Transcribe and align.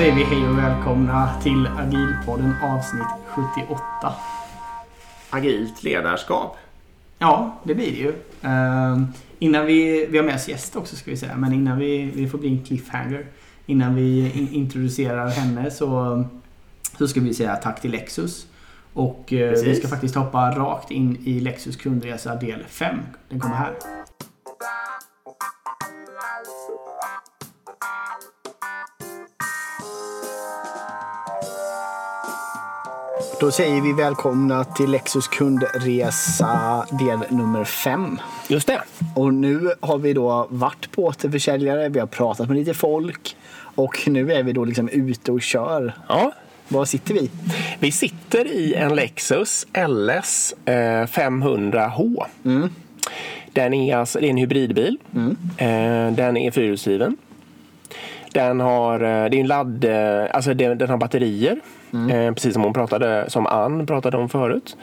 Säger 0.00 0.14
vi 0.14 0.24
hej 0.24 0.48
och 0.48 0.58
välkomna 0.58 1.40
till 1.42 1.66
Agilpodden 1.66 2.54
avsnitt 2.62 3.06
78. 3.26 3.78
Agilt 5.30 5.82
ledarskap. 5.82 6.56
Ja, 7.18 7.60
det 7.64 7.74
blir 7.74 7.92
det 7.92 7.98
ju. 7.98 8.08
Uh, 8.08 9.04
innan 9.38 9.66
vi, 9.66 10.06
vi 10.06 10.18
har 10.18 10.24
med 10.24 10.34
oss 10.34 10.48
gäst 10.48 10.76
också 10.76 10.96
ska 10.96 11.10
vi 11.10 11.16
säga, 11.16 11.36
men 11.36 11.52
innan 11.52 11.78
vi, 11.78 12.10
vi 12.14 12.28
får 12.28 12.38
bli 12.38 12.48
en 12.48 12.64
cliffhanger. 12.64 13.26
Innan 13.66 13.94
vi 13.94 14.32
in, 14.38 14.48
introducerar 14.48 15.28
henne 15.28 15.70
så, 15.70 16.24
så 16.98 17.08
ska 17.08 17.20
vi 17.20 17.34
säga 17.34 17.56
tack 17.56 17.80
till 17.80 17.90
Lexus. 17.90 18.46
Och 18.92 19.32
uh, 19.32 19.38
vi 19.38 19.74
ska 19.74 19.88
faktiskt 19.88 20.14
hoppa 20.14 20.50
rakt 20.50 20.90
in 20.90 21.16
i 21.24 21.40
Lexus 21.40 21.76
kundresa 21.76 22.34
del 22.34 22.64
5. 22.68 22.98
Den 23.28 23.40
kommer 23.40 23.56
här. 23.56 23.72
Då 33.40 33.50
säger 33.50 33.80
vi 33.80 33.92
välkomna 33.92 34.64
till 34.64 34.90
Lexus 34.90 35.28
kundresa 35.28 36.86
del 36.90 37.18
nummer 37.28 37.64
5. 37.64 38.18
Just 38.48 38.66
det. 38.66 38.82
Och 39.14 39.34
nu 39.34 39.72
har 39.80 39.98
vi 39.98 40.12
då 40.12 40.46
varit 40.50 40.92
på 40.92 41.04
återförsäljare, 41.04 41.88
vi 41.88 42.00
har 42.00 42.06
pratat 42.06 42.48
med 42.48 42.56
lite 42.56 42.74
folk 42.74 43.36
och 43.74 44.02
nu 44.06 44.32
är 44.32 44.42
vi 44.42 44.52
då 44.52 44.64
liksom 44.64 44.88
ute 44.88 45.32
och 45.32 45.42
kör. 45.42 45.92
Ja. 46.08 46.32
Var 46.68 46.84
sitter 46.84 47.14
vi? 47.14 47.30
Vi 47.78 47.92
sitter 47.92 48.46
i 48.46 48.74
en 48.74 48.94
Lexus 48.94 49.66
LS 49.88 50.54
500H. 50.66 52.24
Mm. 52.44 52.70
Den 53.52 53.74
är, 53.74 53.96
alltså, 53.96 54.20
det 54.20 54.26
är 54.26 54.30
en 54.30 54.36
hybridbil. 54.36 54.98
Mm. 55.14 55.36
Eh, 55.56 56.16
den 56.16 56.36
är 56.36 56.50
fyrhjulsdriven. 56.50 57.16
Den 58.32 58.60
har, 58.60 58.94
eh, 58.94 59.30
det 59.30 59.36
är 59.36 59.40
en 59.40 59.46
ladd, 59.46 59.84
eh, 59.84 60.34
alltså 60.34 60.54
den 60.54 60.88
har 60.88 60.96
batterier. 60.96 61.60
Mm. 61.92 62.10
Eh, 62.10 62.34
precis 62.34 62.54
som 62.54 62.62
hon 62.62 62.72
pratade, 62.72 63.30
som 63.30 63.46
Ann 63.46 63.86
pratade 63.86 64.16
om 64.16 64.28
förut. 64.28 64.76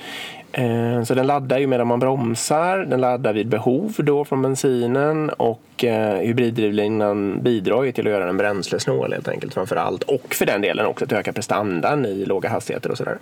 Eh, 0.58 1.04
så 1.04 1.14
den 1.14 1.28
laddar 1.28 1.58
ju 1.58 1.68
medan 1.68 1.88
man 1.88 2.00
bromsar, 2.00 2.78
den 2.78 3.02
laddar 3.02 3.34
vid 3.34 3.48
behov 3.48 3.94
då 3.98 4.26
från 4.26 4.42
bensinen 4.42 5.30
och 5.30 5.84
eh, 5.84 6.18
hybriddrivlinan 6.18 7.44
bidrar 7.44 7.84
ju 7.84 7.92
till 7.92 8.08
att 8.08 8.14
göra 8.14 8.26
den 8.26 8.38
bränslesnål 8.38 9.14
helt 9.14 9.28
enkelt 9.28 9.54
framför 9.54 9.76
allt. 9.76 10.04
Och 10.04 10.34
för 10.34 10.46
den 10.46 10.62
delen 10.62 10.86
också 10.86 11.06
att 11.06 11.12
öka 11.12 11.34
prestandan 11.34 12.06
i 12.06 12.26
låga 12.26 12.50
hastigheter 12.50 12.92
och 12.92 12.98
sådär. 12.98 13.18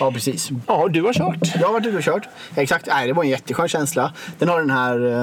Ja 0.00 0.12
precis. 0.12 0.50
Ja, 0.66 0.88
du 0.90 1.02
har 1.02 1.12
kört. 1.12 1.54
Jag 1.54 1.66
har 1.66 1.72
varit 1.72 1.86
ute 1.86 1.96
och 1.96 2.02
kört. 2.02 2.28
Exakt, 2.56 2.86
Nej, 2.86 3.06
det 3.06 3.12
var 3.12 3.24
en 3.24 3.30
jätteskön 3.30 3.68
känsla. 3.68 4.12
Den 4.38 4.48
har 4.48 4.60
den 4.60 4.70
här, 4.70 5.22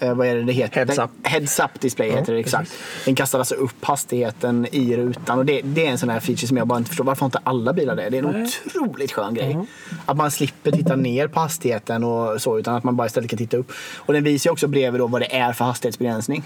eh, 0.00 0.14
vad 0.14 0.26
är 0.26 0.34
det 0.34 0.42
det 0.42 0.52
heter? 0.52 0.76
Heads 0.76 0.98
up. 0.98 1.10
heads 1.22 1.60
up 1.60 1.80
display 1.80 2.10
heter 2.10 2.32
det 2.32 2.40
exakt. 2.40 2.72
Den 3.04 3.14
kastar 3.14 3.38
alltså 3.38 3.54
upp 3.54 3.84
hastigheten 3.84 4.66
i 4.72 4.96
rutan 4.96 5.38
och 5.38 5.46
det, 5.46 5.60
det 5.64 5.86
är 5.86 5.90
en 5.90 5.98
sån 5.98 6.08
här 6.08 6.20
feature 6.20 6.46
som 6.46 6.56
jag 6.56 6.66
bara 6.66 6.78
inte 6.78 6.88
förstår. 6.88 7.04
Varför 7.04 7.20
har 7.20 7.26
inte 7.26 7.40
alla 7.44 7.72
bilar 7.72 7.96
det? 7.96 8.10
Det 8.10 8.18
är 8.18 8.22
en 8.22 8.30
Nej. 8.30 8.50
otroligt 8.66 9.12
skön 9.12 9.34
grej. 9.34 9.52
Mm. 9.52 9.66
Att 10.06 10.16
man 10.16 10.30
slipper 10.30 10.70
titta 10.84 10.96
ner 10.96 11.28
på 11.28 11.40
hastigheten 11.40 12.04
och 12.04 12.42
så 12.42 12.58
utan 12.58 12.74
att 12.74 12.84
man 12.84 12.96
bara 12.96 13.06
istället 13.06 13.30
kan 13.30 13.38
titta 13.38 13.56
upp. 13.56 13.72
Och 13.96 14.12
den 14.12 14.24
visar 14.24 14.50
ju 14.50 14.52
också 14.52 14.68
bredvid 14.68 15.00
då 15.00 15.06
vad 15.06 15.20
det 15.20 15.36
är 15.36 15.52
för 15.52 15.64
hastighetsbegränsning. 15.64 16.42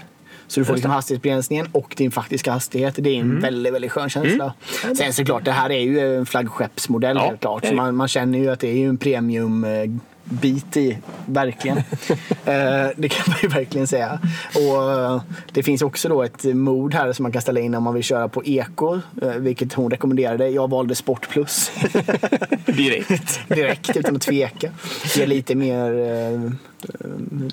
Så 0.49 0.59
du 0.59 0.65
får 0.65 0.73
liksom 0.73 0.91
hastighetsbegränsningen 0.91 1.67
och 1.71 1.93
din 1.97 2.11
faktiska 2.11 2.51
hastighet. 2.51 2.95
Det 2.97 3.09
är 3.09 3.15
en 3.15 3.21
mm. 3.21 3.39
väldigt, 3.39 3.73
väldigt 3.73 3.91
skön 3.91 4.09
känsla. 4.09 4.53
Mm. 4.83 4.95
Sen 4.95 5.13
såklart, 5.13 5.45
det 5.45 5.51
här 5.51 5.69
är 5.69 5.79
ju 5.79 6.17
en 6.17 6.25
flaggskeppsmodell 6.25 7.17
ja. 7.17 7.25
helt 7.25 7.41
klart. 7.41 7.65
Så 7.65 7.73
man, 7.73 7.95
man, 7.95 8.07
känner 8.07 8.39
ju 8.39 8.49
att 8.49 8.59
det 8.59 8.67
är 8.67 8.77
ju 8.77 8.89
en 8.89 8.97
premium 8.97 9.63
eh, 9.63 9.85
bit 10.29 10.77
i, 10.77 10.97
verkligen. 11.25 11.77
eh, 12.45 12.87
det 12.95 13.09
kan 13.09 13.23
man 13.27 13.37
ju 13.41 13.47
verkligen 13.47 13.87
säga. 13.87 14.19
Och 14.55 14.91
eh, 14.91 15.21
Det 15.51 15.63
finns 15.63 15.81
också 15.81 16.09
då 16.09 16.23
ett 16.23 16.43
mod 16.43 16.93
här 16.93 17.13
som 17.13 17.23
man 17.23 17.31
kan 17.31 17.41
ställa 17.41 17.59
in 17.59 17.75
om 17.75 17.83
man 17.83 17.93
vill 17.93 18.03
köra 18.03 18.27
på 18.27 18.45
eko, 18.45 18.99
eh, 19.21 19.29
vilket 19.29 19.73
hon 19.73 19.91
rekommenderade. 19.91 20.49
Jag 20.49 20.69
valde 20.69 20.95
Sport 20.95 21.29
Plus. 21.29 21.71
Direkt. 22.65 23.39
Direkt, 23.47 23.97
utan 23.97 24.15
att 24.15 24.21
tveka. 24.21 24.69
Ger 25.15 25.27
lite 25.27 25.55
mer, 25.55 25.91
eh, 25.91 26.51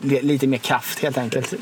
lite 0.03 0.47
mer 0.47 0.59
kraft 0.59 1.03
helt 1.03 1.19
enkelt. 1.19 1.55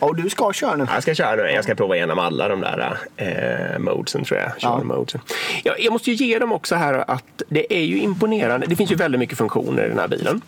Ja, 0.00 0.06
och 0.06 0.16
du 0.16 0.30
ska 0.30 0.52
köra 0.52 0.76
nu. 0.76 0.86
Jag 0.94 1.02
ska 1.02 1.14
köra 1.14 1.36
nu. 1.36 1.50
Jag 1.50 1.64
ska 1.64 1.74
prova 1.74 1.96
igenom 1.96 2.18
alla 2.18 2.48
de 2.48 2.60
där 2.60 2.98
eh, 3.16 3.78
modesen 3.78 4.24
tror 4.24 4.40
jag. 4.40 4.52
Ja. 4.60 4.84
Modesen. 4.84 5.20
Jag, 5.64 5.80
jag 5.80 5.92
måste 5.92 6.10
ju 6.10 6.26
ge 6.26 6.38
dem 6.38 6.52
också 6.52 6.74
här 6.74 7.10
att 7.10 7.42
det 7.48 7.74
är 7.74 7.82
ju 7.84 7.98
imponerande. 7.98 8.66
Det 8.66 8.76
finns 8.76 8.92
ju 8.92 8.94
väldigt 8.94 9.18
mycket 9.18 9.38
funktioner 9.38 9.84
i 9.84 9.88
den 9.88 9.98
här 9.98 10.08
bilen. 10.08 10.40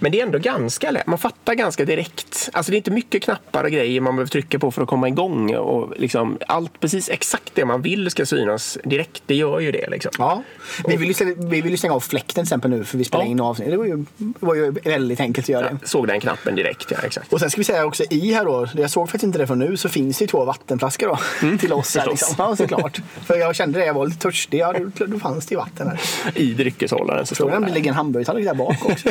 Men 0.00 0.12
det 0.12 0.20
är 0.20 0.26
ändå 0.26 0.38
ganska 0.38 0.90
lätt. 0.90 1.06
Man 1.06 1.18
fattar 1.18 1.54
ganska 1.54 1.84
direkt. 1.84 2.48
Alltså 2.52 2.70
det 2.70 2.76
är 2.76 2.78
inte 2.78 2.90
mycket 2.90 3.22
knappar 3.22 3.64
och 3.64 3.70
grejer 3.70 4.00
man 4.00 4.16
behöver 4.16 4.30
trycka 4.30 4.58
på 4.58 4.70
för 4.70 4.82
att 4.82 4.88
komma 4.88 5.08
igång. 5.08 5.54
Och 5.54 5.94
liksom 5.96 6.38
allt 6.46 6.80
precis 6.80 7.08
exakt 7.08 7.54
det 7.54 7.64
man 7.64 7.82
vill 7.82 8.10
ska 8.10 8.26
synas 8.26 8.78
direkt. 8.84 9.22
Det 9.26 9.34
gör 9.34 9.60
ju 9.60 9.72
det. 9.72 9.90
Liksom. 9.90 10.12
Ja. 10.18 10.42
Vi 10.86 10.96
vill, 10.96 11.20
ju, 11.20 11.34
vi 11.38 11.60
vill 11.60 11.70
ju 11.70 11.76
stänga 11.76 11.94
av 11.94 12.00
fläkten 12.00 12.34
till 12.34 12.42
exempel 12.42 12.70
nu 12.70 12.84
för 12.84 12.98
vi 12.98 13.04
spelar 13.04 13.24
ja. 13.24 13.30
in 13.30 13.40
avsnitt. 13.40 13.70
Det 13.70 13.76
var 13.76 13.84
ju, 13.84 14.04
var 14.16 14.54
ju 14.54 14.70
väldigt 14.70 15.20
enkelt 15.20 15.48
att 15.54 15.60
göra 15.60 15.70
det. 15.70 15.78
Ja, 15.80 15.88
såg 15.88 16.06
den 16.06 16.20
knappen 16.20 16.54
direkt, 16.54 16.90
ja 16.90 16.98
exakt. 17.04 17.32
Och 17.32 17.40
sen 17.40 17.50
ska 17.50 17.60
vi 17.60 17.64
säga 17.64 17.84
också 17.84 18.04
i 18.10 18.32
här 18.34 18.44
då, 18.44 18.66
jag 18.74 18.90
såg 18.90 19.08
faktiskt 19.08 19.24
inte 19.24 19.38
det 19.38 19.46
från 19.46 19.58
nu, 19.58 19.76
så 19.76 19.88
finns 19.88 20.18
det 20.18 20.22
ju 20.22 20.26
två 20.26 20.44
vattenflaskor 20.44 21.08
då 21.08 21.18
mm. 21.42 21.58
till 21.58 21.72
oss. 21.72 21.96
Här, 21.96 22.06
liksom. 22.06 22.34
Ja, 22.38 22.56
såklart. 22.56 23.00
För 23.26 23.36
jag 23.36 23.56
kände 23.56 23.78
det, 23.78 23.86
jag 23.86 23.94
var 23.94 24.06
lite 24.06 24.18
törstig. 24.18 24.58
Ja, 24.58 24.74
då, 24.94 25.18
fanns 25.18 25.46
det 25.46 25.52
ju 25.52 25.56
vatten 25.56 25.88
här. 25.88 26.00
I 26.34 26.54
dryckeshållaren 26.54 27.26
så 27.26 27.34
står 27.34 27.50
det. 27.50 27.66
det 27.66 27.72
ligger 27.72 27.90
en 27.90 27.96
hamburgertallrik 27.96 28.46
där 28.46 28.54
bak 28.54 28.84
också. 28.84 29.08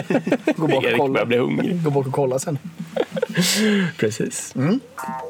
Gå 0.56 0.68
bak 0.68 0.84
och 0.84 0.98
kolla. 0.98 1.26
bli 1.26 1.38
hungrig. 1.38 1.84
Gå 1.84 1.90
bak 1.90 2.08
och 2.08 2.14
kolla 2.14 2.40
sen. 2.40 2.58
Precis. 3.98 4.56
Mm. 4.56 4.80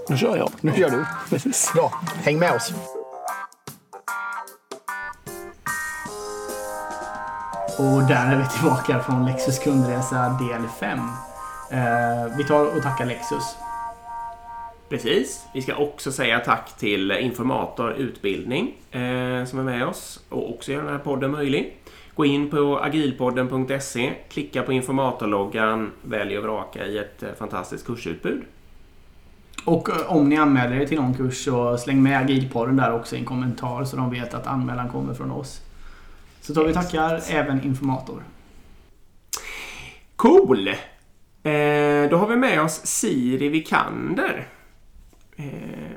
Nu 0.09 0.17
kör 0.17 0.37
jag. 0.37 0.51
Nu 0.61 0.73
kör 0.77 0.89
du. 0.89 1.05
Precis. 1.29 1.71
Bra. 1.73 2.01
Häng 2.23 2.39
med 2.39 2.53
oss. 2.53 2.73
Och 7.79 8.07
där 8.07 8.33
är 8.33 8.37
vi 8.37 8.47
tillbaka 8.47 8.99
från 8.99 9.25
Lexus 9.25 9.59
kundresa 9.59 10.29
del 10.29 10.67
5. 10.79 10.99
Eh, 11.71 12.37
vi 12.37 12.43
tar 12.43 12.77
och 12.77 12.83
tackar 12.83 13.05
Lexus. 13.05 13.55
Precis. 14.89 15.45
Vi 15.53 15.61
ska 15.61 15.75
också 15.75 16.11
säga 16.11 16.39
tack 16.39 16.77
till 16.77 17.11
Informator 17.11 17.93
Utbildning 17.93 18.75
eh, 18.91 19.45
som 19.45 19.59
är 19.59 19.63
med 19.63 19.87
oss 19.87 20.19
och 20.29 20.49
också 20.53 20.71
gör 20.71 20.81
den 20.81 20.91
här 20.91 20.99
podden 20.99 21.31
möjlig. 21.31 21.77
Gå 22.15 22.25
in 22.25 22.49
på 22.49 22.79
agilpodden.se, 22.79 24.13
klicka 24.29 24.63
på 24.63 24.73
informatorloggan, 24.73 25.91
välj 26.01 26.37
och 26.37 26.43
vraka 26.43 26.85
i 26.85 26.97
ett 26.97 27.23
eh, 27.23 27.29
fantastiskt 27.39 27.85
kursutbud. 27.85 28.41
Och 29.65 29.89
eh, 29.89 30.15
om 30.15 30.29
ni 30.29 30.37
anmäler 30.37 30.81
er 30.81 30.85
till 30.85 30.97
någon 30.97 31.13
kurs 31.13 31.45
så 31.45 31.77
släng 31.77 32.03
med 32.03 32.19
agilpodden 32.19 32.75
där 32.75 32.93
också 32.93 33.15
i 33.15 33.19
en 33.19 33.25
kommentar 33.25 33.83
så 33.83 33.97
de 33.97 34.11
vet 34.11 34.33
att 34.33 34.47
anmälan 34.47 34.89
kommer 34.89 35.13
från 35.13 35.31
oss. 35.31 35.61
Så 36.41 36.53
tar 36.53 36.65
vi 36.65 36.73
tackar 36.73 37.21
även 37.29 37.63
Informator. 37.63 38.23
Cool! 40.15 40.67
Eh, 40.67 42.09
då 42.09 42.17
har 42.17 42.27
vi 42.27 42.35
med 42.35 42.61
oss 42.61 42.81
Siri 42.85 43.49
Vikander. 43.49 44.47
Eh, 45.35 45.45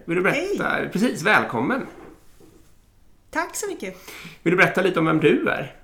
vill 0.05 0.17
du 0.17 0.23
berätta? 0.23 0.69
Hej. 0.69 0.89
Precis, 0.93 1.23
välkommen! 1.23 1.87
Tack 3.31 3.57
så 3.57 3.67
mycket! 3.69 3.97
Vill 4.43 4.51
du 4.51 4.57
berätta 4.57 4.83
lite 4.83 4.99
om 4.99 5.07
vem 5.07 5.21
du 5.21 5.49
är? 5.49 5.77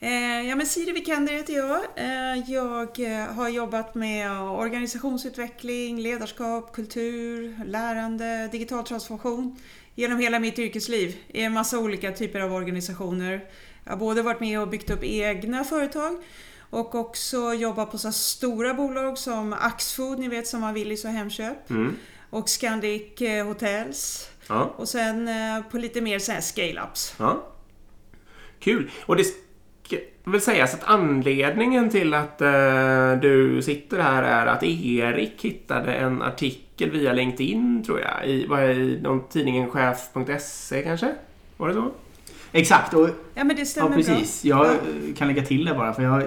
Eh, 0.00 0.48
ja, 0.48 0.56
men 0.56 0.66
Siri 0.66 0.92
Vikander 0.92 1.32
heter 1.32 1.52
jag. 1.52 1.80
Eh, 1.96 2.50
jag 2.50 3.00
eh, 3.00 3.26
har 3.26 3.48
jobbat 3.48 3.94
med 3.94 4.40
organisationsutveckling, 4.40 6.00
ledarskap, 6.00 6.72
kultur, 6.72 7.56
lärande, 7.64 8.48
digital 8.52 8.84
transformation 8.84 9.56
genom 10.00 10.18
hela 10.18 10.38
mitt 10.38 10.58
yrkesliv 10.58 11.16
i 11.28 11.42
en 11.42 11.52
massa 11.52 11.78
olika 11.78 12.12
typer 12.12 12.40
av 12.40 12.52
organisationer. 12.52 13.44
Jag 13.84 13.92
har 13.92 13.98
både 13.98 14.22
varit 14.22 14.40
med 14.40 14.60
och 14.60 14.68
byggt 14.68 14.90
upp 14.90 15.04
egna 15.04 15.64
företag 15.64 16.16
och 16.70 16.94
också 16.94 17.54
jobbat 17.54 17.90
på 17.90 17.98
så 17.98 18.12
stora 18.12 18.74
bolag 18.74 19.18
som 19.18 19.52
Axfood, 19.52 20.18
ni 20.18 20.28
vet 20.28 20.46
som 20.46 20.62
har 20.62 20.72
Willys 20.72 21.04
och 21.04 21.10
Hemköp. 21.10 21.70
Mm. 21.70 21.96
Och 22.30 22.48
Scandic 22.48 23.20
eh, 23.20 23.46
Hotels. 23.46 24.30
Ja. 24.48 24.74
Och 24.76 24.88
sen 24.88 25.28
eh, 25.28 25.62
på 25.70 25.78
lite 25.78 26.00
mer 26.00 26.18
scale-ups. 26.18 27.14
Ja. 27.18 27.46
Kul! 28.58 28.90
Och 29.06 29.16
det 29.16 29.24
väl 30.24 30.40
sägas 30.40 30.74
att 30.74 30.84
anledningen 30.84 31.90
till 31.90 32.14
att 32.14 32.42
uh, 32.42 33.20
du 33.20 33.62
sitter 33.62 33.98
här 33.98 34.22
är 34.22 34.46
att 34.46 34.62
Erik 34.62 35.44
hittade 35.44 35.94
en 35.94 36.22
artikel 36.22 36.69
via 36.86 37.12
LinkedIn 37.12 37.82
tror 37.86 38.00
jag. 38.00 38.28
I, 38.28 38.46
var 38.46 38.60
i 38.60 39.00
någon 39.02 39.28
tidningen 39.28 39.70
chef.se 39.70 40.82
kanske? 40.82 41.14
Var 41.56 41.68
det 41.68 41.74
så? 41.74 41.90
Exakt. 42.52 42.94
Och, 42.94 43.08
ja, 43.34 43.44
men 43.44 43.56
det 43.56 43.66
stämmer 43.66 43.90
ja, 43.90 43.96
precis. 43.96 44.42
Bra. 44.42 44.50
Jag 44.50 44.66
ja. 44.66 44.78
kan 45.16 45.28
lägga 45.28 45.42
till 45.42 45.64
det 45.64 45.74
bara 45.74 45.92
för 45.92 46.02
jag, 46.02 46.22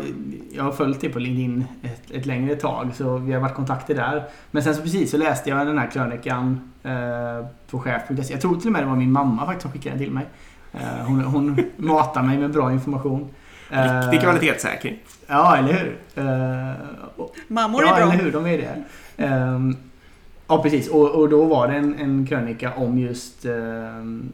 jag 0.52 0.64
har 0.64 0.72
följt 0.72 1.02
det 1.02 1.10
på 1.10 1.20
LinkedIn 1.20 1.66
ett, 1.84 2.12
ett 2.12 2.26
längre 2.26 2.56
tag 2.56 2.92
så 2.96 3.18
vi 3.18 3.34
har 3.34 3.42
varit 3.42 3.56
kontakter 3.56 3.96
där. 3.96 4.24
Men 4.52 4.64
sen 4.64 4.76
så 4.76 4.82
precis 4.82 5.12
så 5.12 5.18
läste 5.18 5.50
jag 5.50 5.68
den 5.68 5.78
här 5.78 5.88
krönikan 5.88 6.72
eh, 6.84 7.48
på 7.70 7.80
chef.se. 7.80 8.34
Jag 8.34 8.42
tror 8.42 8.56
till 8.56 8.68
och 8.68 8.74
med 8.74 8.82
det 8.82 8.88
var 8.88 8.96
min 8.96 9.12
mamma 9.12 9.46
faktiskt 9.46 9.62
som 9.62 9.72
skickade 9.72 9.96
den 9.96 10.04
till 10.04 10.14
mig. 10.14 10.26
Eh, 10.74 11.06
hon, 11.06 11.22
hon 11.22 11.66
matar 11.78 12.24
mig 12.24 12.38
med 12.38 12.52
bra 12.52 12.72
information. 12.72 13.30
Riktig 13.70 14.18
eh, 14.18 14.22
kvalitetssäkring. 14.24 15.00
Ja, 15.28 15.58
eller 15.58 15.74
hur? 15.74 15.98
Eh, 16.16 16.74
Mammor 17.48 17.84
är 17.84 17.88
bra. 17.88 18.00
Ja, 18.00 18.12
eller 18.14 18.24
hur? 18.24 18.32
De 18.32 18.46
är 18.46 18.58
det. 18.58 18.84
Um, 19.26 19.78
Ja, 20.54 20.64
precis. 20.64 20.88
Och, 20.88 21.10
och 21.10 21.30
då 21.30 21.46
var 21.46 21.68
det 21.68 21.76
en, 21.76 22.00
en 22.00 22.28
krönika 22.28 22.74
om 22.74 23.00
just 23.00 23.46
eh, 23.46 23.54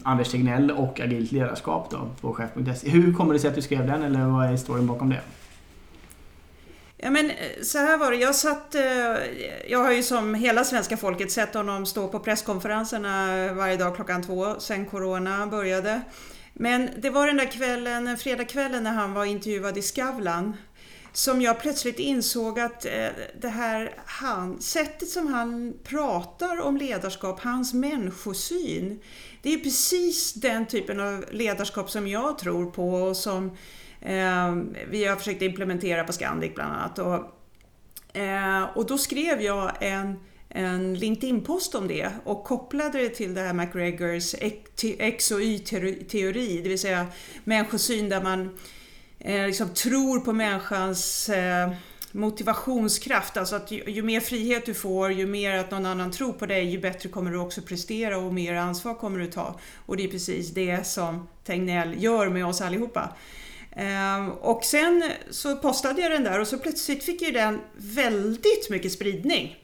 Anders 0.03 0.31
Tegnell 0.31 0.71
och 0.71 0.99
agilt 0.99 1.31
ledarskap 1.31 1.91
då, 1.91 2.09
på 2.21 2.33
chef.se. 2.33 2.89
Hur 2.89 3.13
kommer 3.13 3.33
det 3.33 3.39
sig 3.39 3.47
att 3.49 3.55
du 3.55 3.61
skrev 3.61 3.87
den, 3.87 4.03
eller 4.03 4.25
vad 4.25 4.45
är 4.45 4.51
historien 4.51 4.87
bakom 4.87 5.09
det? 5.09 5.21
Ja, 6.97 7.09
men 7.09 7.29
eh, 7.29 7.35
så 7.63 7.77
här 7.77 7.97
var 7.97 8.11
det. 8.11 8.17
Jag 8.17 8.35
satt... 8.35 8.75
Eh, 8.75 8.81
jag 9.67 9.79
har 9.83 9.91
ju 9.91 10.03
som 10.03 10.33
hela 10.33 10.63
svenska 10.63 10.97
folket 10.97 11.31
sett 11.31 11.53
honom 11.53 11.85
stå 11.85 12.07
på 12.07 12.19
presskonferenserna 12.19 13.53
varje 13.53 13.77
dag 13.77 13.95
klockan 13.95 14.23
två 14.23 14.59
sen 14.59 14.85
Corona 14.85 15.47
började. 15.47 16.01
Men 16.53 16.89
det 16.97 17.09
var 17.09 17.27
den 17.27 17.37
där 17.37 17.51
kvällen, 17.51 18.17
fredagskvällen 18.17 18.83
när 18.83 18.93
han 18.93 19.13
var 19.13 19.25
intervjuad 19.25 19.77
i 19.77 19.81
Skavlan 19.81 20.53
som 21.19 21.41
jag 21.41 21.59
plötsligt 21.59 21.99
insåg 21.99 22.59
att 22.59 22.85
eh, 22.85 23.07
det 23.41 23.49
här 23.49 23.93
han, 24.05 24.61
sättet 24.61 25.09
som 25.09 25.27
han 25.27 25.73
pratar 25.83 26.61
om 26.61 26.77
ledarskap, 26.77 27.39
hans 27.39 27.73
människosyn, 27.73 28.99
det 29.41 29.53
är 29.53 29.57
precis 29.57 30.33
den 30.33 30.65
typen 30.65 30.99
av 30.99 31.25
ledarskap 31.31 31.91
som 31.91 32.07
jag 32.07 32.37
tror 32.37 32.71
på 32.71 32.93
och 32.93 33.17
som 33.17 33.45
eh, 34.01 34.55
vi 34.89 35.05
har 35.05 35.15
försökt 35.15 35.41
implementera 35.41 36.03
på 36.03 36.13
Scandic 36.13 36.55
bland 36.55 36.73
annat. 36.73 36.99
Och, 36.99 38.19
eh, 38.19 38.63
och 38.75 38.85
då 38.85 38.97
skrev 38.97 39.41
jag 39.41 39.71
en 39.79 40.19
en 40.51 40.95
LinkedIn-post 40.95 41.75
om 41.75 41.87
det 41.87 42.11
och 42.23 42.43
kopplade 42.43 42.97
det 42.97 43.09
till 43.09 43.33
det 43.33 43.41
här 43.41 43.53
McGregors 43.53 44.35
X 44.99 45.31
och 45.31 45.41
Y-teori, 45.41 46.61
det 46.63 46.69
vill 46.69 46.79
säga 46.79 47.07
människosyn 47.43 48.09
där 48.09 48.21
man 48.21 48.57
eh, 49.19 49.47
liksom 49.47 49.69
tror 49.69 50.19
på 50.19 50.33
människans 50.33 51.29
eh, 51.29 51.71
motivationskraft, 52.11 53.37
alltså 53.37 53.55
att 53.55 53.71
ju, 53.71 53.83
ju, 53.87 54.01
mer 54.01 54.19
frihet 54.19 54.65
du 54.65 54.73
får, 54.73 55.11
ju 55.11 55.27
mer 55.27 55.53
att 55.53 55.71
någon 55.71 55.85
annan 55.85 56.11
tror 56.11 56.33
på 56.33 56.45
dig, 56.45 56.65
ju 56.65 56.79
bättre 56.79 57.09
kommer 57.09 57.31
du 57.31 57.37
också 57.37 57.61
prestera 57.61 58.17
och 58.17 58.33
mer 58.33 58.53
ansvar 58.53 58.95
kommer 58.95 59.19
du 59.19 59.27
ta. 59.27 59.59
Och 59.85 59.97
det 59.97 60.03
är 60.03 60.07
precis 60.07 60.49
det 60.49 60.87
som 60.87 61.27
Tegnell 61.43 62.03
gör 62.03 62.29
med 62.29 62.45
oss 62.45 62.61
allihopa. 62.61 63.15
Eh, 63.71 64.27
och 64.27 64.63
sen 64.63 65.11
så 65.29 65.55
postade 65.55 66.01
jag 66.01 66.11
den 66.11 66.23
där 66.23 66.39
och 66.39 66.47
så 66.47 66.57
plötsligt 66.57 67.03
fick 67.03 67.21
ju 67.21 67.31
den 67.31 67.59
väldigt 67.75 68.69
mycket 68.69 68.91
spridning. 68.91 69.57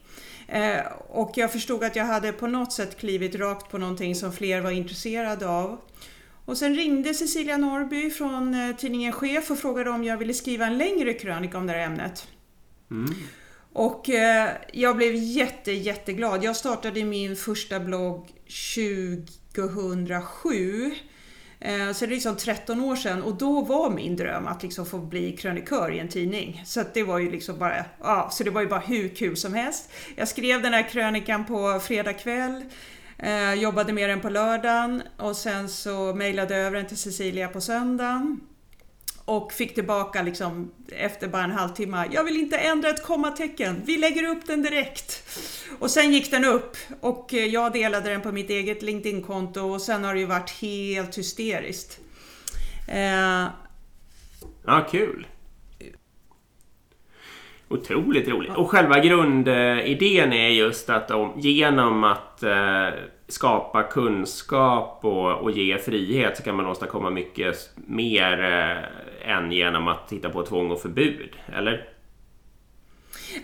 Eh, 0.47 0.79
och 1.09 1.31
jag 1.35 1.51
förstod 1.51 1.83
att 1.83 1.95
jag 1.95 2.05
hade 2.05 2.31
på 2.31 2.47
något 2.47 2.73
sätt 2.73 2.97
klivit 2.97 3.35
rakt 3.35 3.71
på 3.71 3.77
någonting 3.77 4.15
som 4.15 4.33
fler 4.33 4.61
var 4.61 4.71
intresserade 4.71 5.47
av. 5.47 5.77
Och 6.45 6.57
sen 6.57 6.75
ringde 6.75 7.13
Cecilia 7.13 7.57
Norby 7.57 8.09
från 8.09 8.53
eh, 8.53 8.75
tidningen 8.75 9.11
Chef 9.11 9.51
och 9.51 9.59
frågade 9.59 9.89
om 9.89 10.03
jag 10.03 10.17
ville 10.17 10.33
skriva 10.33 10.65
en 10.65 10.77
längre 10.77 11.13
krönika 11.13 11.57
om 11.57 11.67
det 11.67 11.73
här 11.73 11.79
ämnet. 11.79 12.27
Mm. 12.91 13.13
Och 13.73 14.09
eh, 14.09 14.49
jag 14.73 14.97
blev 14.97 15.15
jätte, 15.15 15.71
jätteglad. 15.71 16.43
Jag 16.43 16.55
startade 16.55 17.05
min 17.05 17.35
första 17.35 17.79
blogg 17.79 18.29
2007. 19.55 20.91
Eh, 21.59 21.91
så 21.91 22.05
det 22.05 22.11
är 22.11 22.15
liksom 22.15 22.35
13 22.35 22.81
år 22.81 22.95
sedan 22.95 23.23
och 23.23 23.35
då 23.35 23.61
var 23.61 23.89
min 23.89 24.15
dröm 24.15 24.47
att 24.47 24.63
liksom 24.63 24.85
få 24.85 24.97
bli 24.97 25.37
krönikör 25.37 25.91
i 25.91 25.99
en 25.99 26.07
tidning. 26.07 26.63
Så 26.65 26.83
det 26.93 27.03
var 27.03 27.19
ju 27.19 27.31
liksom 27.31 27.59
bara, 27.59 27.85
ja, 27.99 28.29
så 28.31 28.43
det 28.43 28.49
var 28.49 28.61
ju 28.61 28.67
bara 28.67 28.79
hur 28.79 29.09
kul 29.09 29.37
som 29.37 29.53
helst. 29.53 29.89
Jag 30.15 30.27
skrev 30.27 30.61
den 30.61 30.73
här 30.73 30.89
krönikan 30.89 31.45
på 31.45 31.79
fredag 31.83 32.13
kväll. 32.13 32.63
Eh, 33.17 33.53
jobbade 33.53 33.93
med 33.93 34.09
den 34.09 34.21
på 34.21 34.29
lördagen 34.29 35.03
och 35.17 35.37
sen 35.37 35.69
så 35.69 36.13
mejlade 36.13 36.55
över 36.55 36.77
den 36.77 36.87
till 36.87 36.97
Cecilia 36.97 37.47
på 37.47 37.61
söndagen. 37.61 38.41
Och 39.25 39.53
fick 39.53 39.75
tillbaka 39.75 40.21
liksom 40.21 40.71
efter 40.91 41.27
bara 41.27 41.43
en 41.43 41.51
halvtimme. 41.51 42.07
Jag 42.11 42.23
vill 42.23 42.35
inte 42.35 42.57
ändra 42.57 42.89
ett 42.89 43.03
kommatecken. 43.03 43.81
Vi 43.85 43.97
lägger 43.97 44.23
upp 44.23 44.47
den 44.47 44.61
direkt. 44.61 45.23
Och 45.79 45.91
sen 45.91 46.13
gick 46.13 46.31
den 46.31 46.45
upp 46.45 46.77
och 47.01 47.33
eh, 47.33 47.45
jag 47.45 47.73
delade 47.73 48.09
den 48.09 48.21
på 48.21 48.31
mitt 48.31 48.49
eget 48.49 48.81
LinkedIn-konto 48.81 49.61
och 49.61 49.81
sen 49.81 50.03
har 50.03 50.13
det 50.13 50.19
ju 50.19 50.25
varit 50.25 50.49
helt 50.49 51.17
hysteriskt. 51.17 51.99
Eh... 52.87 53.45
Ja, 54.65 54.87
kul. 54.91 55.27
Otroligt 57.67 58.27
roligt. 58.27 58.55
Och 58.55 58.69
själva 58.69 58.99
grundidén 58.99 60.33
är 60.33 60.49
just 60.49 60.89
att 60.89 61.11
om, 61.11 61.33
genom 61.39 62.03
att 62.03 62.43
eh, 62.43 62.87
skapa 63.27 63.83
kunskap 63.83 64.99
och, 65.01 65.31
och, 65.31 65.51
ge 65.51 65.77
frihet 65.77 66.37
så 66.37 66.43
kan 66.43 66.55
man 66.55 66.65
åstadkomma 66.65 67.09
mycket 67.09 67.69
mer 67.75 68.43
eh, 68.43 69.29
än 69.31 69.51
genom 69.51 69.87
att 69.87 70.07
titta 70.07 70.29
på 70.29 70.43
tvång 70.45 70.71
och 70.71 70.81
förbud, 70.81 71.29
eller? 71.55 71.89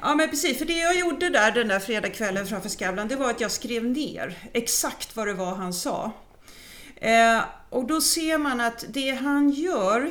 Ja 0.02 0.16
men 0.16 0.30
precis, 0.30 0.58
för 0.58 0.66
det 0.66 0.78
jag 0.78 1.00
gjorde 1.00 1.30
där 1.30 1.52
den 1.52 1.68
där 1.68 1.80
fredagskvällen 1.80 2.48
framför 2.48 2.70
Skavlan 2.70 3.08
det 3.08 3.16
var 3.16 3.30
att 3.30 3.42
jag 3.42 3.52
skrev 3.52 3.86
ner 3.86 4.34
exakt 4.54 5.16
vad 5.16 5.28
det 5.28 5.34
var 5.34 5.56
han 5.56 5.74
sa. 5.74 6.12
Eh, 6.96 7.42
och 7.70 7.88
då 7.88 8.02
ser 8.02 8.38
man 8.38 8.62
att 8.62 8.86
det 8.90 9.12
han 9.12 9.50
gör 9.50 10.10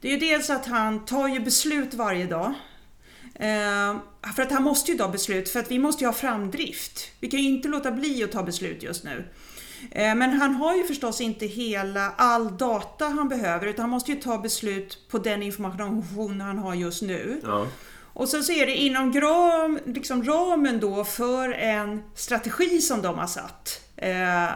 det 0.00 0.08
är 0.08 0.12
ju 0.12 0.18
dels 0.18 0.50
att 0.50 0.66
han 0.66 1.04
tar 1.04 1.28
ju 1.28 1.40
beslut 1.40 1.94
varje 1.94 2.26
dag. 2.26 2.54
Eh, 3.34 3.96
för 4.36 4.42
att 4.42 4.52
han 4.52 4.62
måste 4.62 4.92
ju 4.92 4.98
ta 4.98 5.08
beslut, 5.08 5.48
för 5.48 5.60
att 5.60 5.70
vi 5.70 5.78
måste 5.78 6.04
ju 6.04 6.08
ha 6.08 6.14
framdrift. 6.14 7.10
Vi 7.20 7.30
kan 7.30 7.40
ju 7.40 7.48
inte 7.48 7.68
låta 7.68 7.90
bli 7.90 8.24
att 8.24 8.32
ta 8.32 8.42
beslut 8.42 8.82
just 8.82 9.04
nu. 9.04 9.24
Eh, 9.90 10.14
men 10.14 10.30
han 10.32 10.54
har 10.54 10.76
ju 10.76 10.84
förstås 10.84 11.20
inte 11.20 11.46
hela, 11.46 12.10
all 12.16 12.56
data 12.56 13.04
han 13.04 13.28
behöver, 13.28 13.66
utan 13.66 13.82
han 13.82 13.90
måste 13.90 14.12
ju 14.12 14.20
ta 14.20 14.38
beslut 14.38 14.98
på 15.10 15.18
den 15.18 15.42
information 15.42 16.40
han 16.40 16.58
har 16.58 16.74
just 16.74 17.02
nu. 17.02 17.40
Ja. 17.42 17.66
Och 18.12 18.28
sen 18.28 18.44
så 18.44 18.52
är 18.52 18.66
det 18.66 18.76
inom 18.76 19.12
gram, 19.12 19.78
liksom 19.86 20.24
ramen 20.24 20.80
då 20.80 21.04
för 21.04 21.52
en 21.52 22.02
strategi 22.14 22.80
som 22.80 23.02
de 23.02 23.18
har 23.18 23.26
satt. 23.26 23.80
Eh, 23.96 24.48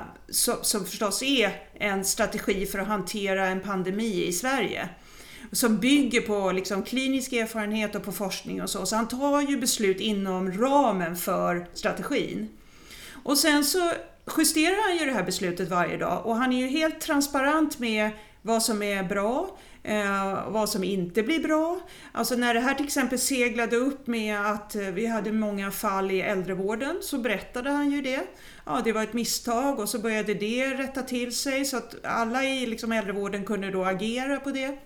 som 0.62 0.84
förstås 0.84 1.22
är 1.22 1.62
en 1.74 2.04
strategi 2.04 2.66
för 2.66 2.78
att 2.78 2.88
hantera 2.88 3.46
en 3.46 3.60
pandemi 3.60 4.24
i 4.24 4.32
Sverige 4.32 4.88
som 5.54 5.78
bygger 5.78 6.20
på 6.20 6.52
liksom 6.52 6.82
klinisk 6.82 7.32
erfarenhet 7.32 7.94
och 7.94 8.04
på 8.04 8.12
forskning 8.12 8.62
och 8.62 8.70
så. 8.70 8.86
Så 8.86 8.96
han 8.96 9.08
tar 9.08 9.40
ju 9.40 9.56
beslut 9.56 10.00
inom 10.00 10.52
ramen 10.52 11.16
för 11.16 11.66
strategin. 11.74 12.48
Och 13.22 13.38
sen 13.38 13.64
så 13.64 13.92
justerar 14.38 14.88
han 14.88 14.98
ju 14.98 15.06
det 15.06 15.12
här 15.12 15.22
beslutet 15.22 15.68
varje 15.68 15.96
dag 15.96 16.26
och 16.26 16.36
han 16.36 16.52
är 16.52 16.58
ju 16.58 16.66
helt 16.66 17.00
transparent 17.00 17.78
med 17.78 18.10
vad 18.42 18.62
som 18.62 18.82
är 18.82 19.02
bra, 19.02 19.58
eh, 19.82 20.50
vad 20.50 20.68
som 20.68 20.84
inte 20.84 21.22
blir 21.22 21.40
bra. 21.40 21.80
Alltså 22.12 22.34
när 22.34 22.54
det 22.54 22.60
här 22.60 22.74
till 22.74 22.86
exempel 22.86 23.18
seglade 23.18 23.76
upp 23.76 24.06
med 24.06 24.50
att 24.50 24.74
eh, 24.74 24.82
vi 24.82 25.06
hade 25.06 25.32
många 25.32 25.70
fall 25.70 26.10
i 26.10 26.20
äldrevården 26.20 26.98
så 27.02 27.18
berättade 27.18 27.70
han 27.70 27.90
ju 27.90 28.02
det. 28.02 28.20
Ja, 28.66 28.80
det 28.84 28.92
var 28.92 29.02
ett 29.02 29.12
misstag 29.12 29.78
och 29.78 29.88
så 29.88 29.98
började 29.98 30.34
det 30.34 30.74
rätta 30.74 31.02
till 31.02 31.36
sig 31.36 31.64
så 31.64 31.76
att 31.76 31.94
alla 32.04 32.44
i 32.44 32.66
liksom 32.66 32.92
äldrevården 32.92 33.44
kunde 33.44 33.70
då 33.70 33.84
agera 33.84 34.40
på 34.40 34.50
det. 34.50 34.78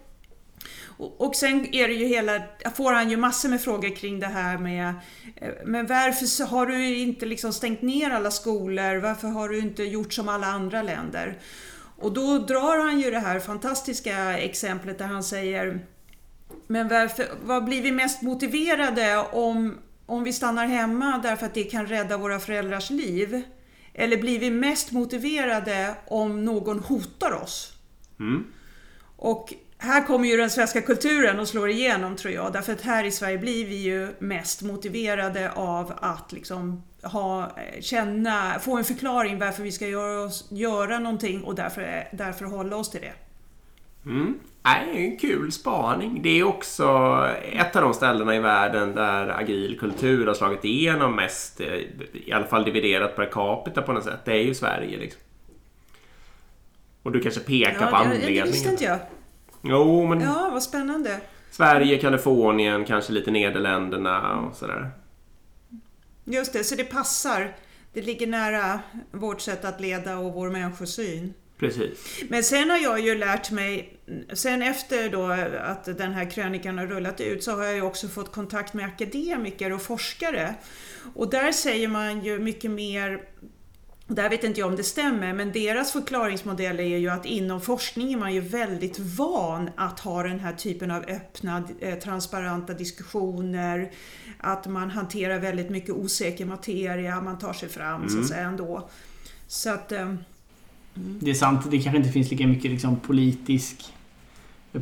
Och 0.99 1.37
sen 1.37 1.75
är 1.75 1.89
det 1.89 1.95
ju 1.95 2.07
hela, 2.07 2.43
får 2.75 2.93
han 2.93 3.11
ju 3.11 3.17
massor 3.17 3.49
med 3.49 3.61
frågor 3.61 3.97
kring 3.97 4.21
det 4.21 4.27
här 4.27 4.59
med 4.59 4.95
eh, 5.37 5.49
Men 5.65 5.87
varför 5.87 6.47
har 6.47 6.67
du 6.67 6.97
inte 6.97 7.27
liksom 7.27 7.53
stängt 7.53 7.83
ner 7.83 8.11
alla 8.11 8.31
skolor? 8.31 8.97
Varför 8.97 9.29
har 9.29 9.49
du 9.49 9.59
inte 9.59 9.83
gjort 9.83 10.13
som 10.13 10.29
alla 10.29 10.47
andra 10.47 10.83
länder? 10.83 11.39
Och 12.01 12.13
då 12.13 12.39
drar 12.39 12.79
han 12.79 13.01
ju 13.01 13.11
det 13.11 13.19
här 13.19 13.41
fantastiska 13.41 14.39
exemplet 14.39 14.99
där 14.99 15.07
han 15.07 15.25
säger 15.25 15.87
Men 16.67 16.89
varför, 16.89 17.27
vad 17.43 17.65
blir 17.65 17.83
vi 17.83 17.93
mest 17.93 18.23
motiverade 18.23 19.19
om, 19.19 19.79
om 20.07 20.25
vi 20.25 20.33
stannar 20.33 20.67
hemma 20.67 21.21
därför 21.23 21.47
att 21.47 21.55
det 21.55 21.65
kan 21.65 21.87
rädda 21.87 22.17
våra 22.17 22.41
föräldrars 22.41 22.91
liv? 22.91 23.43
Eller 23.95 24.17
blir 24.17 24.39
vi 24.39 24.51
mest 24.51 24.93
motiverade 24.93 25.95
om 26.07 26.45
någon 26.45 26.79
hotar 26.79 27.33
oss? 27.33 27.73
Mm. 28.21 28.45
Och 29.17 29.55
här 29.79 30.07
kommer 30.07 30.29
ju 30.29 30.37
den 30.37 30.51
svenska 30.51 30.83
kulturen 30.83 31.41
och 31.41 31.49
slår 31.49 31.69
igenom 31.69 32.17
tror 32.17 32.35
jag. 32.35 32.53
Därför 32.53 32.73
att 32.73 32.81
här 32.81 33.05
i 33.05 33.11
Sverige 33.11 33.39
blir 33.39 33.67
vi 33.67 33.77
ju 33.77 34.09
mest 34.19 34.63
motiverade 34.63 35.53
av 35.53 35.93
att 36.01 36.33
liksom 36.33 36.83
ha, 37.03 37.57
känna, 37.81 38.59
få 38.59 38.77
en 38.77 38.85
förklaring 38.85 39.39
varför 39.39 39.63
vi 39.63 39.73
ska 39.73 39.87
göra, 39.87 40.21
oss, 40.21 40.47
göra 40.51 40.99
någonting 40.99 41.43
och 41.43 41.55
därför, 41.55 42.09
därför 42.13 42.45
hålla 42.45 42.77
oss 42.77 42.91
till 42.91 43.01
det. 43.01 43.13
Mm. 44.11 44.39
Nej, 44.63 45.07
en 45.07 45.17
kul 45.17 45.53
spaning. 45.53 46.23
Det 46.23 46.41
är 46.41 46.45
också 46.45 46.85
ett 47.53 47.77
av 47.77 47.83
de 47.83 47.95
ställena 47.95 48.37
i 48.37 48.39
världen 48.39 48.95
där 48.95 49.29
agil 49.29 49.79
kultur 49.81 50.27
har 50.27 50.35
slagit 50.35 50.65
igenom 50.65 51.17
mest, 51.17 51.61
i 52.13 52.33
alla 52.33 52.47
fall 52.47 52.65
dividerat 52.65 53.17
per 53.17 53.27
capita 53.27 53.83
på 53.83 53.93
något 53.93 54.05
sätt. 54.05 54.21
Det 54.25 54.33
är 54.33 54.43
ju 54.43 54.55
Sverige. 54.55 54.99
Liksom. 54.99 55.21
Och 57.03 57.13
du 57.13 57.21
kanske 57.21 57.41
pekar 57.41 57.77
ja, 57.81 57.87
på 57.87 57.97
anledningen. 57.97 58.47
Det 58.47 58.53
visste 58.53 58.71
inte 58.71 58.85
jag. 58.85 58.99
Jo, 59.63 60.07
men... 60.07 60.21
Ja, 60.21 60.49
vad 60.53 60.63
spännande. 60.63 61.21
Sverige, 61.51 61.99
Kalifornien, 61.99 62.85
kanske 62.85 63.13
lite 63.13 63.31
Nederländerna 63.31 64.41
och 64.41 64.57
sådär. 64.57 64.91
Just 66.25 66.53
det, 66.53 66.65
så 66.65 66.75
det 66.75 66.85
passar. 66.85 67.55
Det 67.93 68.03
ligger 68.03 68.27
nära 68.27 68.81
vårt 69.11 69.41
sätt 69.41 69.65
att 69.65 69.81
leda 69.81 70.19
och 70.19 70.33
vår 70.33 70.51
människosyn. 70.51 71.35
Precis. 71.59 72.25
Men 72.29 72.45
sen 72.45 72.71
har 72.71 72.79
jag 72.79 73.01
ju 73.01 73.15
lärt 73.15 73.51
mig, 73.51 73.99
sen 74.33 74.63
efter 74.63 75.09
då 75.09 75.27
att 75.63 75.85
den 75.85 76.13
här 76.13 76.31
krönikan 76.31 76.79
har 76.79 76.87
rullat 76.87 77.21
ut 77.21 77.45
så 77.45 77.57
har 77.57 77.65
jag 77.65 77.75
ju 77.75 77.83
också 77.83 78.09
fått 78.09 78.33
kontakt 78.33 78.75
med 78.75 78.87
akademiker 78.87 79.73
och 79.73 79.83
forskare. 79.83 80.55
Och 81.15 81.31
där 81.31 81.53
säger 81.53 81.89
man 81.89 82.25
ju 82.25 82.39
mycket 82.39 82.71
mer 82.71 83.23
där 84.15 84.31
vet 84.31 84.45
inte 84.45 84.61
jag 84.61 84.69
om 84.69 84.77
det 84.77 84.85
stämmer, 84.85 85.33
men 85.33 85.53
deras 85.53 85.93
förklaringsmodell 85.93 86.81
är 86.81 86.99
ju 86.99 87.09
att 87.09 87.27
inom 87.27 87.61
forskning 87.61 88.13
är 88.13 88.17
man 88.17 88.35
ju 88.35 88.41
väldigt 88.41 88.99
van 88.99 89.71
att 89.77 90.01
ha 90.01 90.23
den 90.23 90.41
här 90.41 90.53
typen 90.53 90.91
av 90.91 91.03
öppna, 91.03 91.63
eh, 91.81 91.99
transparenta 91.99 92.75
diskussioner. 92.75 93.91
Att 94.39 94.67
man 94.67 94.91
hanterar 94.91 95.39
väldigt 95.39 95.71
mycket 95.71 95.91
osäker 95.91 96.47
materia, 96.47 97.21
man 97.21 97.39
tar 97.39 97.53
sig 97.53 97.69
fram 97.69 98.01
mm. 98.01 98.09
så 98.09 98.15
att 98.15 98.25
mm. 98.25 98.29
säga 98.29 98.49
ändå. 98.49 98.89
Så 99.47 99.71
att... 99.71 99.93
Mm. 99.93 100.19
Det 100.95 101.31
är 101.31 101.35
sant, 101.35 101.71
det 101.71 101.79
kanske 101.79 101.99
inte 101.99 102.13
finns 102.13 102.31
lika 102.31 102.47
mycket 102.47 102.71
liksom, 102.71 103.01
politisk 103.01 103.93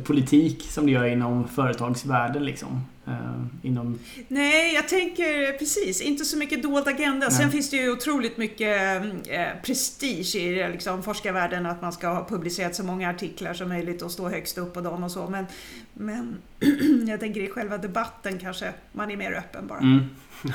politik 0.03 0.67
som 0.69 0.85
det 0.85 0.91
gör 0.91 1.05
inom 1.05 1.47
företagsvärlden. 1.47 2.45
Liksom. 2.45 2.81
Uh, 3.07 3.45
inom... 3.61 3.99
Nej, 4.27 4.73
jag 4.73 4.87
tänker 4.87 5.57
precis, 5.57 6.01
inte 6.01 6.25
så 6.25 6.37
mycket 6.37 6.63
dold 6.63 6.87
agenda. 6.87 7.27
Nej. 7.27 7.37
Sen 7.37 7.51
finns 7.51 7.69
det 7.69 7.77
ju 7.77 7.91
otroligt 7.91 8.37
mycket 8.37 9.01
eh, 9.27 9.47
prestige 9.63 10.35
i 10.35 10.69
liksom, 10.71 11.03
forskarvärlden 11.03 11.65
att 11.65 11.81
man 11.81 11.93
ska 11.93 12.07
ha 12.07 12.27
publicerat 12.29 12.75
så 12.75 12.83
många 12.83 13.09
artiklar 13.09 13.53
som 13.53 13.69
möjligt 13.69 14.01
och 14.01 14.11
stå 14.11 14.29
högst 14.29 14.57
upp 14.57 14.73
på 14.73 14.81
dem 14.81 15.03
och 15.03 15.11
så. 15.11 15.29
Men, 15.29 15.45
men 15.93 16.37
jag 17.07 17.19
tänker 17.19 17.41
i 17.41 17.49
själva 17.49 17.77
debatten 17.77 18.39
kanske 18.39 18.73
man 18.91 19.11
är 19.11 19.17
mer 19.17 19.31
öppen 19.31 19.67
bara. 19.67 19.79
Mm. 19.79 20.09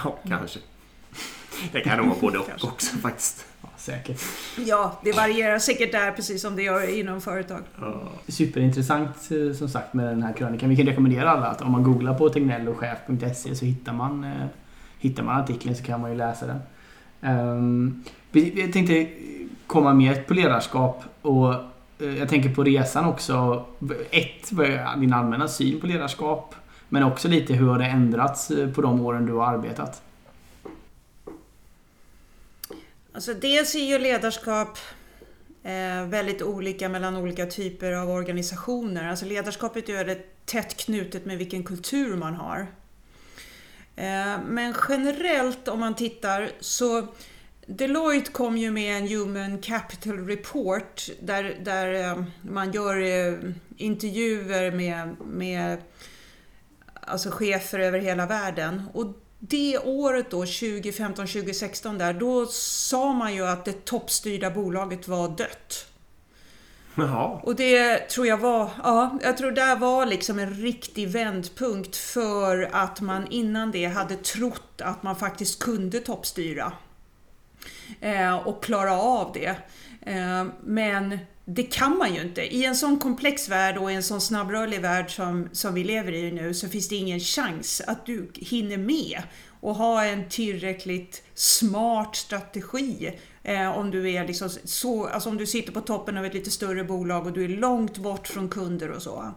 Ja, 0.04 0.18
kanske. 0.28 0.58
Det 1.72 1.80
kan 1.80 1.98
nog 1.98 2.06
vara 2.06 2.20
både 2.20 2.38
och 2.38 2.64
också 2.64 2.96
faktiskt 2.96 3.46
säkert. 3.82 4.20
Ja, 4.66 5.00
det 5.04 5.12
varierar 5.12 5.58
säkert 5.58 5.92
där 5.92 6.12
precis 6.12 6.42
som 6.42 6.56
det 6.56 6.62
gör 6.62 6.98
inom 6.98 7.20
företag. 7.20 7.60
Superintressant 8.28 9.30
eh, 9.30 9.56
som 9.56 9.68
sagt 9.68 9.94
med 9.94 10.06
den 10.06 10.22
här 10.22 10.32
krönikan. 10.32 10.68
Vi 10.68 10.76
kan 10.76 10.86
rekommendera 10.86 11.30
alla 11.30 11.46
att 11.46 11.62
om 11.62 11.72
man 11.72 11.82
googlar 11.82 12.14
på 12.14 12.28
tegnellochef.se 12.28 13.54
så 13.54 13.64
hittar 13.64 13.92
man, 13.92 14.24
eh, 14.24 14.46
hittar 14.98 15.22
man 15.22 15.40
artikeln 15.40 15.74
så 15.74 15.84
kan 15.84 16.00
man 16.00 16.10
ju 16.10 16.16
läsa 16.16 16.46
den. 16.46 16.60
Um, 17.36 18.04
jag 18.32 18.72
tänkte 18.72 19.08
komma 19.66 19.94
mer 19.94 20.22
på 20.22 20.34
ledarskap 20.34 21.04
och 21.22 21.54
eh, 21.98 22.18
jag 22.18 22.28
tänker 22.28 22.54
på 22.54 22.64
resan 22.64 23.04
också. 23.04 23.64
Ett, 24.10 24.50
din 25.00 25.12
allmänna 25.12 25.48
syn 25.48 25.80
på 25.80 25.86
ledarskap? 25.86 26.54
Men 26.88 27.02
också 27.02 27.28
lite 27.28 27.54
hur 27.54 27.68
har 27.68 27.78
det 27.78 27.86
ändrats 27.86 28.52
på 28.74 28.82
de 28.82 29.00
åren 29.00 29.26
du 29.26 29.32
har 29.32 29.46
arbetat? 29.46 30.02
Alltså 33.14 33.34
dels 33.34 33.74
är 33.74 33.84
ju 33.84 33.98
ledarskap 33.98 34.78
eh, 35.62 36.06
väldigt 36.06 36.42
olika 36.42 36.88
mellan 36.88 37.16
olika 37.16 37.46
typer 37.46 37.92
av 37.92 38.10
organisationer. 38.10 39.08
Alltså 39.08 39.26
ledarskapet 39.26 39.88
är 39.88 39.92
väldigt 39.92 40.46
tätt 40.46 40.76
knutet 40.76 41.26
med 41.26 41.38
vilken 41.38 41.64
kultur 41.64 42.16
man 42.16 42.34
har. 42.34 42.66
Eh, 43.96 44.40
men 44.46 44.74
generellt 44.88 45.68
om 45.68 45.80
man 45.80 45.94
tittar 45.94 46.50
så 46.60 47.06
Deloitte 47.66 48.32
kom 48.32 48.56
ju 48.56 48.70
med 48.70 48.96
en 48.96 49.08
Human 49.08 49.58
Capital 49.58 50.26
Report 50.26 51.08
där, 51.20 51.56
där 51.64 52.10
eh, 52.10 52.24
man 52.42 52.72
gör 52.72 53.00
eh, 53.00 53.38
intervjuer 53.76 54.70
med, 54.70 55.16
med 55.20 55.82
alltså 56.94 57.30
chefer 57.30 57.78
över 57.78 57.98
hela 57.98 58.26
världen. 58.26 58.82
Och 58.92 59.06
det 59.44 59.78
året 59.78 60.30
då, 60.30 60.44
2015-2016 60.44 61.98
där, 61.98 62.12
då 62.12 62.46
sa 62.46 63.12
man 63.12 63.34
ju 63.34 63.46
att 63.46 63.64
det 63.64 63.84
toppstyrda 63.84 64.50
bolaget 64.50 65.08
var 65.08 65.28
dött. 65.28 65.86
Jaha. 66.94 67.40
Och 67.42 67.56
det 67.56 67.98
tror 67.98 68.26
jag 68.26 68.38
var, 68.38 68.70
ja, 68.82 69.18
jag 69.22 69.36
tror 69.36 69.50
det 69.50 69.74
var 69.74 70.06
liksom 70.06 70.38
en 70.38 70.54
riktig 70.54 71.08
vändpunkt 71.08 71.96
för 71.96 72.68
att 72.72 73.00
man 73.00 73.26
innan 73.30 73.70
det 73.70 73.86
hade 73.86 74.16
trott 74.16 74.80
att 74.80 75.02
man 75.02 75.16
faktiskt 75.16 75.58
kunde 75.58 76.00
toppstyra. 76.00 76.72
Eh, 78.00 78.36
och 78.36 78.64
klara 78.64 78.92
av 78.92 79.32
det. 79.34 79.56
Eh, 80.00 80.44
men 80.64 81.18
det 81.44 81.62
kan 81.62 81.98
man 81.98 82.14
ju 82.14 82.20
inte. 82.20 82.54
I 82.54 82.64
en 82.64 82.76
sån 82.76 82.98
komplex 82.98 83.48
värld 83.48 83.76
och 83.76 83.92
i 83.92 83.94
en 83.94 84.02
sån 84.02 84.20
snabbrörlig 84.20 84.80
värld 84.80 85.16
som, 85.16 85.48
som 85.52 85.74
vi 85.74 85.84
lever 85.84 86.12
i 86.12 86.32
nu 86.32 86.54
så 86.54 86.68
finns 86.68 86.88
det 86.88 86.96
ingen 86.96 87.20
chans 87.20 87.82
att 87.86 88.06
du 88.06 88.30
hinner 88.34 88.76
med 88.76 89.22
och 89.60 89.74
ha 89.74 90.04
en 90.04 90.28
tillräckligt 90.28 91.22
smart 91.34 92.16
strategi. 92.16 93.18
Eh, 93.42 93.78
om 93.78 93.90
du 93.90 94.10
är 94.10 94.26
liksom 94.26 94.50
så, 94.64 95.06
alltså 95.06 95.28
om 95.28 95.36
du 95.36 95.46
sitter 95.46 95.72
på 95.72 95.80
toppen 95.80 96.16
av 96.16 96.24
ett 96.24 96.34
lite 96.34 96.50
större 96.50 96.84
bolag 96.84 97.26
och 97.26 97.32
du 97.32 97.44
är 97.44 97.48
långt 97.48 97.98
bort 97.98 98.28
från 98.28 98.48
kunder 98.48 98.90
och 98.90 99.02
så. 99.02 99.34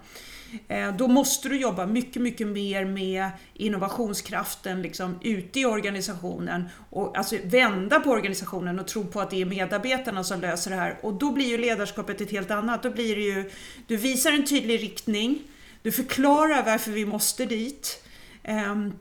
Eh, 0.68 0.96
då 0.96 1.08
måste 1.08 1.50
du 1.50 1.58
jobba 1.58 1.86
mycket, 1.86 2.22
mycket 2.22 2.48
mer 2.48 2.86
med 2.86 3.30
innovationskraften 3.54 4.82
liksom, 4.82 5.20
ute 5.22 5.60
i 5.60 5.66
organisationen. 5.66 6.70
Och, 6.90 7.18
alltså 7.18 7.36
vända 7.44 8.00
på 8.00 8.10
organisationen 8.10 8.80
och 8.80 8.88
tro 8.88 9.06
på 9.06 9.22
att 9.22 9.30
det 9.30 9.42
är 9.42 9.46
medarbetarna 9.46 10.24
som 10.24 10.42
löser 10.42 10.72
det 10.72 10.78
här. 10.78 10.98
Och 11.02 11.14
då 11.14 11.32
blir 11.32 11.46
ju 11.46 11.58
ledarskapet 11.58 12.22
ett 12.22 12.32
helt 12.32 12.52
annat. 12.52 12.84
Då 12.84 12.90
blir 12.90 13.16
det 13.16 13.22
ju, 13.22 13.52
du 13.88 13.98
visar 13.98 14.32
en 14.32 14.46
tydlig 14.46 14.84
riktning, 14.84 15.42
du 15.82 15.92
förklarar 15.92 16.64
varför 16.64 16.92
vi 16.92 17.06
måste 17.06 17.46
dit. 17.46 18.04
Um, 18.48 18.94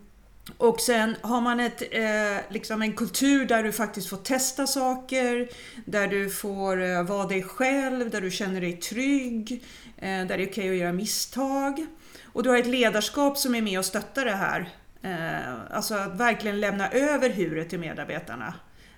och 0.57 0.81
sen 0.81 1.15
har 1.21 1.41
man 1.41 1.59
ett, 1.59 1.81
eh, 1.91 2.43
liksom 2.49 2.81
en 2.81 2.93
kultur 2.93 3.45
där 3.45 3.63
du 3.63 3.71
faktiskt 3.71 4.09
får 4.09 4.17
testa 4.17 4.67
saker, 4.67 5.49
där 5.85 6.07
du 6.07 6.29
får 6.29 6.83
eh, 6.83 7.03
vara 7.03 7.27
dig 7.27 7.43
själv, 7.43 8.09
där 8.09 8.21
du 8.21 8.31
känner 8.31 8.61
dig 8.61 8.73
trygg, 8.73 9.63
Eh, 9.97 10.07
där 10.07 10.25
det 10.25 10.33
är 10.33 10.35
okej 10.35 10.47
okay 10.47 10.69
att 10.69 10.77
göra 10.77 10.93
misstag. 10.93 11.85
Och 12.23 12.43
du 12.43 12.49
har 12.49 12.57
ett 12.57 12.67
ledarskap 12.67 13.37
som 13.37 13.55
är 13.55 13.61
med 13.61 13.79
och 13.79 13.85
stöttar 13.85 14.25
det 14.25 14.35
här. 14.35 14.69
Eh, 15.01 15.75
alltså 15.75 15.95
att 15.95 16.19
verkligen 16.19 16.59
lämna 16.59 16.89
över 16.91 17.29
huret 17.29 17.69
till 17.69 17.79
medarbetarna. 17.79 18.53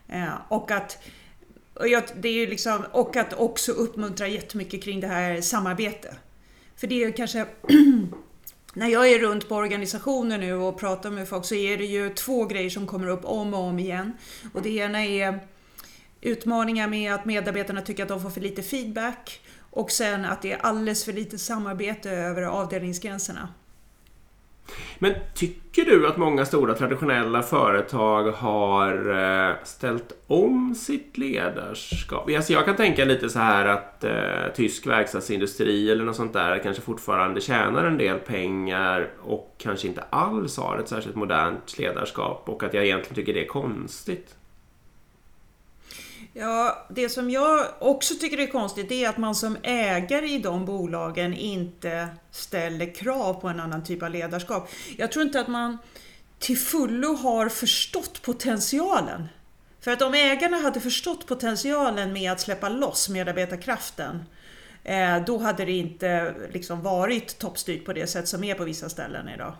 Eh, 0.07 0.33
och 0.47 0.71
att 0.71 0.97
och, 1.73 1.87
jag, 1.87 2.03
det 2.15 2.29
är 2.29 2.47
liksom, 2.47 2.85
och 2.91 3.15
att 3.15 3.33
också 3.33 3.71
uppmuntra 3.71 4.27
jättemycket 4.27 4.83
kring 4.83 4.99
det 4.99 5.07
här 5.07 5.41
samarbete. 5.41 6.15
För 6.75 6.87
det 6.87 7.03
är 7.03 7.11
kanske 7.11 7.45
när 8.73 8.87
jag 8.87 9.11
är 9.11 9.19
runt 9.19 9.49
på 9.49 9.55
organisationer 9.55 10.37
nu 10.37 10.53
och 10.53 10.79
pratar 10.79 11.09
med 11.09 11.27
folk 11.27 11.45
så 11.45 11.55
är 11.55 11.77
det 11.77 11.85
ju 11.85 12.09
två 12.09 12.45
grejer 12.45 12.69
som 12.69 12.87
kommer 12.87 13.07
upp 13.07 13.25
om 13.25 13.53
och 13.53 13.59
om 13.59 13.79
igen. 13.79 14.13
Och 14.53 14.61
det 14.61 14.69
ena 14.69 15.05
är 15.05 15.39
utmaningar 16.21 16.87
med 16.87 17.13
att 17.13 17.25
medarbetarna 17.25 17.81
tycker 17.81 18.03
att 18.03 18.09
de 18.09 18.21
får 18.21 18.29
för 18.29 18.41
lite 18.41 18.63
feedback 18.63 19.41
och 19.77 19.91
sen 19.91 20.25
att 20.25 20.41
det 20.41 20.51
är 20.51 20.57
alldeles 20.57 21.05
för 21.05 21.13
lite 21.13 21.37
samarbete 21.37 22.11
över 22.11 22.41
avdelningsgränserna. 22.41 23.49
Men 24.99 25.13
tycker 25.33 25.85
du 25.85 26.07
att 26.07 26.17
många 26.17 26.45
stora 26.45 26.73
traditionella 26.73 27.43
företag 27.43 28.31
har 28.31 29.09
eh, 29.49 29.55
ställt 29.63 30.13
om 30.27 30.75
sitt 30.75 31.17
ledarskap? 31.17 32.29
Alltså 32.35 32.53
jag 32.53 32.65
kan 32.65 32.75
tänka 32.75 33.05
lite 33.05 33.29
så 33.29 33.39
här 33.39 33.65
att 33.65 34.03
eh, 34.03 34.53
tysk 34.55 34.87
verkstadsindustri 34.87 35.91
eller 35.91 36.05
något 36.05 36.15
sånt 36.15 36.33
där 36.33 36.59
kanske 36.63 36.81
fortfarande 36.81 37.41
tjänar 37.41 37.85
en 37.85 37.97
del 37.97 38.19
pengar 38.19 39.09
och 39.21 39.55
kanske 39.57 39.87
inte 39.87 40.03
alls 40.09 40.57
har 40.57 40.77
ett 40.77 40.89
särskilt 40.89 41.15
modernt 41.15 41.79
ledarskap 41.79 42.49
och 42.49 42.63
att 42.63 42.73
jag 42.73 42.85
egentligen 42.85 43.15
tycker 43.15 43.33
det 43.33 43.43
är 43.43 43.47
konstigt. 43.47 44.36
Ja, 46.39 46.85
det 46.89 47.09
som 47.09 47.29
jag 47.29 47.67
också 47.79 48.13
tycker 48.13 48.39
är 48.39 48.47
konstigt 48.47 48.91
är 48.91 49.09
att 49.09 49.17
man 49.17 49.35
som 49.35 49.57
ägare 49.63 50.27
i 50.27 50.39
de 50.39 50.65
bolagen 50.65 51.33
inte 51.33 52.07
ställer 52.31 52.95
krav 52.95 53.33
på 53.33 53.47
en 53.47 53.59
annan 53.59 53.83
typ 53.83 54.03
av 54.03 54.09
ledarskap. 54.09 54.69
Jag 54.97 55.11
tror 55.11 55.25
inte 55.25 55.39
att 55.39 55.47
man 55.47 55.77
till 56.39 56.57
fullo 56.57 57.13
har 57.13 57.49
förstått 57.49 58.21
potentialen. 58.21 59.27
För 59.81 59.91
att 59.91 60.01
om 60.01 60.13
ägarna 60.13 60.57
hade 60.57 60.79
förstått 60.79 61.27
potentialen 61.27 62.13
med 62.13 62.31
att 62.31 62.41
släppa 62.41 62.69
loss 62.69 63.09
medarbetarkraften 63.09 64.23
eh, 64.83 65.23
då 65.25 65.37
hade 65.37 65.65
det 65.65 65.71
inte 65.71 66.35
liksom 66.51 66.81
varit 66.81 67.39
toppstyrt 67.39 67.85
på 67.85 67.93
det 67.93 68.07
sätt 68.07 68.27
som 68.27 68.43
är 68.43 68.55
på 68.55 68.63
vissa 68.63 68.89
ställen 68.89 69.29
idag. 69.29 69.53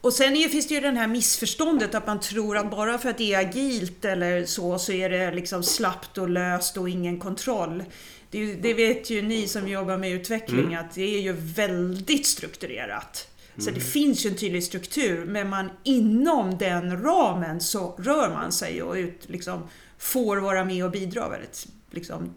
Och 0.00 0.12
sen 0.12 0.36
är, 0.36 0.48
finns 0.48 0.68
det 0.68 0.74
ju 0.74 0.80
det 0.80 0.90
här 0.90 1.06
missförståndet 1.06 1.94
att 1.94 2.06
man 2.06 2.20
tror 2.20 2.56
att 2.56 2.70
bara 2.70 2.98
för 2.98 3.10
att 3.10 3.18
det 3.18 3.34
är 3.34 3.40
agilt 3.40 4.04
eller 4.04 4.44
så, 4.46 4.78
så 4.78 4.92
är 4.92 5.10
det 5.10 5.34
liksom 5.34 5.62
slappt 5.62 6.18
och 6.18 6.28
löst 6.28 6.76
och 6.76 6.88
ingen 6.88 7.20
kontroll. 7.20 7.84
Det, 8.30 8.54
det 8.54 8.74
vet 8.74 9.10
ju 9.10 9.22
ni 9.22 9.48
som 9.48 9.68
jobbar 9.68 9.96
med 9.96 10.12
utveckling 10.12 10.66
mm. 10.66 10.78
att 10.78 10.94
det 10.94 11.16
är 11.16 11.20
ju 11.20 11.32
väldigt 11.32 12.26
strukturerat. 12.26 13.28
Så 13.56 13.62
mm. 13.62 13.74
det 13.74 13.80
finns 13.80 14.26
ju 14.26 14.30
en 14.30 14.36
tydlig 14.36 14.64
struktur, 14.64 15.24
men 15.24 15.48
man 15.48 15.70
inom 15.84 16.58
den 16.58 17.02
ramen 17.02 17.60
så 17.60 17.94
rör 17.98 18.30
man 18.30 18.52
sig 18.52 18.82
och 18.82 18.94
ut, 18.94 19.28
liksom, 19.28 19.62
får 19.98 20.36
vara 20.36 20.64
med 20.64 20.84
och 20.84 20.90
bidra 20.90 21.28
väldigt, 21.28 21.66
liksom, 21.90 22.34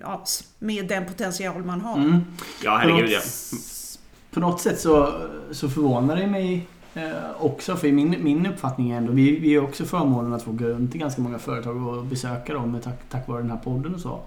ja, 0.00 0.26
med 0.58 0.88
den 0.88 1.06
potential 1.06 1.64
man 1.64 1.80
har. 1.80 1.98
Mm. 1.98 2.24
Ja, 2.62 2.76
herregud 2.76 3.10
ja 3.10 3.20
på 4.30 4.40
något 4.40 4.60
sätt 4.60 4.80
så, 4.80 5.12
så 5.50 5.68
förvånar 5.68 6.16
det 6.16 6.26
mig 6.26 6.66
eh, 6.94 7.02
också. 7.38 7.76
För 7.76 7.92
min, 7.92 8.16
min 8.24 8.46
uppfattning 8.46 8.90
är 8.90 8.96
ändå, 8.96 9.12
vi, 9.12 9.38
vi 9.38 9.54
är 9.54 9.64
också 9.64 9.84
förmånen 9.84 10.32
att 10.32 10.42
få 10.42 10.52
gå 10.52 10.64
runt 10.64 10.94
i 10.94 10.98
ganska 10.98 11.22
många 11.22 11.38
företag 11.38 11.86
och 11.86 12.04
besöka 12.04 12.54
dem 12.54 12.80
tack, 12.84 12.98
tack 13.10 13.28
vare 13.28 13.40
den 13.42 13.50
här 13.50 13.58
podden 13.58 13.94
och 13.94 14.00
så. 14.00 14.20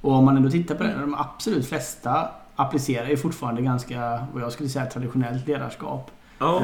Och 0.00 0.12
om 0.12 0.24
man 0.24 0.36
ändå 0.36 0.50
tittar 0.50 0.74
på 0.74 0.82
det, 0.82 0.94
de 1.00 1.14
absolut 1.14 1.66
flesta 1.66 2.28
applicerar 2.56 3.08
ju 3.08 3.16
fortfarande 3.16 3.62
ganska, 3.62 4.26
vad 4.32 4.42
jag 4.42 4.52
skulle 4.52 4.68
säga, 4.68 4.86
traditionellt 4.86 5.46
ledarskap. 5.46 6.10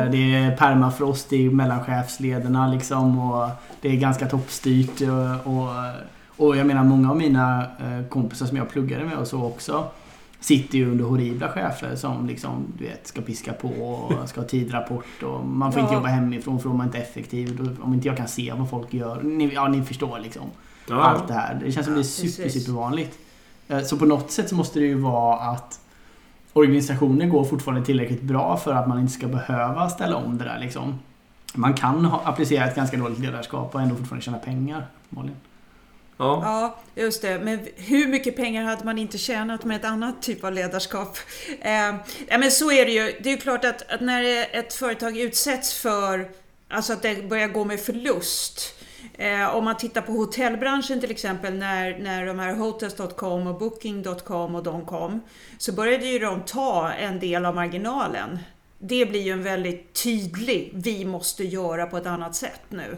Eh, 0.00 0.11
Det 0.11 0.35
är 0.35 0.56
permafrost 0.56 1.32
i 1.32 1.50
mellan 1.50 1.85
chefslederna 1.85 2.68
liksom 2.68 3.18
och 3.18 3.49
det 3.80 3.88
är 3.88 3.97
ganska 3.97 4.26
toppstyrt. 4.26 5.00
Och, 5.00 5.52
och, 5.54 5.68
och 6.37 6.56
jag 6.56 6.66
menar 6.66 6.85
många 6.85 7.11
av 7.11 7.16
mina 7.16 7.62
eh, 7.62 8.06
kompisar 8.08 8.47
som 8.47 8.56
jag 8.56 8.70
pluggade 8.70 9.04
med 9.04 9.16
och 9.18 9.26
så 9.26 9.44
också 9.44 9.85
sitter 10.40 10.78
ju 10.78 10.90
under 10.90 11.04
horribla 11.04 11.49
chefer 11.49 11.97
som 11.97 12.26
liksom, 12.26 12.64
du 12.78 12.85
vet, 12.85 13.07
ska 13.07 13.21
piska 13.21 13.52
på 13.52 13.68
och 13.68 14.28
ska 14.28 14.40
ha 14.40 14.49
tidrapport 14.49 15.23
och 15.23 15.47
man 15.47 15.73
får 15.73 15.80
inte 15.80 15.92
Ja. 15.92 15.99
jobba 15.99 16.09
hemifrån 16.09 16.61
för 16.61 16.68
då 16.68 16.75
är 16.75 16.78
man 16.78 16.87
inte 16.87 16.99
effektiv. 16.99 17.76
Om 17.80 17.95
inte 17.95 18.09
jag 18.09 18.16
kan 18.16 18.28
se 18.28 18.52
vad 18.57 18.71
folk 18.71 18.95
gör. 18.95 19.23
Ni, 19.23 19.54
ja, 19.54 19.68
ni 19.68 19.83
förstår 19.83 20.18
liksom. 20.18 20.42
Ja. 20.88 20.95
Allt 21.02 21.28
det 21.28 21.35
här. 21.35 21.61
Det 21.64 21.73
känns 21.73 21.87
som 21.87 21.95
det 21.95 22.00
är 22.00 22.02
super, 22.02 22.49
supervanligt. 22.49 23.18
Eh, 23.68 23.80
Så 23.80 23.97
på 23.99 24.04
något 24.07 24.30
sätt 24.30 24.49
så 24.49 24.54
måste 24.54 24.78
det 24.80 24.87
ju 24.87 24.95
vara 24.95 25.37
att 25.40 25.80
organisationer 26.52 27.26
går 27.26 27.45
fortfarande 27.45 27.85
tillräckligt 27.87 28.23
bra 28.23 28.57
för 28.57 28.75
att 28.75 28.88
man 28.88 29.00
inte 29.00 29.12
ska 29.12 29.28
behöva 29.28 29.90
ställa 29.90 30.16
om 30.16 30.38
det 30.38 30.45
där 30.45 30.59
liksom. 30.61 30.99
Man 31.54 31.75
kan 31.75 32.04
ha, 32.04 32.21
applicera 32.25 32.64
ett 32.64 32.76
ganska 32.76 32.97
dåligt 32.97 33.18
ledarskap 33.18 33.75
och 33.75 33.80
ändå 33.80 33.95
fortfarande 33.95 34.25
tjäna 34.25 34.38
pengar. 34.38 34.87
uppenbarligen. 35.07 35.37
Ja. 36.18 36.40
Ja, 36.44 36.78
just 37.02 37.22
det. 37.22 37.38
Men 37.38 37.68
hur 37.76 38.08
mycket 38.08 38.37
pengar 38.37 38.64
hade 38.64 38.84
man 38.84 38.98
inte 38.98 39.18
tjänat 39.18 39.64
med 39.64 39.76
ett 39.76 39.84
annat 39.84 40.22
typ 40.22 40.44
av 40.44 40.52
ledarskap? 40.52 41.18
Eh, 41.60 41.94
ja, 42.28 42.38
men 42.38 42.50
så 42.50 42.72
är 42.72 42.87
det 42.87 42.92
ju. 42.92 43.18
Det 43.20 43.28
är 43.28 43.34
ju 43.34 43.40
klart 43.40 43.64
att, 43.64 43.90
att 43.90 44.00
när 44.00 44.46
ett 44.52 44.75
företag 44.75 45.18
utsätts 45.18 45.75
för 45.75 46.28
Alltså 46.70 46.92
att 46.92 47.02
det 47.02 47.28
börjar 47.28 47.48
gå 47.48 47.64
med 47.64 47.80
förlust. 47.80 48.75
Eh, 49.14 49.54
om 49.54 49.64
man 49.64 49.76
tittar 49.76 50.02
på 50.02 50.12
hotellbranschen 50.12 51.00
till 51.00 51.10
exempel 51.10 51.54
när, 51.54 51.98
när 51.98 52.26
de 52.26 52.38
här 52.38 52.54
Hotels.com 52.54 53.46
och 53.46 53.58
Booking.com 53.58 54.54
och 54.54 54.62
de 54.62 54.87
kom. 54.87 55.20
Så 55.58 55.72
började 55.72 56.06
ju 56.06 56.18
de 56.18 56.42
ta 56.42 56.92
en 56.92 57.20
del 57.20 57.44
av 57.44 57.54
marginalen. 57.54 58.38
Det 58.78 59.06
blir 59.06 59.20
ju 59.20 59.32
en 59.32 59.42
väldigt 59.42 60.02
tydlig, 60.02 60.70
vi 60.75 61.04
måste 61.04 61.44
göra 61.44 61.87
på 61.87 61.96
ett 61.96 62.06
annat 62.06 62.37
sätt 62.37 62.62
nu. 62.68 62.96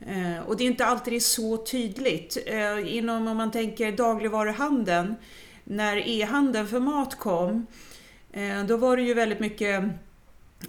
Eh, 0.00 0.38
och 0.46 0.56
det 0.56 0.64
är 0.64 0.66
inte 0.66 0.86
alltid 0.86 1.12
det 1.12 1.16
är 1.16 1.20
så 1.20 1.56
tydligt. 1.56 2.38
Eh, 2.46 2.96
inom, 2.96 3.28
om 3.28 3.36
man 3.36 3.50
tänker 3.50 3.92
dagligvaruhandeln, 3.92 5.14
när 5.64 6.08
e-handeln 6.08 6.68
för 6.68 6.80
mat 6.80 7.18
kom, 7.18 7.66
eh, 8.32 8.64
då 8.64 8.76
var 8.76 8.96
det 8.96 9.02
ju 9.02 9.14
väldigt 9.14 9.40
mycket 9.40 9.84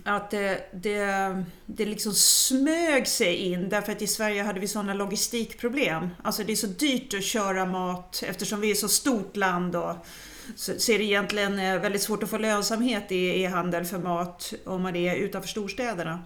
att 0.04 0.32
det, 0.32 0.70
det, 0.74 1.44
det 1.66 1.86
liksom 1.86 2.14
smög 2.14 3.08
sig 3.08 3.36
in 3.36 3.70
därför 3.70 3.92
att 3.92 4.02
i 4.02 4.08
Sverige 4.08 4.44
hade 4.44 4.60
vi 4.60 4.68
sådana 4.68 4.94
logistikproblem. 4.94 6.10
Alltså 6.24 6.44
det 6.44 6.52
är 6.52 6.56
så 6.56 6.68
dyrt 6.68 7.14
att 7.14 7.24
köra 7.24 7.66
mat 7.66 8.24
eftersom 8.28 8.62
vi 8.62 8.72
är 8.72 8.76
så 8.76 8.88
stort 8.88 9.36
land 9.36 9.76
och 9.76 9.96
så, 10.56 10.74
så 10.78 10.92
är 10.92 10.98
det 10.98 11.04
egentligen 11.04 11.56
väldigt 11.56 12.02
svårt 12.02 12.24
att 12.24 12.30
få 12.30 12.38
lönsamhet 12.38 13.12
i 13.12 13.42
e-handel 13.44 13.86
för 13.86 13.98
mat 13.98 14.54
om 14.66 14.82
man 14.82 14.96
är 14.96 15.16
utanför 15.16 15.50
storstäderna. 15.50 16.24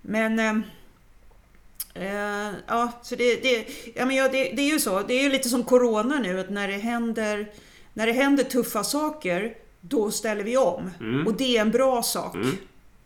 Men 0.00 0.62
eh, 2.00 2.26
Eh, 2.46 2.54
ja, 2.66 2.92
så 3.02 3.16
det, 3.16 3.42
det, 3.42 3.66
ja, 3.94 4.06
men 4.06 4.16
ja, 4.16 4.28
det, 4.28 4.52
det 4.52 4.62
är 4.62 4.72
ju 4.72 4.78
så. 4.78 5.02
Det 5.02 5.14
är 5.14 5.22
ju 5.22 5.28
lite 5.28 5.48
som 5.48 5.64
Corona 5.64 6.18
nu, 6.18 6.40
att 6.40 6.50
när 6.50 6.68
det 6.68 6.74
händer, 6.74 7.46
när 7.92 8.06
det 8.06 8.12
händer 8.12 8.44
tuffa 8.44 8.84
saker, 8.84 9.54
då 9.80 10.10
ställer 10.10 10.44
vi 10.44 10.56
om. 10.56 10.90
Mm. 11.00 11.26
Och 11.26 11.34
det 11.34 11.56
är 11.56 11.60
en 11.60 11.70
bra 11.70 12.02
sak. 12.02 12.34
Mm. 12.34 12.56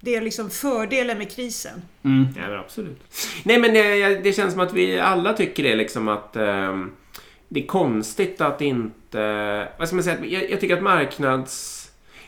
Det 0.00 0.16
är 0.16 0.20
liksom 0.20 0.50
fördelen 0.50 1.18
med 1.18 1.30
krisen. 1.30 1.82
Mm. 2.04 2.26
Ja, 2.36 2.48
men 2.48 2.58
absolut. 2.58 3.00
Nej, 3.42 3.58
men 3.58 3.74
det, 3.74 4.18
det 4.22 4.32
känns 4.32 4.52
som 4.52 4.60
att 4.60 4.72
vi 4.72 5.00
alla 5.00 5.32
tycker 5.32 5.62
det 5.62 5.76
liksom 5.76 6.08
att 6.08 6.36
ehm, 6.36 6.92
det 7.48 7.62
är 7.62 7.66
konstigt 7.66 8.40
att 8.40 8.60
inte... 8.60 9.68
Vad 9.78 9.88
ska 9.88 9.94
man 9.94 10.04
säga? 10.04 10.24
Jag, 10.24 10.50
jag 10.50 10.60
tycker 10.60 10.76
att 10.76 10.82
marknads... 10.82 11.76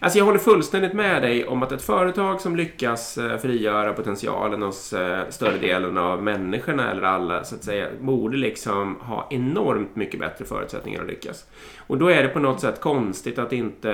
Alltså 0.02 0.18
jag 0.18 0.24
håller 0.24 0.38
fullständigt 0.38 0.92
med 0.92 1.22
dig 1.22 1.46
om 1.46 1.62
att 1.62 1.72
ett 1.72 1.82
företag 1.82 2.40
som 2.40 2.56
lyckas 2.56 3.18
eh, 3.18 3.38
frigöra 3.38 3.92
potentialen 3.92 4.62
hos 4.62 4.92
eh, 4.92 5.28
större 5.28 5.58
delen 5.58 5.98
av 5.98 6.22
människorna 6.22 6.90
eller 6.90 7.02
alla 7.02 7.44
så 7.44 7.54
att 7.54 7.64
säga 7.64 7.88
borde 8.00 8.36
liksom 8.36 8.96
ha 9.00 9.26
enormt 9.30 9.96
mycket 9.96 10.20
bättre 10.20 10.44
förutsättningar 10.44 11.00
att 11.00 11.06
lyckas. 11.06 11.46
Och 11.86 11.98
då 11.98 12.08
är 12.08 12.22
det 12.22 12.28
på 12.28 12.38
något 12.38 12.60
sätt 12.60 12.80
konstigt 12.80 13.38
att 13.38 13.52
inte 13.52 13.92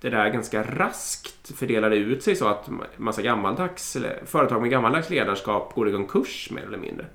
det 0.00 0.10
där 0.10 0.28
ganska 0.28 0.62
raskt 0.62 1.58
fördelade 1.58 1.96
ut 1.96 2.22
sig 2.22 2.36
så 2.36 2.48
att 2.48 2.70
massa 2.96 3.22
gammaldags 3.22 3.96
företag 4.26 4.60
med 4.60 4.70
gammaldags 4.70 5.10
ledarskap 5.10 5.74
går 5.74 5.88
i 5.88 5.92
konkurs 5.92 6.50
mer 6.50 6.62
eller 6.62 6.78
mindre. 6.78 7.06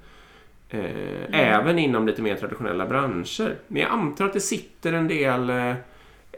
Eh, 0.70 1.50
Även 1.56 1.80
inom 1.80 2.08
lite 2.08 2.22
mer 2.22 2.36
traditionella 2.36 2.86
branscher. 2.86 3.56
Men 3.68 3.82
jag 3.82 3.92
antar 3.92 4.26
att 4.26 4.34
det 4.34 4.42
sitter 4.42 4.94
en 4.94 5.08
del 5.08 5.52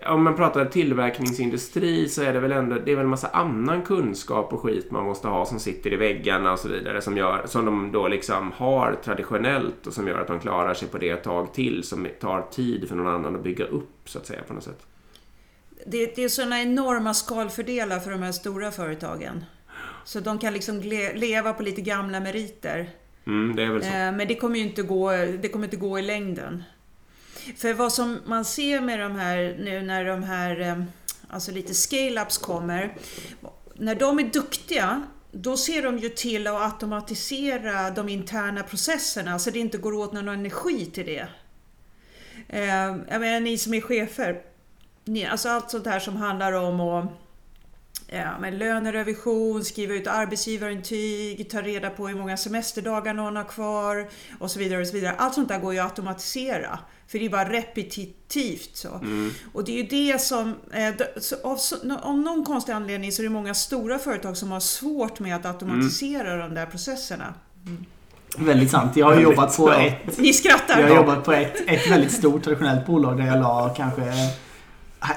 om 0.05 0.23
man 0.23 0.35
pratar 0.35 0.65
tillverkningsindustri 0.65 2.09
så 2.09 2.21
är 2.21 2.33
det 2.33 2.39
väl 2.39 2.51
ändå 2.51 2.75
det 2.85 2.91
är 2.91 2.95
väl 2.95 3.03
en 3.03 3.09
massa 3.09 3.27
annan 3.27 3.81
kunskap 3.81 4.53
och 4.53 4.61
skit 4.61 4.91
man 4.91 5.03
måste 5.03 5.27
ha 5.27 5.45
som 5.45 5.59
sitter 5.59 5.93
i 5.93 5.95
väggarna 5.95 6.51
och 6.51 6.59
så 6.59 6.67
vidare 6.67 7.01
som, 7.01 7.17
gör, 7.17 7.43
som 7.45 7.65
de 7.65 7.91
då 7.91 8.07
liksom 8.07 8.51
har 8.51 8.97
traditionellt 9.03 9.87
och 9.87 9.93
som 9.93 10.07
gör 10.07 10.19
att 10.19 10.27
de 10.27 10.39
klarar 10.39 10.73
sig 10.73 10.87
på 10.87 10.97
det 10.97 11.09
ett 11.09 11.23
tag 11.23 11.53
till 11.53 11.83
som 11.83 12.07
tar 12.21 12.41
tid 12.41 12.87
för 12.87 12.95
någon 12.95 13.07
annan 13.07 13.35
att 13.35 13.43
bygga 13.43 13.65
upp 13.65 13.99
så 14.05 14.19
att 14.19 14.25
säga 14.25 14.41
på 14.47 14.53
något 14.53 14.63
sätt. 14.63 14.85
Det, 15.85 16.15
det 16.15 16.23
är 16.23 16.29
sådana 16.29 16.61
enorma 16.61 17.13
skalfördelar 17.13 17.99
för 17.99 18.11
de 18.11 18.23
här 18.23 18.31
stora 18.31 18.71
företagen. 18.71 19.45
Så 20.03 20.19
de 20.19 20.39
kan 20.39 20.53
liksom 20.53 20.79
le, 20.79 21.13
leva 21.15 21.53
på 21.53 21.63
lite 21.63 21.81
gamla 21.81 22.19
meriter. 22.19 22.89
Mm, 23.27 23.55
det 23.55 23.63
är 23.63 23.69
väl 23.69 23.81
så. 23.81 23.87
Eh, 23.87 23.93
Men 23.93 24.27
det 24.27 24.35
kommer 24.35 24.57
ju 24.57 24.63
inte 24.63 24.81
gå, 24.81 25.11
det 25.11 25.49
kommer 25.49 25.65
inte 25.65 25.77
gå 25.77 25.99
i 25.99 26.01
längden. 26.01 26.63
För 27.55 27.73
vad 27.73 27.93
som 27.93 28.19
man 28.25 28.45
ser 28.45 28.81
med 28.81 28.99
de 28.99 29.15
här 29.15 29.57
nu 29.59 29.81
när 29.81 30.05
de 30.05 30.23
här 30.23 30.59
ehm, 30.59 30.85
alltså 31.29 31.51
lite 31.51 31.73
scale-ups 31.73 32.41
kommer. 32.41 32.97
När 33.73 33.95
de 33.95 34.19
är 34.19 34.23
duktiga 34.23 35.03
då 35.31 35.57
ser 35.57 35.83
de 35.83 35.97
ju 35.97 36.09
till 36.09 36.47
att 36.47 36.61
automatisera 36.61 37.91
de 37.91 38.09
interna 38.09 38.63
processerna 38.63 39.39
så 39.39 39.49
det 39.49 39.59
inte 39.59 39.77
går 39.77 39.93
åt 39.93 40.13
någon 40.13 40.27
energi 40.27 40.85
till 40.85 41.05
det. 41.05 41.27
Ehm, 42.49 43.03
jag 43.09 43.21
menar 43.21 43.39
ni 43.39 43.57
som 43.57 43.73
är 43.73 43.81
chefer. 43.81 44.41
Ni, 45.03 45.25
alltså 45.25 45.49
allt 45.49 45.71
sånt 45.71 45.85
här 45.85 45.99
som 45.99 46.15
handlar 46.15 46.53
om 46.53 46.79
att 46.79 47.11
Ja, 48.09 48.39
men 48.39 48.57
lönerevision, 48.57 49.65
skriva 49.65 49.93
ut 49.93 50.07
arbetsgivarintyg, 50.07 51.49
ta 51.49 51.61
reda 51.61 51.89
på 51.89 52.07
hur 52.07 52.15
många 52.15 52.37
semesterdagar 52.37 53.13
någon 53.13 53.35
har 53.35 53.43
kvar 53.43 54.09
och 54.39 54.51
så 54.51 54.59
vidare. 54.59 54.81
och 54.81 54.87
så 54.87 54.93
vidare. 54.93 55.15
Allt 55.17 55.33
sånt 55.33 55.49
där 55.49 55.59
går 55.59 55.73
ju 55.73 55.79
att 55.79 55.85
automatisera. 55.85 56.79
För 57.07 57.19
det 57.19 57.25
är 57.25 57.29
bara 57.29 57.49
repetitivt. 57.49 58.75
Så. 58.75 58.95
Mm. 58.95 59.31
Och 59.53 59.63
det 59.63 59.71
är 59.71 59.83
ju 59.83 60.11
det 60.11 60.21
som... 60.21 60.55
Eh, 60.71 60.93
av, 61.43 62.17
någon 62.17 62.45
konstig 62.45 62.73
anledning 62.73 63.11
så 63.11 63.21
är 63.21 63.23
det 63.23 63.29
många 63.29 63.53
stora 63.53 63.99
företag 63.99 64.37
som 64.37 64.51
har 64.51 64.59
svårt 64.59 65.19
med 65.19 65.35
att 65.35 65.45
automatisera 65.45 66.37
de 66.37 66.55
där 66.55 66.65
processerna. 66.65 67.33
Väldigt 68.37 68.71
sant. 68.71 68.95
Jag 68.95 69.05
har 69.05 69.13
Väldigt 69.13 69.31
jobbat 69.31 69.57
på 69.57 69.71
ett 69.71 70.17
Ni 70.17 70.33
skrattar! 70.33 70.79
Jag 70.79 70.87
har 70.87 70.95
jobbat 70.95 71.23
på 71.23 71.33
ett, 71.33 71.55
ett 71.67 71.91
väldigt 71.91 72.11
stort 72.11 72.43
traditionellt 72.43 72.85
bolag 72.85 73.17
där 73.17 73.25
jag 73.25 73.39
la 73.39 73.73
kanske 73.77 74.13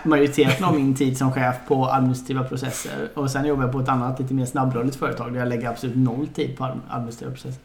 majoriteten 0.04 0.64
av 0.64 0.74
min 0.74 0.94
tid 0.94 1.18
som 1.18 1.32
chef 1.32 1.56
på 1.68 1.86
administrativa 1.86 2.44
processer. 2.44 3.08
Och 3.14 3.30
sen 3.30 3.44
jobbar 3.44 3.62
jag 3.62 3.72
på 3.72 3.80
ett 3.80 3.88
annat 3.88 4.20
lite 4.20 4.34
mer 4.34 4.46
snabbrörligt 4.46 4.96
företag 4.96 5.32
där 5.32 5.38
jag 5.38 5.48
lägger 5.48 5.68
absolut 5.68 5.96
noll 5.96 6.28
tid 6.28 6.56
på 6.56 6.78
administrativa 6.88 7.30
processer. 7.30 7.62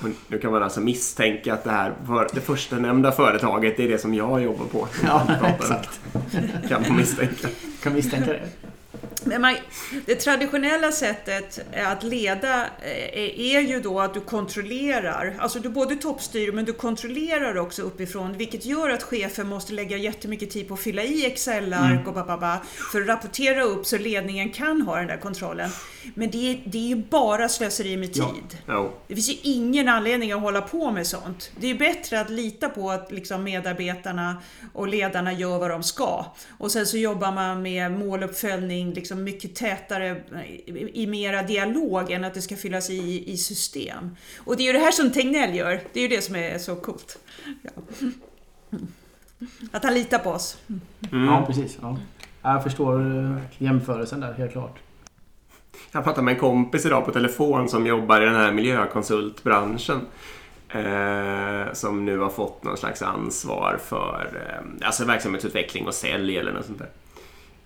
Och 0.00 0.08
nu 0.28 0.38
kan 0.38 0.52
man 0.52 0.62
alltså 0.62 0.80
misstänka 0.80 1.54
att 1.54 1.64
det 1.64 1.70
här 1.70 1.92
för, 2.06 2.28
det 2.34 2.40
första 2.40 2.76
nämnda 2.78 3.12
företaget 3.12 3.80
är 3.80 3.88
det 3.88 3.98
som 3.98 4.14
jag 4.14 4.42
jobbar 4.42 4.64
på. 4.64 4.88
Ja, 5.04 5.26
exakt. 5.58 6.00
Kan 6.68 6.82
man 6.88 6.96
misstänka. 6.96 7.48
Kan 7.82 7.94
misstänka 7.94 8.32
det. 8.32 8.67
Men 9.24 9.40
man, 9.40 9.56
det 10.06 10.14
traditionella 10.14 10.92
sättet 10.92 11.60
att 11.74 12.02
leda 12.02 12.64
eh, 12.82 13.54
är 13.54 13.60
ju 13.60 13.80
då 13.80 14.00
att 14.00 14.14
du 14.14 14.20
kontrollerar. 14.20 15.36
Alltså 15.38 15.58
du 15.58 15.68
både 15.68 15.96
toppstyr 15.96 16.52
men 16.52 16.64
du 16.64 16.72
kontrollerar 16.72 17.56
också 17.56 17.82
uppifrån 17.82 18.32
vilket 18.32 18.64
gör 18.64 18.90
att 18.90 19.02
chefen 19.02 19.46
måste 19.46 19.72
lägga 19.72 19.96
jättemycket 19.96 20.50
tid 20.50 20.68
på 20.68 20.74
att 20.74 20.80
fylla 20.80 21.02
i 21.02 21.26
Excel-ark 21.26 22.08
och 22.08 22.14
bababa, 22.14 22.60
för 22.92 23.00
att 23.00 23.08
rapportera 23.08 23.62
upp 23.62 23.86
så 23.86 23.98
ledningen 23.98 24.50
kan 24.50 24.82
ha 24.82 24.96
den 24.96 25.06
där 25.06 25.16
kontrollen. 25.16 25.70
Men 26.14 26.30
det 26.30 26.50
är, 26.50 26.60
det 26.64 26.78
är 26.78 26.88
ju 26.88 26.96
bara 26.96 27.48
slöseri 27.48 27.96
med 27.96 28.12
tid. 28.12 28.24
Ja. 28.24 28.74
Jo. 28.74 28.92
Det 29.08 29.14
finns 29.14 29.30
ju 29.30 29.36
ingen 29.42 29.88
anledning 29.88 30.32
att 30.32 30.40
hålla 30.40 30.60
på 30.60 30.90
med 30.90 31.06
sånt. 31.06 31.50
Det 31.60 31.66
är 31.66 31.72
ju 31.72 31.78
bättre 31.78 32.20
att 32.20 32.30
lita 32.30 32.68
på 32.68 32.90
att 32.90 33.12
liksom 33.12 33.44
medarbetarna 33.44 34.42
och 34.72 34.88
ledarna 34.88 35.32
gör 35.32 35.58
vad 35.58 35.70
de 35.70 35.82
ska. 35.82 36.24
Och 36.58 36.72
sen 36.72 36.86
så 36.86 36.96
jobbar 36.96 37.32
man 37.32 37.62
med 37.62 37.92
måluppföljning 37.92 38.94
liksom 38.94 39.07
mycket 39.14 39.54
tätare 39.54 40.22
i, 40.66 41.02
i 41.02 41.06
mera 41.06 41.42
dialog 41.42 42.10
än 42.10 42.24
att 42.24 42.34
det 42.34 42.42
ska 42.42 42.56
fyllas 42.56 42.90
i 42.90 43.32
i 43.32 43.36
system. 43.36 44.16
Och 44.38 44.56
det 44.56 44.62
är 44.62 44.66
ju 44.66 44.72
det 44.72 44.78
här 44.78 44.90
som 44.90 45.10
Tegnell 45.10 45.54
gör. 45.54 45.80
Det 45.92 46.00
är 46.00 46.02
ju 46.02 46.16
det 46.16 46.22
som 46.22 46.36
är 46.36 46.58
så 46.58 46.76
coolt. 46.76 47.18
Ja. 47.62 47.70
Att 49.72 49.84
han 49.84 49.94
litar 49.94 50.18
på 50.18 50.30
oss. 50.30 50.58
Mm. 51.12 51.24
Ja, 51.26 51.44
precis. 51.46 51.78
Ja. 51.82 51.98
Jag 52.42 52.62
förstår 52.62 53.00
eh, 53.00 53.38
jämförelsen 53.58 54.20
där, 54.20 54.32
helt 54.32 54.52
klart. 54.52 54.76
Jag 55.92 56.04
pratade 56.04 56.24
med 56.24 56.34
en 56.34 56.40
kompis 56.40 56.86
idag 56.86 57.04
på 57.04 57.12
telefon 57.12 57.68
som 57.68 57.86
jobbar 57.86 58.20
i 58.20 58.24
den 58.24 58.34
här 58.34 58.52
miljökonsultbranschen. 58.52 60.00
Eh, 60.68 61.72
som 61.72 62.04
nu 62.04 62.18
har 62.18 62.30
fått 62.30 62.64
någon 62.64 62.76
slags 62.76 63.02
ansvar 63.02 63.78
för 63.84 64.46
eh, 64.48 64.86
alltså 64.86 65.04
verksamhetsutveckling 65.04 65.86
och 65.86 65.94
sälj 65.94 66.38
eller 66.38 66.52
något 66.52 66.66
sånt 66.66 66.78
där. 66.78 66.90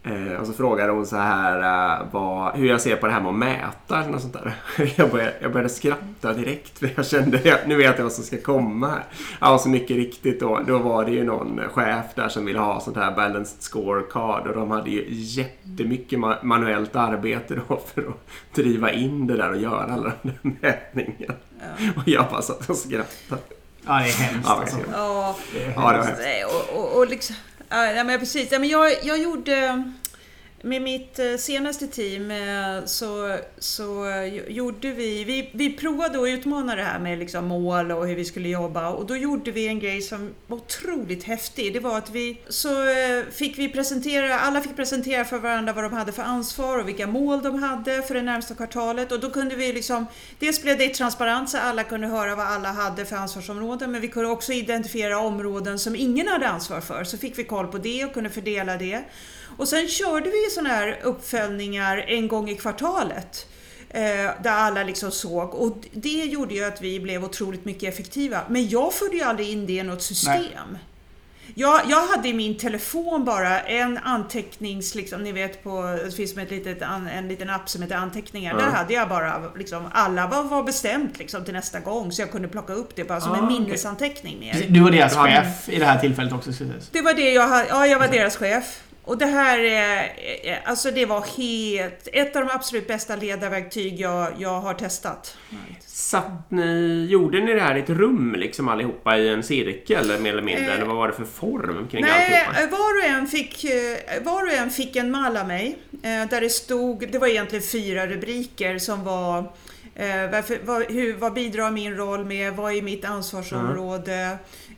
Eh, 0.04 0.40
och 0.40 0.46
så 0.46 0.52
frågade 0.52 0.92
hon 0.92 1.06
så 1.06 1.16
här 1.16 1.58
eh, 2.00 2.06
vad, 2.12 2.54
hur 2.56 2.68
jag 2.68 2.80
ser 2.80 2.96
på 2.96 3.06
det 3.06 3.12
här 3.12 3.20
med 3.20 3.30
att 3.30 3.34
mäta. 3.36 4.00
Eller 4.00 4.10
något 4.12 4.20
sånt 4.20 4.32
där. 4.32 4.54
Jag, 4.96 5.10
började, 5.10 5.34
jag 5.40 5.52
började 5.52 5.68
skratta 5.68 6.32
direkt 6.32 6.78
för 6.78 6.90
jag 6.96 7.06
kände 7.06 7.40
jag, 7.44 7.58
nu 7.66 7.76
vet 7.76 7.96
jag 7.96 8.02
vad 8.04 8.12
som 8.12 8.24
ska 8.24 8.40
komma 8.40 8.88
här. 8.88 9.04
Ja, 9.40 9.58
så 9.58 9.68
mycket 9.68 9.96
riktigt 9.96 10.40
då, 10.40 10.60
då 10.66 10.78
var 10.78 11.04
det 11.04 11.10
ju 11.10 11.24
någon 11.24 11.60
chef 11.72 12.04
där 12.14 12.28
som 12.28 12.44
ville 12.44 12.58
ha 12.58 12.80
sånt 12.80 12.96
här 12.96 13.12
balanced 13.16 13.62
scorecard 13.62 14.46
och 14.46 14.54
de 14.54 14.70
hade 14.70 14.90
ju 14.90 15.04
jättemycket 15.08 16.18
ma- 16.18 16.44
manuellt 16.44 16.96
arbete 16.96 17.54
då 17.68 17.80
för 17.94 18.02
att 18.02 18.54
driva 18.54 18.92
in 18.92 19.26
det 19.26 19.36
där 19.36 19.50
och 19.50 19.56
göra 19.56 19.92
alla 19.92 20.12
de 20.22 20.28
där 20.42 20.56
mätningarna. 20.60 21.34
Och 21.96 22.02
jag 22.08 22.24
bara 22.30 22.42
satt 22.42 22.70
och 22.70 22.76
skrattade. 22.76 23.40
Ja, 23.86 23.92
det 23.92 23.98
är 24.08 24.12
hemskt 24.12 24.48
Ja, 24.48 24.54
alltså. 24.60 24.76
Ja, 24.92 25.36
Ja, 25.54 25.92
det 25.92 25.98
var 25.98 26.04
hemskt. 26.04 26.22
Och, 26.70 26.78
och, 26.82 26.98
och 26.98 27.06
liksom, 27.08 27.36
ja, 27.72 28.04
men 28.04 28.18
precis. 28.18 28.52
Ja, 28.52 28.58
men 28.58 28.68
jag, 28.68 29.04
jag 29.04 29.18
gjorde... 29.18 29.82
Med 30.64 30.82
mitt 30.82 31.18
eh, 31.18 31.36
senaste 31.38 31.86
team 31.86 32.30
eh, 32.30 32.84
så, 32.84 33.38
så 33.58 34.06
gjorde 34.48 34.90
vi, 34.90 35.24
vi... 35.24 35.50
Vi 35.52 35.72
provade 35.76 36.22
att 36.22 36.28
utmana 36.28 36.76
det 36.76 36.82
här 36.82 36.98
med 36.98 37.18
liksom 37.18 37.46
mål 37.46 37.92
och 37.92 38.06
hur 38.06 38.16
vi 38.16 38.24
skulle 38.24 38.48
jobba 38.48 38.90
och 38.90 39.06
då 39.06 39.16
gjorde 39.16 39.50
vi 39.50 39.68
en 39.68 39.78
grej 39.78 40.02
som 40.02 40.34
var 40.46 40.56
otroligt 40.56 41.24
häftig. 41.24 41.72
Det 41.72 41.80
var 41.80 41.98
att 41.98 42.10
vi... 42.10 42.38
Så 42.48 42.68
eh, 42.68 43.24
fick 43.32 43.58
vi 43.58 43.68
presentera, 43.68 44.40
alla 44.40 44.60
fick 44.60 44.76
presentera 44.76 45.24
för 45.24 45.38
varandra 45.38 45.72
vad 45.72 45.84
de 45.84 45.92
hade 45.92 46.12
för 46.12 46.22
ansvar 46.22 46.78
och 46.78 46.88
vilka 46.88 47.06
mål 47.06 47.42
de 47.42 47.62
hade 47.62 48.02
för 48.02 48.14
det 48.14 48.22
närmsta 48.22 48.54
kvartalet 48.54 49.12
och 49.12 49.20
då 49.20 49.30
kunde 49.30 49.56
vi 49.56 49.72
liksom... 49.72 50.06
Dels 50.38 50.62
blev 50.62 50.78
det 50.78 50.88
transparent 50.88 51.50
så 51.50 51.58
alla 51.58 51.84
kunde 51.84 52.06
höra 52.06 52.34
vad 52.34 52.46
alla 52.46 52.72
hade 52.72 53.04
för 53.04 53.16
ansvarsområden 53.16 53.92
men 53.92 54.00
vi 54.00 54.08
kunde 54.08 54.28
också 54.28 54.52
identifiera 54.52 55.18
områden 55.18 55.78
som 55.78 55.96
ingen 55.96 56.28
hade 56.28 56.48
ansvar 56.48 56.80
för. 56.80 57.04
Så 57.04 57.18
fick 57.18 57.38
vi 57.38 57.44
koll 57.44 57.66
på 57.66 57.78
det 57.78 58.04
och 58.04 58.14
kunde 58.14 58.30
fördela 58.30 58.76
det. 58.76 59.04
Och 59.56 59.68
sen 59.68 59.88
körde 59.88 60.30
vi 60.30 60.50
sådana 60.50 60.68
här 60.68 60.98
uppföljningar 61.02 62.04
en 62.08 62.28
gång 62.28 62.50
i 62.50 62.54
kvartalet. 62.56 63.46
Eh, 63.94 64.00
där 64.42 64.50
alla 64.52 64.82
liksom 64.82 65.10
såg 65.10 65.54
och 65.54 65.76
det 65.92 66.08
gjorde 66.24 66.54
ju 66.54 66.64
att 66.64 66.82
vi 66.82 67.00
blev 67.00 67.24
otroligt 67.24 67.64
mycket 67.64 67.94
effektiva. 67.94 68.40
Men 68.48 68.68
jag 68.68 68.92
förde 68.92 69.16
ju 69.16 69.22
aldrig 69.22 69.48
in 69.48 69.66
det 69.66 69.72
i 69.72 69.82
något 69.82 70.02
system. 70.02 70.78
Jag, 71.54 71.80
jag 71.88 72.06
hade 72.06 72.28
i 72.28 72.32
min 72.34 72.58
telefon 72.58 73.24
bara 73.24 73.60
en 73.60 73.98
antecknings, 73.98 74.94
liksom, 74.94 75.22
ni 75.22 75.32
vet 75.32 75.64
på, 75.64 76.00
det 76.04 76.16
finns 76.16 76.36
ett 76.36 76.50
litet, 76.50 76.82
en 77.12 77.28
liten 77.28 77.50
app 77.50 77.68
som 77.68 77.82
heter 77.82 77.96
anteckningar. 77.96 78.54
Där 78.54 78.70
hade 78.70 78.94
jag 78.94 79.08
bara 79.08 79.42
liksom, 79.56 79.88
alla 79.92 80.26
var, 80.26 80.42
var 80.42 80.62
bestämt 80.62 81.18
liksom, 81.18 81.44
till 81.44 81.54
nästa 81.54 81.80
gång 81.80 82.12
så 82.12 82.22
jag 82.22 82.30
kunde 82.32 82.48
plocka 82.48 82.72
upp 82.72 82.96
det 82.96 83.04
bara 83.04 83.20
som 83.20 83.32
Ah, 83.32 83.38
en 83.38 83.46
minnesanteckning 83.46 84.38
mer. 84.40 84.66
Du 84.68 84.80
var 84.80 84.90
deras 84.90 85.16
chef 85.16 85.68
i 85.68 85.78
det 85.78 85.84
här 85.84 85.98
tillfället 85.98 86.32
också. 86.32 86.50
Det 86.92 87.02
var 87.02 87.14
det 87.14 87.30
jag 87.30 87.48
hade, 87.48 87.66
ja 87.68 87.86
jag 87.86 87.98
var 87.98 88.08
deras 88.08 88.36
chef. 88.36 88.82
Och 89.04 89.18
det 89.18 89.26
här, 89.26 89.58
är- 89.58 90.02
eh, 90.44 90.56
alltså 90.64 90.90
det 90.90 91.06
var 91.06 91.20
helt, 91.20 92.08
ett 92.12 92.36
av 92.36 92.46
de 92.46 92.54
absolut 92.54 92.86
bästa 92.88 93.16
ledarverktyg 93.16 94.00
jag, 94.00 94.28
jag 94.38 94.60
har 94.60 94.74
testat. 94.74 95.36
Satt 95.86 96.50
ni, 96.50 97.06
gjorde 97.10 97.40
ni 97.40 97.54
det 97.54 97.60
här 97.60 97.76
i 97.76 97.80
ett 97.80 97.90
rum 97.90 98.34
liksom 98.38 98.68
allihopa 98.68 99.18
i 99.18 99.28
en 99.28 99.42
cirkel 99.42 100.20
mer 100.20 100.32
eller 100.32 100.42
mindre? 100.42 100.66
Eh, 100.66 100.74
eller 100.74 100.86
vad 100.86 100.96
var 100.96 101.08
det 101.08 101.14
för 101.14 101.24
form 101.24 101.88
kring 101.90 102.02
Nej, 102.02 102.10
alltihopa? 102.44 102.62
eh, 102.62 102.70
var 102.70 102.98
och, 102.98 103.04
en 103.20 103.26
fick, 103.26 103.64
eh, 103.64 104.22
var 104.24 104.42
och 104.42 104.52
en 104.52 104.70
fick 104.70 104.96
en 104.96 105.10
mall 105.10 105.36
av 105.36 105.46
mig. 105.46 105.78
eh, 106.02 106.28
Där 106.30 106.40
det 106.40 106.50
stod, 106.50 107.08
det 107.12 107.18
var 107.18 107.26
egentligen 107.28 107.64
fyra 107.64 108.06
rubriker 108.06 108.78
som 108.78 109.04
var 109.04 109.38
eh, 109.94 110.30
varför, 110.32 110.58
vad, 110.64 110.92
hur, 110.92 111.14
vad 111.16 111.32
bidrar 111.32 111.70
min 111.70 111.96
roll 111.96 112.24
med? 112.24 112.52
Vad 112.56 112.72
är 112.76 112.82
mitt 112.82 113.04
ansvarsområde? 113.04 114.36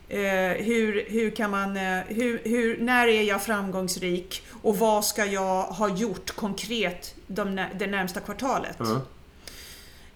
Eh, 0.09 0.19
hur, 0.63 1.05
hur 1.09 1.29
kan 1.29 1.51
man, 1.51 1.77
eh, 1.77 1.99
hur, 2.07 2.41
hur, 2.43 2.77
när 2.77 3.07
är 3.07 3.21
jag 3.21 3.43
framgångsrik? 3.43 4.43
Och 4.61 4.77
vad 4.77 5.05
ska 5.05 5.25
jag 5.25 5.63
ha 5.63 5.89
gjort 5.89 6.35
konkret 6.35 7.15
de, 7.27 7.65
det 7.75 7.87
närmsta 7.87 8.19
kvartalet? 8.19 8.79
Mm. 8.79 9.01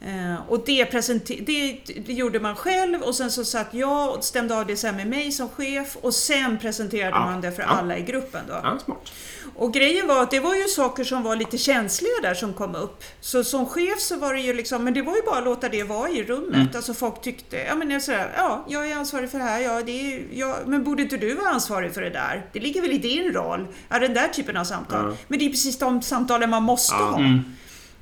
Eh, 0.01 0.35
och 0.49 0.63
det, 0.65 0.85
presenter- 0.85 1.45
det, 1.45 1.79
det 2.05 2.13
gjorde 2.13 2.39
man 2.39 2.55
själv 2.55 3.01
och 3.01 3.15
sen 3.15 3.31
så 3.31 3.45
satt 3.45 3.67
jag 3.73 4.15
och 4.17 4.23
stämde 4.23 4.57
av 4.57 4.65
det 4.67 4.75
sen 4.77 4.95
med 4.95 5.07
mig 5.07 5.31
som 5.31 5.49
chef 5.49 5.97
och 6.01 6.13
sen 6.13 6.57
presenterade 6.57 7.09
Ja, 7.15 7.19
man 7.19 7.41
det 7.41 7.51
för 7.51 7.61
ja. 7.61 7.67
alla 7.67 7.97
i 7.97 8.01
gruppen. 8.01 8.41
Då. 8.47 8.53
Ja, 8.63 8.77
smart. 8.85 9.11
Och 9.55 9.73
grejen 9.73 10.07
var 10.07 10.23
att 10.23 10.31
det 10.31 10.39
var 10.39 10.55
ju 10.55 10.63
saker 10.63 11.03
som 11.03 11.23
var 11.23 11.35
lite 11.35 11.57
känsliga 11.57 12.11
där 12.21 12.33
som 12.33 12.53
kom 12.53 12.75
upp. 12.75 13.03
Så 13.21 13.43
som 13.43 13.65
chef 13.65 13.99
så 13.99 14.17
var 14.17 14.33
det 14.33 14.39
ju 14.39 14.53
liksom, 14.53 14.83
men 14.83 14.93
det 14.93 15.01
var 15.01 15.15
ju 15.15 15.21
bara 15.21 15.37
att 15.37 15.43
låta 15.43 15.69
det 15.69 15.83
vara 15.83 16.09
i 16.09 16.23
rummet. 16.23 16.55
Mm. 16.55 16.67
Alltså 16.75 16.93
folk 16.93 17.21
tyckte, 17.21 17.57
ja 17.57 17.75
men 17.75 17.91
jag 17.91 18.01
sådär, 18.01 18.31
ja 18.37 18.65
jag 18.69 18.91
är 18.91 18.95
ansvarig 18.95 19.31
för 19.31 19.37
det 19.37 19.43
här, 19.43 19.59
ja, 19.59 19.81
det 19.81 19.91
är, 20.13 20.21
ja 20.33 20.57
men 20.65 20.83
borde 20.83 21.01
inte 21.01 21.17
du 21.17 21.33
vara 21.35 21.49
ansvarig 21.49 21.93
för 21.93 22.01
det 22.01 22.09
där? 22.09 22.45
Det 22.53 22.59
ligger 22.59 22.81
väl 22.81 22.91
i 22.91 22.97
din 22.97 23.33
roll? 23.33 23.67
Ja, 23.89 23.99
den 23.99 24.13
där 24.13 24.27
typen 24.27 24.57
av 24.57 24.63
samtal. 24.63 25.09
Ja. 25.09 25.17
Men 25.27 25.39
det 25.39 25.45
är 25.45 25.49
precis 25.49 25.79
de 25.79 26.01
samtalen 26.01 26.49
man 26.49 26.63
måste 26.63 26.95
ha. 26.95 27.19
Mm. 27.19 27.43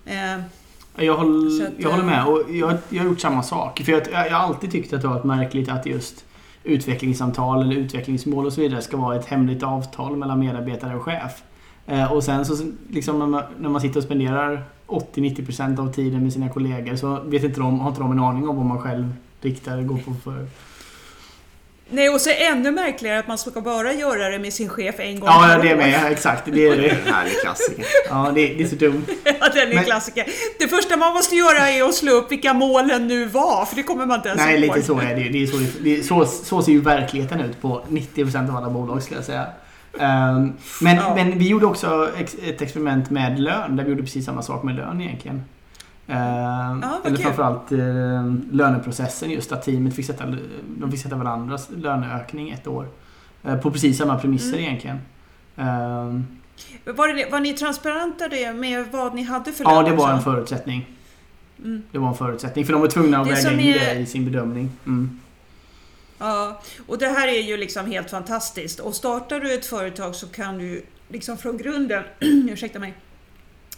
Eh, 0.05 0.41
Jag, 0.97 1.17
håller, 1.17 1.49
Så 1.49 1.63
att, 1.63 1.73
jag 1.77 1.89
håller 1.89 2.03
med 2.03 2.19
eh, 2.19 2.27
och 2.27 2.41
jag, 2.51 2.77
jag 2.89 3.03
har 3.03 3.09
gjort 3.09 3.19
samma 3.19 3.43
sak. 3.43 3.81
För 3.85 3.91
jag, 3.91 4.01
jag 4.11 4.37
har 4.37 4.47
alltid 4.47 4.71
tyckt 4.71 4.93
att 4.93 5.01
det 5.01 5.07
har 5.07 5.15
varit 5.15 5.25
märkligt 5.25 5.69
att 5.69 5.85
just 5.85 6.25
utvecklingssamtal 6.63 7.61
eller 7.61 7.75
utvecklingsmål 7.75 8.45
och 8.45 8.53
så 8.53 8.61
vidare 8.61 8.81
ska 8.81 8.97
vara 8.97 9.15
ett 9.15 9.25
hemligt 9.25 9.63
avtal 9.63 10.17
mellan 10.17 10.39
medarbetare 10.39 10.95
och 10.95 11.03
chef. 11.03 11.43
Eh, 11.85 12.13
och 12.13 12.23
sen 12.23 12.45
så 12.45 12.65
liksom 12.89 13.19
när 13.19 13.27
man, 13.27 13.43
när 13.59 13.69
man 13.69 13.81
sitter 13.81 13.97
och 13.97 14.03
spenderar 14.03 14.63
80-90% 14.87 15.79
av 15.79 15.93
tiden 15.93 16.23
med 16.23 16.33
sina 16.33 16.49
kollegor 16.49 16.95
så 16.95 17.19
vet 17.25 17.43
inte 17.43 17.59
de, 17.59 17.79
har 17.79 17.89
inte 17.89 18.01
de 18.01 18.11
en 18.11 18.19
aning 18.19 18.47
om 18.49 18.55
vad 18.55 18.65
man 18.65 18.81
själv 18.81 19.13
riktar 19.41 19.81
går 19.81 19.97
på 19.97 20.13
för... 20.13 20.47
Nej, 21.89 22.09
och 22.09 22.21
så 22.21 22.29
ännu 22.29 22.71
märkligare 22.71 23.19
att 23.19 23.27
man 23.27 23.37
ska 23.37 23.61
bara 23.61 23.93
göra 23.93 24.29
det 24.29 24.39
med 24.39 24.53
sin 24.53 24.69
chef 24.69 24.95
en 24.99 25.19
gång 25.19 25.29
Ja, 25.29 25.59
det 25.61 25.69
är 25.69 25.75
med. 25.75 26.11
Exakt. 26.11 26.45
Det 26.45 26.67
är 26.67 26.77
Det 26.77 26.89
en 26.89 27.13
härlig 27.13 27.33
klassiker. 27.41 27.85
Ja, 28.09 28.31
det, 28.35 28.47
det 28.47 28.63
är 28.63 28.67
så 28.67 28.75
dumt. 28.75 29.03
Ja, 29.23 29.49
den 29.53 29.71
är 29.71 29.75
Men- 29.75 29.83
klassiker. 29.83 30.25
Det 30.59 30.67
första 30.67 30.97
man 30.97 31.13
måste 31.13 31.35
göra 31.35 31.69
är 31.69 31.83
att 31.83 31.95
slå 31.95 32.11
upp 32.11 32.31
vilka 32.31 32.53
målen 32.53 33.07
nu 33.07 33.25
var, 33.25 33.65
för 33.65 33.75
det 33.75 33.83
kommer 33.83 34.05
man 34.05 34.15
inte 34.17 34.29
ens 34.29 34.41
Nej, 34.41 34.53
ihåg. 34.65 34.75
lite 34.75 34.87
så 34.87 34.99
är 34.99 35.15
det. 35.15 35.29
det, 35.29 35.43
är 35.43 35.47
så, 35.47 35.57
det 35.81 35.97
är, 35.97 36.01
så, 36.03 36.25
så 36.25 36.61
ser 36.61 36.71
ju 36.71 36.81
verkligheten 36.81 37.41
ut 37.41 37.61
på 37.61 37.83
90% 37.89 38.49
av 38.49 38.55
alla 38.57 38.69
bolag 38.69 39.03
skulle 39.03 39.17
jag 39.17 39.25
säga. 39.25 39.45
Ehm, 39.99 40.53
men, 40.81 40.95
Ja. 40.95 41.15
men 41.15 41.39
vi 41.39 41.47
gjorde 41.47 41.65
också 41.65 42.09
ex, 42.19 42.35
ett 42.47 42.61
experiment 42.61 43.09
med 43.09 43.39
lön, 43.39 43.75
där 43.75 43.83
vi 43.83 43.89
gjorde 43.89 44.03
precis 44.03 44.25
samma 44.25 44.41
sak 44.41 44.63
med 44.63 44.75
lön 44.75 45.01
egentligen. 45.01 45.43
Ja, 46.09 46.79
vad 47.03 47.05
eller 47.05 47.17
framförallt 47.17 47.71
uh, 47.71 48.35
löneprocessen, 48.51 49.29
just 49.31 49.51
att 49.51 49.63
teamet 49.63 49.95
fick 49.95 50.05
sätta, 50.05 50.23
de 50.79 50.91
fick 50.91 51.01
sätta 51.01 51.15
varandras 51.15 51.69
löneökning 51.75 52.49
ett 52.49 52.67
år. 52.67 52.87
Eh, 53.43 53.57
på 53.57 53.71
precis 53.71 53.97
samma 53.97 54.19
premisser 54.19 54.57
Mm. 54.57 54.63
egentligen. 54.63 54.97
Var, 56.95 57.07
det, 57.13 57.31
var 57.31 57.39
ni 57.39 57.53
transparenta 57.53 58.27
det 58.27 58.53
med 58.53 58.85
vad 58.91 59.15
ni 59.15 59.23
hade 59.23 59.51
för 59.51 59.63
ja, 59.63 59.81
lön 59.81 59.91
det 59.91 59.97
var 59.97 60.09
en 60.09 60.15
också? 60.15 60.23
förutsättning. 60.31 60.85
Mm. 61.59 61.83
Det 61.91 61.97
var 61.97 62.07
en 62.07 62.15
förutsättning, 62.15 62.65
för 62.65 62.73
de 62.73 62.81
var 62.81 62.87
tvungna 62.89 63.19
att 63.19 63.27
Det 63.27 63.33
väga 63.33 63.51
in 63.51 63.59
är- 63.59 63.79
det 63.95 63.99
i 63.99 64.05
sin 64.05 64.25
bedömning. 64.25 64.69
Mm. 64.85 65.19
Ja, 66.19 66.61
och 66.87 66.97
det 66.97 67.07
här 67.07 67.27
är 67.27 67.41
ju 67.41 67.57
liksom 67.57 67.85
helt 67.91 68.09
fantastiskt. 68.09 68.79
Och 68.79 68.93
startar 68.95 69.39
du 69.39 69.53
ett 69.53 69.65
företag 69.65 70.15
så 70.15 70.27
kan 70.27 70.57
du 70.57 70.83
liksom 71.09 71.37
från 71.37 71.57
grunden, 71.57 72.03
ursäkta 72.49 72.79
mig, 72.79 72.93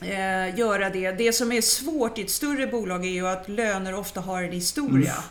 eh, 0.02 0.60
göra 0.60 0.90
det. 0.90 1.12
Det 1.12 1.34
som 1.34 1.52
är 1.52 1.62
svårt 1.62 2.18
i 2.18 2.22
ett 2.22 2.30
större 2.30 2.68
bolag 2.68 3.06
är 3.06 3.10
ju 3.10 3.28
att 3.28 3.50
löner 3.50 3.96
ofta 3.96 4.22
har 4.22 4.44
en 4.44 4.52
historia. 4.52 5.12
Mm. 5.12 5.24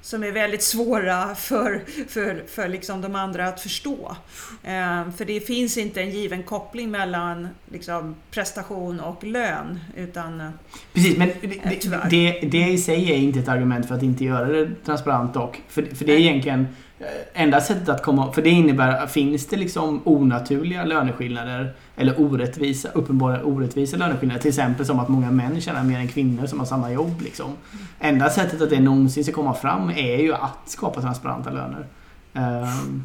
Som 0.00 0.24
är 0.24 0.32
väldigt 0.32 0.62
svåra 0.62 1.34
för, 1.34 1.82
för, 2.08 2.44
för 2.48 2.68
liksom 2.68 3.00
de 3.00 3.14
andra 3.14 3.48
att 3.48 3.60
förstå. 3.60 4.16
Eh, 4.62 5.10
för 5.16 5.24
det 5.24 5.40
finns 5.40 5.76
inte 5.76 6.00
en 6.02 6.10
given 6.10 6.42
koppling 6.42 6.90
mellan 6.90 7.48
liksom, 7.72 8.14
prestation 8.30 9.00
och 9.00 9.24
lön. 9.24 9.80
Utan, 9.96 10.40
eh, 10.40 10.50
Precis, 10.92 11.18
men 11.18 11.28
det, 11.40 11.84
Eh, 11.92 12.08
det, 12.10 12.40
det, 12.40 12.68
i 12.68 12.78
sig 12.78 13.12
är 13.12 13.16
inte 13.16 13.38
ett 13.38 13.48
argument 13.48 13.88
för 13.88 13.94
att 13.94 14.02
inte 14.02 14.24
göra 14.24 14.46
det 14.46 14.70
transparent 14.84 15.34
dock. 15.34 15.62
För, 15.68 15.82
för 15.82 16.04
det 16.04 16.12
är 16.12 16.18
egentligen 16.18 16.66
eh, 16.98 17.06
enda 17.42 17.60
sättet 17.60 17.88
att 17.88 18.02
komma... 18.02 18.32
För 18.32 18.42
det 18.42 18.50
innebär, 18.50 19.06
finns 19.06 19.46
det 19.46 19.56
liksom 19.56 20.00
onaturliga 20.04 20.84
löneskillnader 20.84 21.74
eller 21.96 22.20
orättvisa, 22.20 22.88
uppenbara 22.88 23.44
orättvisa 23.44 23.96
löneskillnader, 23.96 24.40
till 24.40 24.48
exempel 24.48 24.86
som 24.86 24.98
att 24.98 25.08
många 25.08 25.30
män 25.30 25.60
tjänar 25.60 25.84
mer 25.84 25.98
än 25.98 26.08
kvinnor 26.08 26.46
som 26.46 26.58
har 26.58 26.66
samma 26.66 26.92
jobb. 26.92 27.20
Liksom. 27.22 27.52
Enda 28.00 28.30
sättet 28.30 28.62
att 28.62 28.70
det 28.70 28.80
någonsin 28.80 29.24
ska 29.24 29.32
komma 29.32 29.54
fram 29.54 29.90
är 29.90 30.16
ju 30.16 30.34
att 30.34 30.58
skapa 30.66 31.00
transparenta 31.00 31.50
löner. 31.50 31.86
Ehm, 32.34 33.04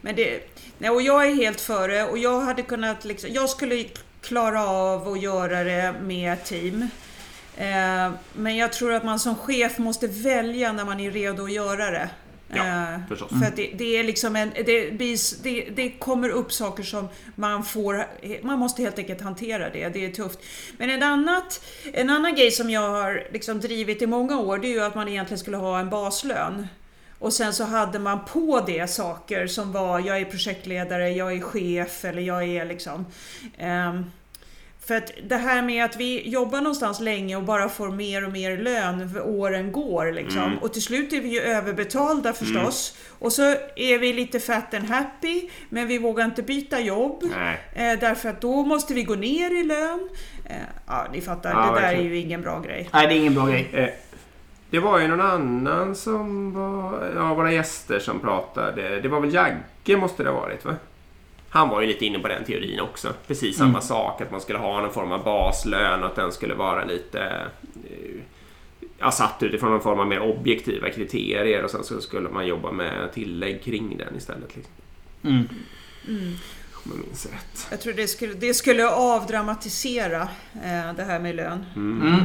Men 0.00 0.16
det, 0.16 0.40
nej, 0.78 0.90
och 0.90 1.02
jag 1.02 1.26
är 1.30 1.34
helt 1.34 1.60
före 1.60 2.04
och 2.04 2.18
jag 2.18 2.40
hade 2.40 2.62
kunnat 2.62 3.04
liksom, 3.04 3.30
jag 3.32 3.48
skulle 3.48 3.84
klara 4.20 4.66
av 4.68 5.08
att 5.08 5.22
göra 5.22 5.64
det 5.64 5.94
med 6.02 6.44
team. 6.44 6.88
Eh, 7.56 8.10
men 8.32 8.56
jag 8.56 8.72
tror 8.72 8.92
att 8.92 9.04
man 9.04 9.18
som 9.18 9.34
chef 9.34 9.78
måste 9.78 10.06
välja 10.06 10.72
när 10.72 10.84
man 10.84 11.00
är 11.00 11.10
redo 11.10 11.44
att 11.44 11.52
göra 11.52 11.90
det. 11.90 12.10
Ja, 12.52 12.82
Eh, 12.94 13.00
förstås. 13.08 13.30
För 13.30 13.46
att 13.46 13.56
det, 13.56 13.70
det 13.74 13.96
är 13.96 14.04
liksom 14.04 14.36
en... 14.36 14.50
Det, 14.54 14.90
det, 15.42 15.68
det 15.76 15.90
kommer 15.90 16.28
upp 16.28 16.52
saker 16.52 16.82
som 16.82 17.08
man 17.34 17.64
får... 17.64 18.06
Man 18.42 18.58
måste 18.58 18.82
helt 18.82 18.98
enkelt 18.98 19.20
hantera 19.20 19.70
det. 19.70 19.88
Det 19.88 20.04
är 20.04 20.10
tufft. 20.10 20.38
Men 20.78 20.90
en, 20.90 21.02
annat, 21.02 21.64
en 21.92 22.10
annan 22.10 22.34
grej 22.34 22.50
som 22.50 22.70
jag 22.70 22.90
har 22.90 23.28
liksom 23.32 23.60
drivit 23.60 24.02
i 24.02 24.06
många 24.06 24.38
år, 24.38 24.58
det 24.58 24.68
är 24.68 24.72
ju 24.72 24.82
att 24.82 24.94
man 24.94 25.08
egentligen 25.08 25.38
skulle 25.38 25.56
ha 25.56 25.80
en 25.80 25.90
baslön. 25.90 26.66
Och 27.18 27.32
sen 27.32 27.52
så 27.52 27.64
hade 27.64 27.98
man 27.98 28.24
på 28.24 28.64
det 28.66 28.90
saker 28.90 29.46
som 29.46 29.72
var, 29.72 30.00
jag 30.00 30.20
är 30.20 30.24
projektledare, 30.24 31.10
jag 31.10 31.32
är 31.32 31.40
chef 31.40 32.04
eller 32.04 32.22
jag 32.22 32.44
är 32.44 32.64
liksom... 32.64 33.06
ehm, 33.58 34.04
för 34.86 34.94
att 34.96 35.12
det 35.28 35.36
här 35.36 35.62
med 35.62 35.84
att 35.84 35.96
vi 35.96 36.28
jobbar 36.28 36.58
någonstans 36.60 37.00
länge 37.00 37.36
och 37.36 37.42
bara 37.42 37.68
får 37.68 37.88
mer 37.90 38.24
och 38.26 38.32
mer 38.32 38.56
lön 38.56 39.10
för 39.10 39.26
åren 39.26 39.72
går 39.72 40.12
liksom. 40.12 40.42
Mm. 40.42 40.58
Och 40.58 40.72
till 40.72 40.82
slut 40.82 41.12
är 41.12 41.20
vi 41.20 41.28
ju 41.28 41.40
överbetalda 41.40 42.32
förstås. 42.32 42.96
Och 43.18 43.32
så 43.32 43.42
är 43.76 43.98
vi 43.98 44.12
lite 44.12 44.40
fat 44.40 44.74
and 44.74 44.84
happy, 44.84 45.48
men 45.68 45.86
vi 45.88 45.98
vågar 45.98 46.24
inte 46.24 46.42
byta 46.42 46.80
jobb. 46.80 47.22
Eh, 47.74 47.98
därför 48.00 48.28
att 48.28 48.40
då 48.40 48.64
måste 48.64 48.94
vi 48.94 49.02
gå 49.02 49.14
ner 49.14 49.60
i 49.60 49.64
lön. 49.64 50.08
Eh, 50.44 50.56
ja, 50.86 51.06
ni 51.12 51.20
fattar, 51.20 51.50
Ja, 51.50 51.58
det 51.58 51.66
där 51.66 51.72
verkligen. 51.80 52.06
är 52.06 52.10
ju 52.14 52.18
ingen 52.20 52.42
bra 52.42 52.60
grej. 52.60 52.88
Nej, 52.92 53.06
det 53.06 53.14
är 53.14 53.16
ingen 53.18 53.34
bra 53.34 53.46
grej. 53.46 53.70
Eh, 53.72 53.88
Det 54.70 54.78
var 54.78 54.98
ju 54.98 55.08
någon 55.08 55.20
annan 55.20 55.94
som 55.94 56.52
var, 56.54 57.12
ja, 57.16 57.34
våra 57.34 57.52
gäster 57.52 57.98
som 57.98 58.20
pratade. 58.20 59.00
Det 59.00 59.08
var 59.08 59.20
väl 59.20 59.34
Jagge 59.34 59.96
måste 60.00 60.22
det 60.22 60.30
ha 60.30 60.40
varit 60.40 60.64
va? 60.64 60.74
Han 61.52 61.68
var 61.68 61.80
ju 61.80 61.86
lite 61.86 62.06
inne 62.06 62.18
på 62.18 62.28
den 62.28 62.44
teorin 62.44 62.80
också. 62.80 63.12
Precis 63.26 63.56
samma 63.56 63.80
sak, 63.80 64.20
att 64.20 64.30
man 64.30 64.40
skulle 64.40 64.58
ha 64.58 64.80
någon 64.80 64.92
form 64.92 65.12
av 65.12 65.24
baslön 65.24 66.00
och 66.02 66.06
att 66.08 66.16
den 66.16 66.32
skulle 66.32 66.54
vara 66.54 66.84
lite 66.84 67.20
eh, 67.90 68.20
ja, 68.98 69.10
satt 69.10 69.42
utifrån 69.42 69.70
någon 69.70 69.80
form 69.82 70.00
av 70.00 70.06
mer 70.06 70.20
objektiva 70.20 70.90
kriterier 70.90 71.64
och 71.64 71.70
sen 71.70 71.84
så 71.84 72.00
skulle 72.00 72.28
man 72.28 72.46
jobba 72.46 72.72
med 72.72 73.12
tillägg 73.12 73.62
kring 73.62 73.96
den 73.96 74.16
istället. 74.16 74.56
Liksom, 74.56 74.72
Mm. 75.24 75.48
om 76.84 76.90
jag 76.96 77.06
minns 77.06 77.26
rätt. 77.26 77.66
Jag 77.70 77.80
tror 77.80 77.92
det 77.92 78.08
skulle, 78.08 78.34
det 78.34 78.54
skulle 78.54 78.88
avdramatisera 78.88 80.22
eh, 80.54 80.94
det 80.96 81.02
här 81.04 81.18
med 81.20 81.34
lön. 81.36 81.64
Mm. 81.76 82.20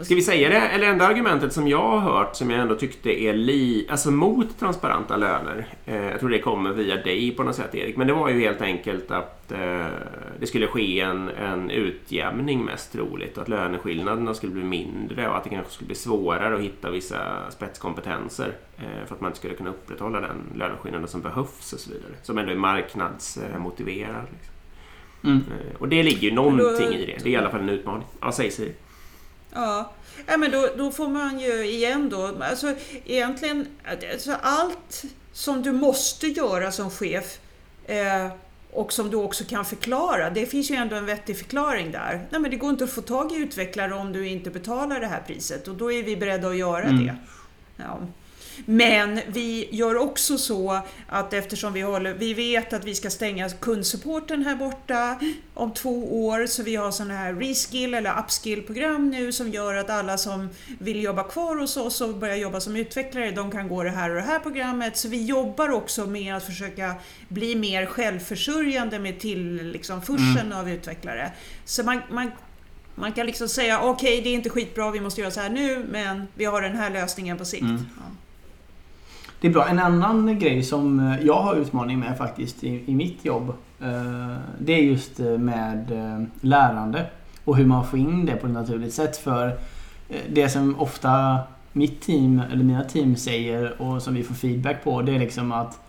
Ska 0.00 0.14
vi 0.14 0.22
säga 0.22 0.48
det? 0.48 0.60
Eller 0.60 0.86
enda 0.86 1.06
argumentet 1.06 1.52
som 1.52 1.68
jag 1.68 1.88
har 1.88 1.98
hört 1.98 2.36
som 2.36 2.50
jag 2.50 2.60
ändå 2.60 2.74
tyckte 2.74 3.22
är 3.22 3.32
li, 3.34 3.86
alltså 3.90 4.10
mot 4.10 4.58
transparenta 4.58 5.16
löner. 5.16 5.66
Eh, 5.86 6.04
jag 6.04 6.20
tror 6.20 6.30
det 6.30 6.38
kommer 6.38 6.72
via 6.72 6.96
dig 6.96 7.30
på 7.30 7.42
något 7.42 7.56
sätt 7.56 7.74
Erik. 7.74 7.96
Men 7.96 8.06
det 8.06 8.12
var 8.12 8.28
ju 8.28 8.40
helt 8.40 8.62
enkelt 8.62 9.10
att 9.10 9.52
eh, 9.52 9.86
det 10.40 10.46
skulle 10.46 10.66
ske 10.66 11.00
en, 11.00 11.28
en 11.28 11.70
utjämning 11.70 12.64
mest 12.64 12.92
troligt. 12.92 13.38
Att 13.38 13.48
löneskillnaderna 13.48 14.34
skulle 14.34 14.52
bli 14.52 14.64
mindre 14.64 15.28
och 15.28 15.36
att 15.36 15.44
det 15.44 15.50
kanske 15.50 15.72
skulle 15.72 15.86
bli 15.86 15.96
svårare 15.96 16.54
att 16.54 16.60
hitta 16.60 16.90
vissa 16.90 17.50
spetskompetenser. 17.50 18.52
Eh, 18.76 19.06
för 19.06 19.14
att 19.14 19.20
man 19.20 19.28
inte 19.28 19.38
skulle 19.38 19.54
kunna 19.54 19.70
upprätthålla 19.70 20.20
den 20.20 20.36
löneskillnaden 20.54 21.08
som 21.08 21.20
behövs 21.20 21.72
och 21.72 21.80
så 21.80 21.90
vidare. 21.90 22.12
Som 22.22 22.38
ändå 22.38 22.52
är 22.52 22.56
marknadsmotiverad. 22.56 24.26
Liksom. 24.32 24.54
Mm. 25.24 25.38
Eh, 25.38 25.76
och 25.78 25.88
det 25.88 26.02
ligger 26.02 26.28
ju 26.28 26.34
någonting 26.34 26.94
i 26.94 27.06
det. 27.06 27.18
Det 27.22 27.28
är 27.28 27.32
i 27.32 27.36
alla 27.36 27.50
fall 27.50 27.60
en 27.60 27.68
utmaning. 27.68 28.06
Ja, 28.20 28.32
säg 28.32 28.50
Siri. 28.50 28.72
Ja, 29.54 29.92
ja 30.26 30.36
men 30.36 30.50
då, 30.50 30.68
då 30.76 30.90
får 30.90 31.08
man 31.08 31.40
ju 31.40 31.64
igen 31.66 32.08
då, 32.08 32.32
alltså 32.42 32.74
egentligen, 33.04 33.66
alltså 34.12 34.32
allt 34.42 35.04
som 35.32 35.62
du 35.62 35.72
måste 35.72 36.26
göra 36.26 36.72
som 36.72 36.90
chef 36.90 37.38
eh, 37.86 38.28
och 38.72 38.92
som 38.92 39.10
du 39.10 39.16
också 39.16 39.44
kan 39.44 39.64
förklara, 39.64 40.30
det 40.30 40.46
finns 40.46 40.70
ju 40.70 40.74
ändå 40.74 40.96
en 40.96 41.06
vettig 41.06 41.38
förklaring 41.38 41.90
där. 41.92 42.26
Nej 42.30 42.40
men 42.40 42.50
det 42.50 42.56
går 42.56 42.70
inte 42.70 42.84
att 42.84 42.90
få 42.90 43.02
tag 43.02 43.32
i 43.32 43.36
utvecklare 43.36 43.94
om 43.94 44.12
du 44.12 44.28
inte 44.28 44.50
betalar 44.50 45.00
det 45.00 45.06
här 45.06 45.22
priset 45.26 45.68
och 45.68 45.74
då 45.74 45.92
är 45.92 46.02
vi 46.02 46.16
beredda 46.16 46.48
att 46.48 46.56
göra 46.56 46.82
Mm. 46.84 47.06
det. 47.06 47.16
Ja. 47.76 47.98
Men 48.64 49.20
vi 49.26 49.68
gör 49.70 49.96
också 49.96 50.38
så 50.38 50.80
att 51.06 51.32
eftersom 51.32 51.72
vi, 51.72 51.80
håller, 51.80 52.14
vi 52.14 52.34
vet 52.34 52.72
att 52.72 52.84
vi 52.84 52.94
ska 52.94 53.10
stänga 53.10 53.50
kundsupporten 53.50 54.44
här 54.44 54.56
borta 54.56 55.18
om 55.54 55.74
två 55.74 56.26
år, 56.26 56.46
så 56.46 56.62
vi 56.62 56.76
har 56.76 56.90
sådana 56.90 57.14
här 57.14 57.34
reskill 57.34 57.94
eller 57.94 58.18
upskill-program 58.18 59.10
nu 59.10 59.32
som 59.32 59.50
gör 59.50 59.74
att 59.74 59.90
alla 59.90 60.18
som 60.18 60.48
vill 60.78 61.02
jobba 61.02 61.22
kvar 61.22 61.56
hos 61.56 61.76
oss 61.76 62.00
och 62.00 62.14
börja 62.14 62.36
jobba 62.36 62.60
som 62.60 62.76
utvecklare, 62.76 63.30
de 63.30 63.50
kan 63.50 63.68
gå 63.68 63.82
det 63.82 63.90
här 63.90 64.10
och 64.10 64.16
det 64.16 64.22
här 64.22 64.38
programmet. 64.38 64.96
Så 64.96 65.08
vi 65.08 65.24
jobbar 65.24 65.68
också 65.68 66.06
med 66.06 66.36
att 66.36 66.46
försöka 66.46 66.94
bli 67.28 67.54
mer 67.54 67.86
självförsörjande 67.86 68.98
med 68.98 69.20
till 69.20 69.70
liksom, 69.72 70.02
fursen 70.02 70.52
av 70.52 70.70
utvecklare. 70.70 71.32
Så 71.64 71.82
man, 71.82 72.00
man 72.10 72.30
man 72.98 73.12
kan 73.12 73.26
liksom 73.26 73.48
säga 73.48 73.80
okej, 73.80 74.20
det 74.22 74.28
är 74.28 74.34
inte 74.34 74.50
skitbra, 74.50 74.90
vi 74.90 75.00
måste 75.00 75.20
göra 75.20 75.30
så 75.30 75.40
här 75.40 75.50
nu, 75.50 75.86
men 75.90 76.28
vi 76.34 76.44
har 76.44 76.62
den 76.62 76.76
här 76.76 76.90
lösningen 76.90 77.38
på 77.38 77.44
sikt. 77.44 77.62
Mm. 77.62 77.86
Ja. 77.96 78.02
Det 79.40 79.48
är 79.48 79.52
bra. 79.52 79.66
En 79.68 79.78
annan 79.78 80.38
grej 80.38 80.62
som 80.62 81.00
eh, 81.00 81.26
jag 81.26 81.42
har 81.42 81.54
utmaning 81.56 81.98
med 81.98 82.18
faktiskt 82.18 82.64
i, 82.64 82.82
i 82.86 82.94
mitt 82.94 83.24
jobb. 83.24 83.48
eh, 83.80 84.36
Det 84.58 84.72
är 84.72 84.82
just 84.82 85.20
eh, 85.20 85.26
med 85.38 85.90
lärande. 86.40 87.06
Och 87.44 87.56
hur 87.56 87.66
man 87.66 87.86
får 87.86 87.98
in 87.98 88.26
det 88.26 88.36
på 88.36 88.46
ett 88.46 88.52
naturligt 88.52 88.94
sätt. 88.94 89.16
För 89.16 89.58
det 90.28 90.48
som 90.48 90.78
ofta 90.78 91.38
mitt 91.72 92.00
team, 92.00 92.42
eller 92.52 92.64
mina 92.64 92.84
team 92.84 93.16
säger 93.16 93.82
och 93.82 94.02
som 94.02 94.14
vi 94.14 94.22
får 94.22 94.34
feedback 94.34 94.84
på. 94.84 95.02
Det 95.02 95.14
är 95.14 95.18
liksom 95.18 95.52
att 95.52 95.80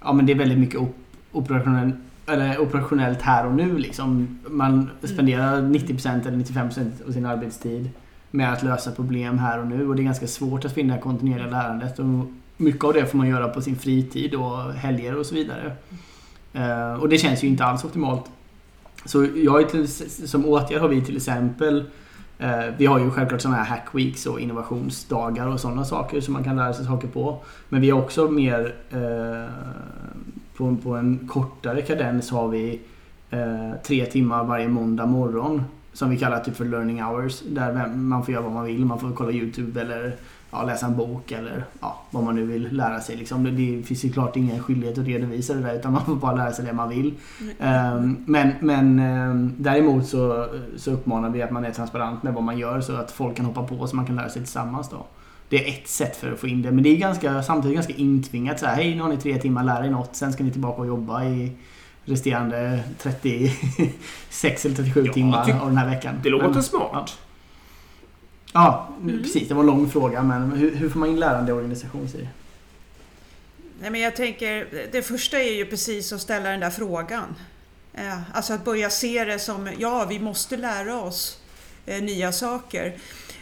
ja, 0.00 0.12
men 0.12 0.26
det 0.26 0.32
är 0.32 0.36
väldigt 0.36 0.58
mycket 0.58 0.80
op- 0.80 0.96
operationell, 1.32 1.92
eller 2.26 2.58
operationellt 2.60 3.22
här 3.22 3.46
och 3.46 3.54
nu. 3.54 3.78
Liksom. 3.78 4.38
Man 4.48 4.90
spenderar 5.02 5.60
90% 5.60 6.26
eller 6.28 6.38
95% 6.38 7.08
av 7.08 7.12
sin 7.12 7.26
arbetstid 7.26 7.90
med 8.30 8.52
att 8.52 8.62
lösa 8.62 8.90
problem 8.90 9.38
här 9.38 9.58
och 9.60 9.66
nu. 9.66 9.88
Och 9.88 9.96
det 9.96 10.02
är 10.02 10.04
ganska 10.04 10.26
svårt 10.26 10.64
att 10.64 10.72
finna 10.72 10.98
kontinuerliga 10.98 11.46
lärandet. 11.50 11.98
Och 11.98 12.04
mycket 12.56 12.84
av 12.84 12.92
det 12.92 13.06
får 13.06 13.18
man 13.18 13.28
göra 13.28 13.48
på 13.48 13.62
sin 13.62 13.76
fritid 13.76 14.34
och 14.34 14.72
helger 14.72 15.16
och 15.16 15.26
så 15.26 15.34
vidare. 15.34 15.72
Eh, 16.52 16.94
och 16.94 17.08
det 17.08 17.18
känns 17.18 17.44
ju 17.44 17.48
inte 17.48 17.64
alls 17.64 17.84
optimalt. 17.84 18.24
Så 19.04 19.26
jag 19.36 19.68
till, 19.68 19.88
som 20.28 20.46
åtgärd 20.46 20.80
har 20.80 20.88
vi 20.88 21.04
till 21.04 21.16
exempel 21.16 21.84
eh, 22.38 22.64
Vi 22.78 22.86
har 22.86 22.98
ju 22.98 23.10
självklart 23.10 23.40
sådana 23.40 23.62
här 23.62 23.76
hack 23.76 23.94
weeks 23.94 24.26
och 24.26 24.40
innovationsdagar 24.40 25.46
och 25.46 25.60
sådana 25.60 25.84
saker 25.84 26.20
som 26.20 26.32
man 26.32 26.44
kan 26.44 26.56
lära 26.56 26.72
sig 26.72 26.86
saker 26.86 27.08
på. 27.08 27.44
Men 27.68 27.80
vi 27.80 27.90
har 27.90 28.02
också 28.02 28.30
mer 28.30 28.74
eh, 28.90 29.50
på, 30.56 30.76
på 30.76 30.94
en 30.94 31.28
kortare 31.28 31.82
kadens 31.82 32.30
har 32.30 32.48
vi 32.48 32.80
eh, 33.30 33.72
tre 33.84 34.06
timmar 34.06 34.44
varje 34.44 34.68
måndag 34.68 35.06
morgon. 35.06 35.64
Som 35.96 36.10
vi 36.10 36.18
kallar 36.18 36.40
typ 36.40 36.56
för 36.56 36.64
learning 36.64 37.02
hours. 37.02 37.42
Där 37.48 37.86
man 37.86 38.24
får 38.24 38.34
göra 38.34 38.42
vad 38.42 38.52
man 38.52 38.64
vill. 38.64 38.84
Man 38.84 39.00
får 39.00 39.12
kolla 39.12 39.32
YouTube 39.32 39.80
eller 39.80 40.16
ja, 40.50 40.62
läsa 40.62 40.86
en 40.86 40.96
bok 40.96 41.32
eller 41.32 41.64
ja, 41.80 42.02
vad 42.10 42.24
man 42.24 42.34
nu 42.34 42.46
vill 42.46 42.76
lära 42.76 43.00
sig. 43.00 43.16
Liksom. 43.16 43.44
Det, 43.44 43.50
det 43.50 43.82
finns 43.82 44.04
ju 44.04 44.12
klart 44.12 44.36
ingen 44.36 44.62
skyldighet 44.62 44.98
att 44.98 45.06
redovisa 45.06 45.54
det 45.54 45.60
där 45.60 45.74
utan 45.74 45.92
man 45.92 46.04
får 46.04 46.14
bara 46.14 46.34
lära 46.34 46.52
sig 46.52 46.64
det 46.64 46.72
man 46.72 46.88
vill. 46.88 47.14
Ehm, 47.60 48.16
men 48.26 48.52
men 48.60 48.98
ehm, 48.98 49.52
däremot 49.58 50.06
så, 50.06 50.48
så 50.76 50.90
uppmanar 50.90 51.30
vi 51.30 51.42
att 51.42 51.50
man 51.50 51.64
är 51.64 51.70
transparent 51.70 52.22
med 52.22 52.34
vad 52.34 52.44
man 52.44 52.58
gör 52.58 52.80
så 52.80 52.96
att 52.96 53.10
folk 53.10 53.36
kan 53.36 53.46
hoppa 53.46 53.62
på 53.62 53.86
så 53.86 53.96
man 53.96 54.06
kan 54.06 54.16
lära 54.16 54.28
sig 54.28 54.42
tillsammans. 54.42 54.88
Då. 54.88 55.06
Det 55.48 55.64
är 55.64 55.68
ett 55.68 55.88
sätt 55.88 56.16
för 56.16 56.32
att 56.32 56.38
få 56.38 56.46
in 56.46 56.62
det. 56.62 56.72
Men 56.72 56.82
det 56.82 56.88
är 56.88 56.96
ganska, 56.96 57.42
samtidigt 57.42 57.74
ganska 57.74 57.94
intvingat. 57.94 58.60
Så 58.60 58.66
här, 58.66 58.76
Hej, 58.76 58.94
nu 58.94 59.02
har 59.02 59.08
ni 59.08 59.16
tre 59.16 59.38
timmar, 59.38 59.64
lär 59.64 59.84
er 59.84 59.90
något. 59.90 60.16
Sen 60.16 60.32
ska 60.32 60.44
ni 60.44 60.50
tillbaka 60.50 60.80
och 60.80 60.86
jobba 60.86 61.24
i 61.24 61.52
resterande 62.06 62.80
36 62.98 64.64
eller 64.64 64.76
37 64.76 65.04
Ja, 65.06 65.12
timmar 65.12 65.60
av 65.60 65.66
den 65.68 65.76
här 65.76 65.88
veckan. 65.90 66.20
Det 66.22 66.28
låter 66.30 66.48
Men- 66.48 66.62
smart. 66.62 67.18
Ja, 68.52 68.88
Mm. 69.02 69.22
precis. 69.22 69.48
Det 69.48 69.54
var 69.54 69.60
en 69.62 69.66
lång 69.66 69.90
fråga. 69.90 70.22
Men 70.22 70.52
hur, 70.52 70.74
hur 70.74 70.88
får 70.88 70.98
man 70.98 71.08
in 71.08 71.20
lärande 71.20 71.50
i 71.50 71.54
organisation? 71.54 72.08
Siri? 72.08 72.28
Nej, 73.80 73.90
men 73.90 74.00
jag 74.00 74.16
tänker, 74.16 74.66
det 74.92 75.02
första 75.02 75.38
är 75.42 75.52
ju 75.52 75.66
precis 75.66 76.12
att 76.12 76.20
ställa 76.20 76.50
den 76.50 76.60
där 76.60 76.70
frågan. 76.70 77.34
Eh, 77.94 78.18
Alltså 78.32 78.52
att 78.52 78.64
börja 78.64 78.90
se 78.90 79.24
det 79.24 79.38
som, 79.38 79.68
ja, 79.78 80.04
vi 80.08 80.18
måste 80.18 80.56
lära 80.56 81.00
oss 81.00 81.38
eh, 81.86 82.02
nya 82.02 82.32
saker. 82.32 82.94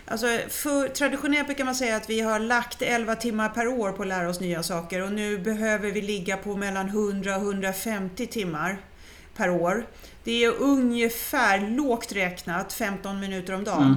Alltså, 0.07 0.27
för, 0.49 0.89
traditionellt 0.89 1.47
brukar 1.47 1.65
man 1.65 1.75
säga 1.75 1.97
att 1.97 2.11
vi 2.11 2.21
har 2.21 2.39
lagt 2.39 2.83
11 2.83 3.17
timmar 3.17 3.49
per 3.49 3.67
år 3.67 3.93
på 3.93 4.03
att 4.03 4.09
lära 4.09 4.29
oss 4.29 4.41
nya 4.41 4.63
saker 4.63 5.03
och 5.03 5.13
nu 5.13 5.39
behöver 5.39 5.91
vi 5.91 6.03
ligga 6.03 6.37
på 6.37 6.57
mellan 6.57 6.89
100 6.89 7.37
och 7.37 7.43
150 7.43 8.27
timmar 8.27 8.77
per 9.37 9.51
år. 9.51 9.87
Det 10.25 10.45
är 10.45 10.55
ungefär, 10.63 11.71
lågt 11.71 12.13
räknat, 12.13 12.73
15 12.73 13.21
minuter 13.21 13.55
om 13.55 13.65
dagen. 13.65 13.83
Mm. 13.83 13.97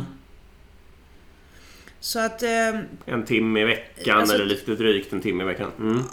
Så 2.00 2.20
att 2.20 2.43
eh, 2.43 2.80
En 3.06 3.26
timme 3.26 3.62
i 3.62 3.65
veckan 3.65 4.17
Alltså- 4.20 4.36
eller 4.36 4.46
lite 4.46 4.76
drygt 4.76 5.13
en 5.13 5.22
timme 5.22 5.43
i 5.43 5.46
veckan. 5.46 5.72
Mm. 5.80 6.04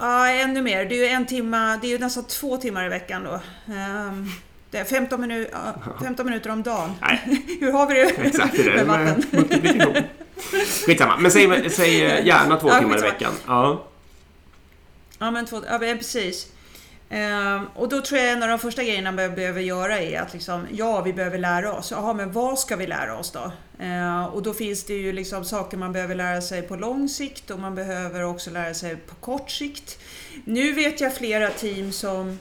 Ja, 0.00 0.28
ännu 0.28 0.62
mer. 0.62 0.84
Det 0.84 0.94
är 0.94 0.98
ju 0.98 1.06
en 1.06 1.26
timma, 1.26 1.76
det 1.76 1.86
är 1.86 1.90
ju 1.90 1.98
nästan 1.98 2.24
två 2.24 2.56
timmar 2.56 2.86
i 2.86 2.88
veckan 2.88 3.24
då. 3.24 3.40
Ehm, 3.74 4.28
det 4.72 4.78
är 4.78 4.84
15, 4.84 5.20
minu 5.20 5.48
ja, 5.52 5.74
15 6.02 6.26
minuter 6.26 6.50
om 6.50 6.62
dagen. 6.62 6.92
Nej, 7.00 7.20
Hur 7.60 7.72
har 7.72 7.86
vi 7.86 7.94
det 7.94 8.00
exakt 8.26 8.56
det 8.56 8.64
med 8.64 8.86
vatten? 8.86 9.24
multiplikation. 9.30 10.02
Skitsamma, 10.86 11.16
men 11.16 11.30
säg, 11.30 11.70
säg 11.70 12.04
eh, 12.04 12.26
gärna 12.26 12.60
två 12.60 12.68
Ja, 12.68 12.78
timmar 12.78 12.98
i 12.98 13.00
veckan. 13.00 13.32
Ja. 13.46 13.84
Ja, 15.18 15.30
men, 15.30 15.46
två, 15.46 15.62
ja, 15.70 15.78
precis. 15.78 16.46
Ehm, 17.10 17.66
och 17.74 17.88
då 17.88 18.00
tror 18.00 18.20
jag 18.20 18.30
en 18.32 18.42
av 18.42 18.48
de 18.48 18.58
första 18.58 18.82
grejerna 18.82 19.12
vi 19.12 19.28
behöver 19.28 19.60
göra 19.60 20.00
är 20.00 20.20
att 20.20 20.32
liksom, 20.32 20.66
ja, 20.70 21.00
vi 21.02 21.12
behöver 21.12 21.38
lära 21.38 21.72
oss. 21.72 21.90
Jaha, 21.90 22.12
men 22.12 22.32
vad 22.32 22.58
ska 22.58 22.76
vi 22.76 22.86
lära 22.86 23.18
oss 23.18 23.30
då? 23.30 23.52
Ehm, 23.78 24.24
och 24.24 24.42
då 24.42 24.54
finns 24.54 24.84
det 24.84 24.94
ju 24.94 25.12
liksom 25.12 25.44
saker 25.44 25.76
man 25.76 25.92
behöver 25.92 26.14
lära 26.14 26.40
sig 26.42 26.62
på 26.62 26.76
lång 26.76 27.08
sikt 27.08 27.50
och 27.50 27.58
man 27.58 27.74
behöver 27.74 28.22
också 28.24 28.50
lära 28.50 28.74
sig 28.74 28.96
på 28.96 29.14
kort 29.14 29.50
sikt. 29.50 29.98
Nu 30.44 30.72
vet 30.72 31.00
jag 31.00 31.16
flera 31.16 31.50
team 31.50 31.92
som 31.92 32.38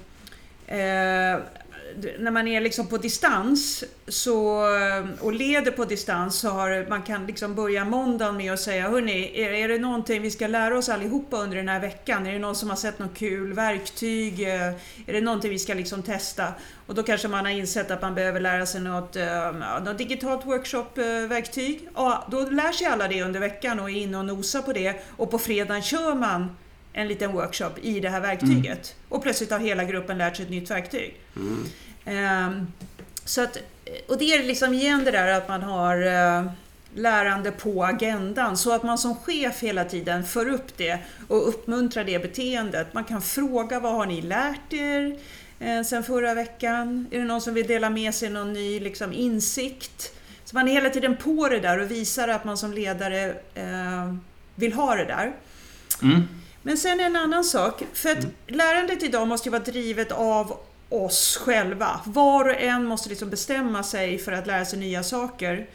eh, 0.67 1.38
när 2.20 2.32
man 2.32 2.48
är 2.48 2.62
liksom 2.62 2.88
på 2.88 2.98
distans 2.98 3.84
så, 4.08 4.66
och 5.20 5.34
leder 5.34 5.72
på 5.72 5.86
distans 5.86 6.40
så 6.40 6.50
har 6.50 6.90
man 6.90 7.02
kan 7.02 7.28
liksom 7.28 7.56
börja 7.56 7.86
måndagen 7.86 8.38
med 8.38 8.54
att 8.54 8.60
säga 8.60 8.90
Hörni, 8.90 9.32
är, 9.42 9.50
är 9.50 9.68
det 9.68 9.78
någonting 9.78 10.22
vi 10.22 10.32
ska 10.32 10.48
lära 10.48 10.78
oss 10.78 10.90
allihopa 10.90 11.38
under 11.38 11.58
den 11.58 11.70
här 11.70 11.80
veckan? 11.80 12.28
Är 12.28 12.34
det 12.34 12.40
någon 12.40 12.56
som 12.56 12.70
har 12.70 12.78
sett 12.78 13.00
något 13.00 13.18
kul 13.18 13.54
verktyg? 13.54 14.42
Eh, 14.42 14.68
är 15.06 15.14
det 15.14 15.22
någonting 15.22 15.52
vi 15.52 15.60
ska 15.60 15.74
liksom 15.74 16.04
testa? 16.04 16.48
Och 16.88 16.96
då 16.96 17.04
kanske 17.04 17.28
man 17.28 17.46
har 17.46 17.52
insett 17.52 17.92
att 17.92 18.02
man 18.02 18.16
behöver 18.16 18.40
lära 18.40 18.66
sig 18.66 18.82
något, 18.82 19.16
eh, 19.16 19.52
något 19.86 19.98
digitalt 19.98 20.46
workshop-verktyg. 20.46 21.90
Ja, 21.96 22.28
då 22.32 22.42
lär 22.42 22.72
sig 22.72 22.88
alla 22.88 23.08
det 23.08 23.24
under 23.24 23.40
veckan 23.40 23.80
och 23.80 23.90
är 23.90 23.96
inne 23.96 24.18
och 24.18 24.26
nosar 24.26 24.62
på 24.62 24.74
det 24.74 24.96
och 25.18 25.32
på 25.32 25.40
fredagen 25.40 25.82
kör 25.82 26.16
man 26.16 26.56
en 26.94 27.08
liten 27.08 27.32
workshop 27.32 27.72
i 27.82 28.00
det 28.00 28.10
här 28.10 28.22
verktyget. 28.22 28.66
Mm. 28.66 29.10
Och 29.10 29.24
plötsligt 29.24 29.52
har 29.52 29.60
hela 29.60 29.84
gruppen 29.84 30.18
lärt 30.18 30.36
sig 30.36 30.46
ett 30.46 30.52
nytt 30.52 30.72
verktyg. 30.72 31.18
Mm. 31.36 31.68
Um, 32.48 32.68
så 33.26 33.42
att, 33.42 33.58
och 34.08 34.18
det 34.18 34.26
är 34.26 34.44
liksom 34.44 34.74
igen 34.74 35.04
det 35.06 35.12
där 35.12 35.28
att 35.28 35.48
man 35.48 35.62
har 35.62 36.08
uh, 36.08 36.52
lärande 36.96 37.52
på 37.52 37.86
agendan 37.86 38.58
så 38.58 38.72
att 38.72 38.84
man 38.84 38.98
som 38.98 39.16
chef 39.16 39.64
hela 39.64 39.86
tiden 39.86 40.24
för 40.24 40.50
upp 40.50 40.78
det 40.78 41.00
och 41.28 41.48
uppmuntrar 41.48 42.04
det 42.04 42.20
beteendet. 42.20 42.94
Man 42.94 43.04
kan 43.04 43.22
fråga 43.22 43.80
vad 43.80 43.94
har 43.94 44.06
ni 44.06 44.22
lärt 44.22 44.74
er 44.74 45.18
eh, 45.60 45.84
sen 45.84 46.04
förra 46.04 46.34
veckan? 46.34 47.08
Är 47.12 47.20
det 47.20 47.26
någon 47.26 47.42
som 47.42 47.54
vill 47.54 47.68
dela 47.68 47.90
med 47.90 48.16
sig 48.16 48.30
någon 48.30 48.54
ny 48.54 48.80
liksom, 48.80 49.14
insikt? 49.14 50.14
Så 50.46 50.56
man 50.56 50.68
är 50.68 50.72
hela 50.72 50.90
tiden 50.90 51.18
på 51.18 51.48
det 51.48 51.60
där 51.60 51.80
och 51.80 51.92
visar 51.92 52.28
att 52.28 52.46
man 52.46 52.58
som 52.58 52.74
ledare 52.74 53.36
eh, 53.56 54.16
vill 54.56 54.74
ha 54.74 54.96
det 54.96 55.06
där. 55.06 55.32
Mm. 56.02 56.28
Men 56.63 56.78
sen 56.78 57.00
en 57.00 57.15
annan 57.15 57.43
sak, 57.43 57.84
för 57.93 58.10
att 58.10 58.17
mm. 58.17 58.32
lärandet 58.47 59.04
idag 59.04 59.28
måste 59.28 59.50
ju 59.50 59.52
vara 59.52 59.63
drivet 59.63 60.12
av 60.12 60.58
oss 60.89 61.38
själva. 61.38 62.02
Var 62.06 62.50
och 62.50 62.62
en 62.62 62.86
måste 62.86 63.10
liksom 63.10 63.30
bestämma 63.30 63.84
sig 63.84 64.17
för 64.17 64.32
att 64.32 64.47
lära 64.47 64.65
sig 64.65 64.80
nya 64.80 65.04
saker. 65.04 65.67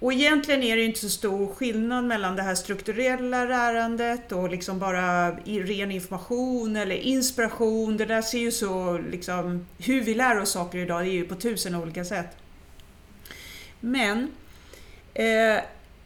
Och 0.00 0.12
egentligen 0.12 0.62
är 0.62 0.76
det 0.76 0.84
inte 0.84 1.00
så 1.00 1.08
stor 1.08 1.54
skillnad 1.54 2.04
mellan 2.04 2.36
det 2.36 2.42
här 2.42 2.54
strukturella 2.54 3.44
lärandet 3.44 4.32
och 4.32 4.50
liksom 4.50 4.78
bara 4.78 5.30
ren 5.30 5.90
information 5.90 6.76
eller 6.76 6.96
inspiration. 6.96 7.96
Det 7.96 8.04
där 8.04 8.22
ser 8.22 8.38
ju 8.38 8.52
så, 8.52 8.98
liksom, 8.98 9.66
hur 9.78 10.00
vi 10.00 10.14
lär 10.14 10.40
oss 10.40 10.50
saker 10.50 10.78
idag, 10.78 11.04
det 11.04 11.10
är 11.10 11.12
ju 11.12 11.24
på 11.24 11.34
tusen 11.34 11.74
olika 11.74 12.04
sätt. 12.04 12.36
Men 13.80 14.30
eh, 15.14 15.58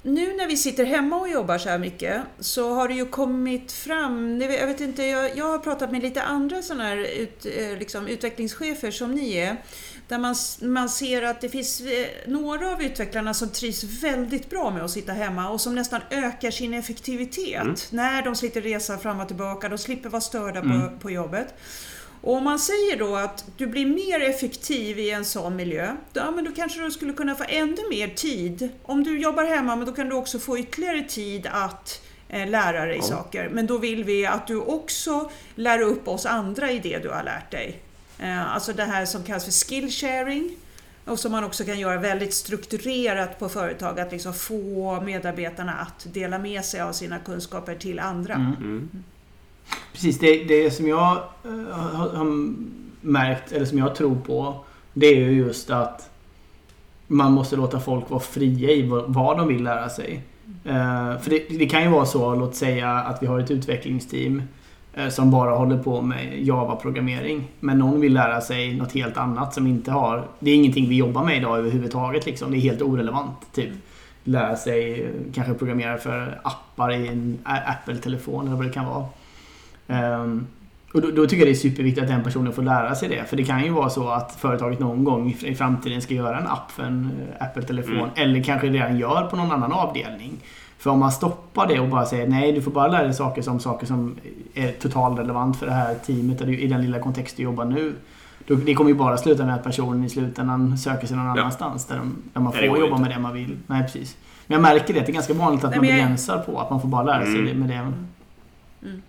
nu 0.03 0.37
när 0.37 0.47
vi 0.47 0.57
sitter 0.57 0.85
hemma 0.85 1.17
och 1.17 1.29
jobbar 1.29 1.59
så 1.59 1.69
här 1.69 1.79
mycket 1.79 2.23
så 2.39 2.75
har 2.75 2.89
det 2.89 2.95
ju 2.95 3.07
kommit 3.07 3.73
fram, 3.73 4.41
jag 4.41 4.67
vet 4.67 4.81
inte, 4.81 5.03
jag, 5.03 5.37
jag 5.37 5.45
har 5.45 5.59
pratat 5.59 5.93
med 5.93 6.03
lite 6.03 6.23
andra 6.23 6.63
sådana 6.63 6.85
här 6.85 6.97
ut, 6.97 7.47
eh, 7.47 7.79
liksom, 7.79 8.07
utvecklingschefer 8.09 8.91
som 8.91 9.13
ni 9.13 9.37
är, 9.37 9.57
där 10.09 10.19
man, 10.19 10.35
man 10.61 10.89
ser 10.89 11.23
att 11.23 11.41
det 11.41 11.49
finns 11.49 11.81
eh, 11.81 12.07
några 12.27 12.73
av 12.73 12.83
utvecklarna 12.83 13.35
som 13.35 13.49
trivs 13.49 13.85
väldigt 13.85 14.51
bra 14.51 14.71
med 14.71 14.85
att 14.85 14.91
sitta 14.91 15.13
hemma 15.13 15.51
och 15.51 15.61
som 15.61 15.75
nästan 15.75 16.01
ökar 16.11 16.51
sin 16.51 16.75
effektivitet 16.75 17.63
mm. 17.63 17.75
när 17.91 18.23
de 18.23 18.37
slipper 18.37 18.61
resa 18.61 18.99
fram 18.99 19.21
och 19.21 19.27
tillbaka, 19.27 19.69
de 19.69 19.79
slipper 19.79 20.09
vara 20.09 20.21
störda 20.21 20.61
mm. 20.61 20.81
på, 20.81 20.99
på 20.99 21.11
jobbet. 21.11 21.55
Och 22.23 22.35
om 22.35 22.45
man 22.45 22.59
säger 22.59 22.99
då 22.99 23.17
att 23.17 23.45
du 23.57 23.67
blir 23.67 23.87
mer 23.87 24.21
effektiv 24.21 24.99
i 24.99 25.11
en 25.11 25.25
sån 25.25 25.57
miljö, 25.57 25.97
då, 26.13 26.31
men 26.31 26.45
då 26.45 26.51
kanske 26.57 26.81
du 26.81 26.91
skulle 26.91 27.13
kunna 27.13 27.35
få 27.35 27.45
ännu 27.49 27.89
mer 27.91 28.09
tid. 28.09 28.69
Om 28.83 29.05
du 29.05 29.21
jobbar 29.21 29.45
hemma, 29.45 29.77
men 29.77 29.87
då 29.87 29.93
kan 29.93 30.09
du 30.09 30.15
också 30.15 30.39
få 30.39 30.59
ytterligare 30.59 31.03
tid 31.03 31.49
att 31.53 32.03
eh, 32.29 32.49
lära 32.49 32.87
dig 32.87 32.97
ja. 32.97 33.03
saker. 33.03 33.49
Men 33.49 33.67
då 33.67 33.79
vill 33.79 34.05
vi 34.05 34.27
att 34.27 34.47
du 34.47 34.57
också 34.57 35.31
lär 35.55 35.81
upp 35.81 36.09
oss 36.09 36.27
andra 36.27 36.71
i 36.71 36.79
det 36.79 36.99
du 36.99 37.09
har 37.09 37.23
lärt 37.23 37.51
dig. 37.51 37.83
Eh, 38.19 38.55
alltså 38.55 38.73
det 38.73 38.85
här 38.85 39.07
som 39.07 39.25
kallas 39.25 39.45
för 39.45 39.67
skill 39.67 39.91
sharing. 39.91 40.57
Och 41.05 41.19
som 41.19 41.33
man 41.33 41.45
också 41.45 41.65
kan 41.65 41.79
göra 41.79 42.01
väldigt 42.01 42.35
strukturerat 42.35 43.39
på 43.39 43.49
företag, 43.49 44.01
att 44.01 44.13
liksom 44.13 44.35
få 44.35 45.01
medarbetarna 45.01 45.73
att 45.73 46.07
dela 46.13 46.39
med 46.39 46.65
sig 46.65 46.81
av 46.81 46.93
sina 46.93 47.19
kunskaper 47.19 47.75
till 47.75 48.01
andra. 48.01 48.35
Mm. 48.35 48.57
Mm. 48.57 48.89
Precis, 49.93 50.19
det, 50.19 50.45
det 50.45 50.71
som 50.71 50.89
jag 50.89 51.17
eh, 51.45 51.77
har, 51.77 52.09
har, 52.09 52.55
märkt, 53.01 53.53
eller 53.53 53.67
som 53.67 53.79
jag 53.79 53.95
tror 53.95 54.17
på, 54.17 54.57
det 54.93 55.07
är 55.07 55.17
ju 55.17 55.33
just 55.33 55.71
att 55.71 56.11
man 57.07 57.33
måste 57.33 57.57
låta 57.57 57.81
folk 57.81 58.11
vara 58.11 58.21
fria 58.21 58.71
i 58.71 58.89
vad, 58.89 59.05
vad 59.07 59.37
de 59.37 59.49
vill 59.49 59.63
lära 59.63 59.89
sig. 59.89 60.23
Uh, 60.67 61.19
för 61.21 61.31
det, 61.31 61.59
det, 61.59 61.67
kan 61.67 61.83
ju 61.83 61.89
vara 61.89 62.07
så, 62.07 62.35
låt 62.35 62.55
säga 62.55 62.91
att 62.91 63.23
vi 63.23 63.27
har 63.27 63.41
ett 63.41 63.51
utvecklingsteam 63.51 64.43
uh, 64.99 65.09
som 65.09 65.31
bara 65.31 65.57
håller 65.57 65.79
på 65.79 66.03
med 66.03 66.47
Java-programmering. 66.47 67.49
Men 67.61 67.79
någon 67.79 68.01
vill 68.01 68.13
lära 68.13 68.41
sig 68.41 68.75
något 68.75 68.93
helt 68.93 69.17
annat 69.17 69.55
som 69.55 69.67
inte 69.67 69.91
har... 69.91 70.25
Det 70.39 70.51
är 70.51 70.55
ingenting 70.55 70.89
vi 70.89 70.97
jobbar 70.97 71.25
med 71.25 71.37
idag 71.37 71.59
överhuvudtaget. 71.59 72.27
Liksom. 72.27 72.51
Det 72.51 72.57
är 72.57 72.61
helt 72.61 72.83
orelevant. 72.83 73.39
Typ 73.53 73.71
lära 74.25 74.57
sig 74.57 75.11
kanske 75.35 75.55
programmera 75.55 75.99
för 75.99 76.41
appar 76.45 76.93
i 76.93 77.09
en 77.09 77.39
Apple-telefon 77.45 78.47
eller 78.47 78.57
vad 78.57 78.67
det 78.67 78.73
kan 78.73 78.87
vara. 78.87 79.07
Um, 79.87 80.47
och 80.93 81.01
då, 81.01 81.11
då, 81.11 81.27
tycker 81.27 81.37
jag 81.37 81.47
det 81.47 81.53
är 81.53 81.71
superviktigt 81.71 82.03
att 82.03 82.09
den 82.09 82.23
personen 82.23 82.53
får 82.53 82.63
lära 82.63 82.95
sig 82.95 83.09
det. 83.09 83.25
För 83.25 83.37
det 83.37 83.45
kan 83.45 83.65
ju 83.65 83.71
vara 83.71 83.91
så 83.91 84.09
att 84.09 84.33
företaget 84.33 84.81
någon 84.81 85.05
gång 85.05 85.37
i 85.41 85.55
framtiden 85.55 86.03
ska 86.03 86.15
göra 86.15 86.39
en 86.39 86.47
app 86.47 86.71
för 86.71 86.83
en 86.83 87.11
eh, 87.39 87.47
Apple-telefon. 87.47 87.97
Mm. 87.97 88.11
Eller 88.15 88.43
kanske 88.43 88.67
redan 88.67 88.99
gör 88.99 89.27
på 89.27 89.37
någon 89.37 89.53
annan 89.53 89.73
avdelning. 89.73 90.33
För 90.79 90.91
om 90.91 90.99
man 90.99 91.13
stoppar 91.13 91.67
det 91.67 91.81
och 91.81 91.89
bara 91.89 92.07
säger 92.07 92.27
nej, 92.27 92.53
du 92.53 92.63
får 92.63 92.71
bara 92.71 92.89
lära 92.89 93.03
dig 93.03 93.15
saker 93.15 93.43
som 93.43 93.61
saker 93.61 93.87
som 93.87 94.17
är 94.55 94.73
totalt 94.73 95.19
relevant 95.19 95.57
för 95.57 95.67
det 95.67 95.73
här 95.73 95.95
teamet 95.95 96.41
eller 96.41 96.53
i 96.53 96.67
den 96.67 96.83
lilla 96.83 96.99
kontext 96.99 97.37
du 97.37 97.43
jobbar 97.43 97.65
nu. 97.65 97.95
Då, 98.47 98.55
det 98.55 98.75
kommer 98.75 98.91
ju 98.91 98.97
bara 98.97 99.17
sluta 99.17 99.47
med 99.47 99.55
att 99.55 99.65
personen 99.65 100.05
i 100.05 100.09
slutändan 100.09 100.79
söker 100.79 101.07
sig 101.07 101.17
någon 101.17 101.27
ja. 101.27 101.33
annanstans 101.33 101.87
där, 101.87 101.97
de, 101.97 102.17
där 102.33 102.41
man 102.41 102.53
får 102.53 102.63
jobba 102.63 102.85
inte. 102.85 103.01
med 103.01 103.11
det 103.11 103.19
man 103.19 103.35
vill. 103.35 103.59
Nej, 103.67 103.83
precis. 103.83 104.17
Men 104.47 104.55
jag 104.55 104.63
märker 104.63 104.95
det, 104.95 105.01
det 105.01 105.09
är 105.09 105.13
ganska 105.13 105.35
vanligt 105.35 105.65
att 105.65 105.71
nej, 105.71 105.79
man 105.79 105.87
begränsar 105.87 106.37
jag... 106.37 106.47
på 106.47 106.61
att 106.61 106.71
man 106.71 106.81
får 106.81 106.89
bara 106.89 107.03
lära 107.03 107.25
sig 107.25 107.39
mm. 107.39 107.59
med 107.59 107.69
det. 107.69 107.75
Mm. 107.75 109.03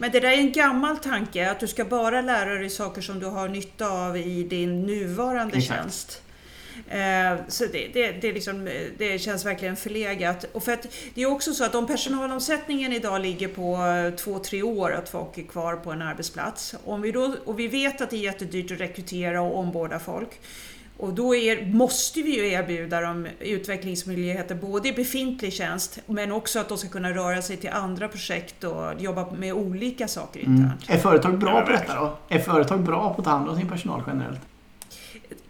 Men 0.00 0.10
det 0.10 0.20
där 0.20 0.28
är 0.28 0.36
en 0.36 0.52
gammal 0.52 0.96
tanke, 0.96 1.50
att 1.50 1.60
du 1.60 1.66
ska 1.66 1.84
bara 1.84 2.20
lära 2.20 2.54
dig 2.54 2.70
saker 2.70 3.02
som 3.02 3.20
du 3.20 3.26
har 3.26 3.48
nytta 3.48 3.88
av 3.88 4.16
i 4.16 4.42
din 4.42 4.82
nuvarande 4.86 5.56
Exakt. 5.56 5.80
tjänst. 5.80 6.22
Eh, 6.88 7.46
så 7.48 7.64
det, 7.66 7.88
det, 7.92 8.12
det, 8.12 8.32
liksom, 8.32 8.68
det, 8.98 9.18
känns 9.18 9.46
verkligen 9.46 9.76
förlegat. 9.76 10.44
Och 10.52 10.64
för 10.64 10.72
att 10.72 10.86
det 11.14 11.22
är 11.22 11.26
också 11.26 11.54
så 11.54 11.64
att 11.64 11.74
om 11.74 11.86
personalomsättningen 11.86 12.92
idag 12.92 13.20
ligger 13.20 13.48
på 13.48 13.78
två, 14.16 14.38
tre 14.38 14.62
år 14.62 14.92
att 14.92 15.08
folk 15.08 15.38
är 15.38 15.42
kvar 15.42 15.76
på 15.76 15.92
en 15.92 16.02
arbetsplats. 16.02 16.74
Om 16.84 17.02
vi 17.02 17.12
då, 17.12 17.34
och 17.44 17.58
vi 17.58 17.68
vet 17.68 18.00
att 18.00 18.10
det 18.10 18.16
är 18.16 18.20
jättedyrt 18.20 18.70
att 18.70 18.80
rekrytera 18.80 19.42
och 19.42 19.58
omborda 19.58 19.98
folk. 19.98 20.40
Och 21.00 21.12
då 21.14 21.34
är, 21.34 21.66
måste 21.66 22.22
vi 22.22 22.36
ju 22.36 22.48
erbjuda 22.52 23.00
dem 23.00 23.26
utvecklingsmöjligheter 23.40 24.54
både 24.54 24.88
i 24.88 24.92
befintlig 24.92 25.52
tjänst 25.52 25.98
men 26.06 26.32
också 26.32 26.58
att 26.58 26.68
de 26.68 26.78
ska 26.78 26.88
kunna 26.88 27.10
röra 27.10 27.42
sig 27.42 27.56
till 27.56 27.70
andra 27.70 28.08
projekt 28.08 28.64
och 28.64 28.92
jobba 28.98 29.30
med 29.30 29.52
olika 29.52 30.08
saker 30.08 30.40
mm. 30.40 30.56
internt. 30.56 30.88
Mm. 30.88 30.98
Är 30.98 31.02
företag 31.02 31.38
bra 31.38 31.62
på 31.66 31.72
detta 31.72 31.94
då? 31.94 32.18
Är 32.28 32.38
företag 32.38 32.80
bra 32.80 33.14
på 33.14 33.20
att 33.20 33.24
ta 33.24 33.30
hand 33.30 33.48
om 33.48 33.56
sin 33.56 33.68
personal 33.68 34.02
generellt? 34.06 34.40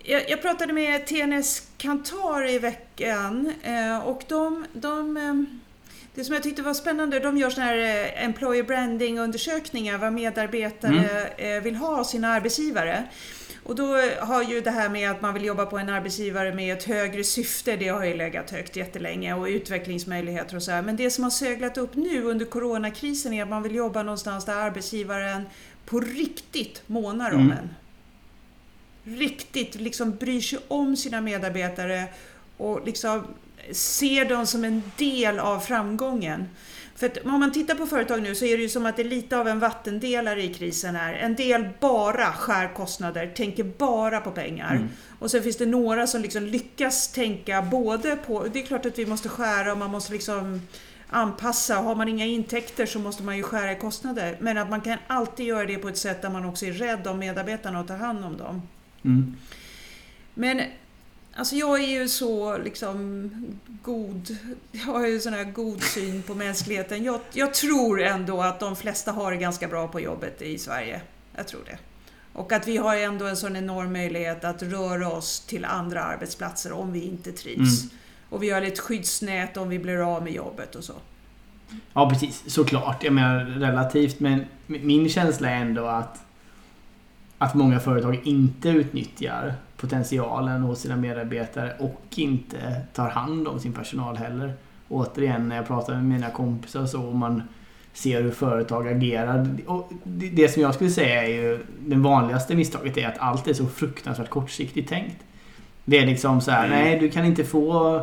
Jag, 0.05 0.31
jag 0.31 0.43
pratade 0.43 0.73
med 0.73 1.07
TNS 1.07 1.69
Kantar 1.77 2.51
i 2.51 2.59
veckan 2.59 3.53
eh, 3.63 3.99
och 3.99 4.23
de, 4.29 4.65
de 4.73 5.17
eh, 5.17 5.35
det 6.15 6.25
som 6.25 6.35
jag 6.35 6.43
tyckte 6.43 6.63
var 6.63 6.75
spännande, 6.75 7.21
de 7.21 7.37
gör 7.37 7.51
såna 7.51 7.67
här 7.67 7.79
eh, 7.79 8.25
employer 8.25 8.63
branding 8.63 9.19
undersökningar 9.19 9.99
vad 9.99 10.13
medarbetare 10.13 11.31
mm. 11.39 11.63
vill 11.63 11.77
ha 11.77 12.01
av 12.01 12.05
sina 12.05 12.29
arbetsgivare. 12.29 13.05
Och 13.63 13.75
då 13.75 13.97
har 14.21 14.43
ju 14.43 14.61
det 14.61 14.71
här 14.71 14.89
med 14.89 15.11
att 15.11 15.23
man 15.23 15.35
vill 15.35 15.45
jobba 15.45 15.67
på 15.67 15.79
en 15.79 15.89
arbetsgivare 15.89 16.55
med 16.55 16.77
ett 16.77 16.85
högre 16.85 17.25
syfte, 17.25 17.77
det 17.77 17.89
har 17.89 18.05
ju 18.05 18.15
legat 18.15 18.51
högt 18.51 18.77
jättelänge 18.77 19.35
och 19.35 19.45
utvecklingsmöjligheter 19.45 20.57
och 20.57 20.63
så 20.63 20.71
här. 20.71 20.83
Men 20.83 20.97
det 20.97 21.11
som 21.11 21.25
har 21.25 21.31
söglat 21.31 21.79
upp 21.79 21.95
nu 21.95 22.23
under 22.23 22.47
coronakrisen 22.47 23.33
är 23.33 23.43
att 23.43 23.49
man 23.49 23.63
vill 23.63 23.75
jobba 23.75 24.03
någonstans 24.03 24.45
där 24.45 24.55
arbetsgivaren 24.55 25.43
på 25.85 26.01
riktigt 26.01 26.83
månar 26.87 27.31
om 27.33 27.41
mm. 27.41 27.59
en. 27.59 27.75
Riktigt 29.19 29.75
liksom 29.75 30.17
bryr 30.17 30.41
sig 30.41 30.59
om 30.69 30.97
sina 30.97 31.21
medarbetare 31.21 32.05
och 32.57 32.87
liksom 32.87 33.27
ser 33.73 34.25
dem 34.25 34.47
som 34.47 34.65
en 34.65 34.83
del 34.97 35.39
av 35.39 35.61
framgången. 35.61 36.49
För 37.01 37.07
att 37.07 37.19
om 37.19 37.41
man 37.41 37.53
tittar 37.53 37.75
på 37.75 37.87
företag 37.87 38.23
nu 38.23 38.35
så 38.35 38.45
är 38.45 38.57
det 38.57 38.63
ju 38.63 38.69
som 38.69 38.87
att 38.87 38.97
det 38.97 39.03
är 39.03 39.09
lite 39.09 39.39
av 39.39 39.49
en 39.49 39.59
vattendelare 39.59 40.43
i 40.43 40.55
krisen 40.55 40.97
här. 40.97 41.15
En 41.15 41.35
del 41.35 41.69
bara 41.81 42.33
skär 42.33 42.75
kostnader, 42.75 43.27
tänker 43.27 43.65
bara 43.65 44.21
på 44.21 44.31
pengar. 44.31 44.75
Mm. 44.75 44.89
Och 45.19 45.31
sen 45.31 45.43
finns 45.43 45.57
det 45.57 45.67
några 45.67 46.07
som 46.07 46.23
liksom 46.23 46.45
lyckas 46.45 47.13
tänka 47.13 47.63
både 47.63 48.17
på, 48.17 48.47
det 48.53 48.63
är 48.63 48.67
klart 48.67 48.87
att 48.87 48.99
vi 48.99 49.07
måste 49.07 49.29
skära 49.29 49.73
och 49.73 49.79
man 49.79 49.91
måste 49.91 50.13
liksom 50.13 50.63
anpassa. 51.09 51.75
Har 51.75 51.95
man 51.95 52.09
inga 52.09 52.27
intäkter 52.27 52.87
så 52.87 52.99
måste 52.99 53.23
man 53.23 53.37
ju 53.37 53.43
skära 53.43 53.73
i 53.73 53.77
kostnader. 53.77 54.37
Men 54.41 54.59
att 54.59 54.71
man 54.71 54.81
kan 54.81 54.99
alltid 55.07 55.47
göra 55.47 55.67
det 55.67 55.79
på 55.79 55.89
ett 55.89 55.99
sätt 55.99 56.23
där 56.23 56.31
man 56.31 56.45
också 56.45 56.67
är 56.67 56.73
rädd 56.73 57.07
om 57.07 57.19
medarbetarna 57.19 57.81
och 57.81 57.89
tar 57.89 57.97
hand 57.97 58.25
om 58.25 58.37
dem. 58.37 58.63
Mm. 59.05 59.37
Men 60.35 60.63
alltså 61.41 61.57
jag 61.57 61.85
är 61.85 61.89
ju 61.89 62.09
så 62.09 62.59
liksom 62.59 63.31
god, 63.83 64.37
jag 64.73 64.81
har 64.83 65.07
ju 65.07 65.21
sån 65.21 65.33
här 65.33 65.45
god 65.45 65.83
syn 65.83 66.23
på 66.23 66.35
mänskligheten. 66.35 67.05
Jag, 67.05 67.21
jag 67.33 67.55
tror 67.55 68.03
ändå 68.03 68.43
att 68.43 68.61
de 68.61 68.77
flesta 68.77 69.13
har 69.13 69.33
det 69.33 69.37
ganska 69.37 69.69
bra 69.69 69.89
på 69.89 70.01
jobbet 70.01 70.43
i 70.43 70.59
Sverige. 70.59 71.01
Jag 71.37 71.49
tror 71.49 71.61
det. 71.67 71.79
Och 72.33 72.53
att 72.53 72.69
vi 72.69 72.77
har 72.77 72.97
ändå 72.97 73.27
en 73.27 73.37
sån 73.37 73.57
enorm 73.57 73.93
möjlighet 73.93 74.45
att 74.45 74.63
röra 74.63 75.09
oss 75.09 75.41
till 75.41 75.65
andra 75.65 76.03
arbetsplatser 76.03 76.73
om 76.73 76.93
vi 76.93 77.05
inte 77.05 77.33
trivs. 77.33 77.83
Mm. 77.83 77.95
Och 78.29 78.43
vi 78.43 78.51
har 78.51 78.63
ett 78.63 78.79
skyddsnät 78.79 79.57
om 79.57 79.69
vi 79.69 79.79
blir 79.79 80.17
av 80.17 80.23
med 80.23 80.33
jobbet 80.33 80.75
och 80.75 80.85
så. 80.85 80.95
Ja, 81.93 82.11
precis. 82.11 82.43
Såklart. 82.47 83.05
Jag 83.05 83.13
menar 83.13 83.45
relativt. 83.45 84.21
Men 84.21 84.45
min 84.67 85.09
känsla 85.09 85.51
är 85.51 85.57
ändå 85.57 85.87
att, 85.87 86.21
att 87.39 87.55
många 87.55 87.81
företag 87.81 88.21
inte 88.25 88.69
utnyttjar 88.69 89.55
potentialen 89.81 90.63
hos 90.63 90.81
sina 90.81 90.97
medarbetare 90.97 91.73
och 91.79 92.03
inte 92.17 92.81
tar 92.95 93.09
hand 93.09 93.49
om 93.49 93.61
sin 93.61 93.73
personal 93.73 94.17
heller. 94.17 94.53
Återigen, 94.89 95.49
när 95.49 95.57
jag 95.57 95.67
pratar 95.67 95.95
med 95.95 96.05
mina 96.05 96.31
kompisar 96.31 96.87
så 96.87 97.03
och 97.03 97.17
man 97.17 97.43
ser 97.93 98.23
hur 98.23 98.31
företag 98.31 98.89
agerar. 98.89 99.49
Och 99.67 99.93
det, 100.05 100.49
som 100.49 100.63
jag 100.63 100.75
skulle 100.75 100.91
säga 100.91 101.25
är 101.25 101.29
ju 101.29 101.59
det 101.87 101.97
vanligaste 101.97 102.55
misstaget 102.57 102.97
är 102.97 103.09
att 103.09 103.19
allt 103.19 103.49
är 103.49 103.53
så 103.55 103.67
fruktansvärt 103.67 104.29
kortsiktigt 104.29 104.89
tänkt. 104.89 105.17
Det 105.85 105.99
är 105.99 106.07
liksom 106.07 106.41
så 106.41 106.51
här, 106.51 106.67
Mm. 106.67 106.79
nej 106.79 106.99
du 106.99 107.11
kan 107.11 107.25
inte 107.25 107.45
få 107.45 108.03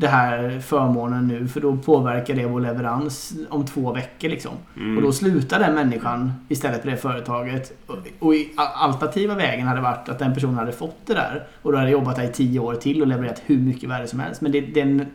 det 0.00 0.08
här 0.08 0.60
förmånen 0.60 1.28
nu 1.28 1.48
för 1.48 1.60
då 1.60 1.76
påverkar 1.76 2.34
det 2.34 2.46
vår 2.46 2.60
leverans 2.60 3.32
om 3.50 3.66
två 3.66 3.92
veckor 3.92 4.28
liksom. 4.28 4.52
Mm. 4.76 4.96
Och 4.96 5.02
då 5.02 5.12
slutar 5.12 5.58
den 5.58 5.74
människan 5.74 6.32
istället 6.48 6.82
på 6.82 6.88
det 6.88 6.96
företaget. 6.96 7.72
Och, 7.86 7.96
och 8.18 8.34
i 8.34 8.52
a- 8.56 8.68
alternativa 8.74 9.34
vägen 9.34 9.66
hade 9.66 9.80
varit 9.80 10.08
att 10.08 10.18
den 10.18 10.34
personen 10.34 10.54
hade 10.54 10.72
fått 10.72 11.06
det 11.06 11.14
där 11.14 11.46
och 11.62 11.72
då 11.72 11.78
hade 11.78 11.90
jobbat 11.90 12.16
där 12.16 12.22
i 12.24 12.32
tio 12.32 12.60
år 12.60 12.74
till 12.74 13.00
och 13.02 13.06
levererat 13.08 13.42
hur 13.46 13.58
mycket 13.58 13.88
värde 13.90 14.06
som 14.06 14.20
helst. 14.20 14.40
Men 14.40 14.52
det, 14.52 14.60
den, 14.60 15.06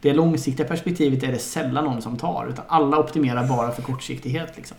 det 0.00 0.12
långsiktiga 0.12 0.66
perspektivet 0.66 1.22
är 1.22 1.32
det 1.32 1.38
sällan 1.38 1.84
någon 1.84 2.02
som 2.02 2.16
tar. 2.16 2.46
Utan 2.50 2.64
alla 2.68 2.98
optimerar 2.98 3.48
bara 3.48 3.70
för 3.70 3.82
kortsiktighet. 3.82 4.52
Liksom. 4.56 4.76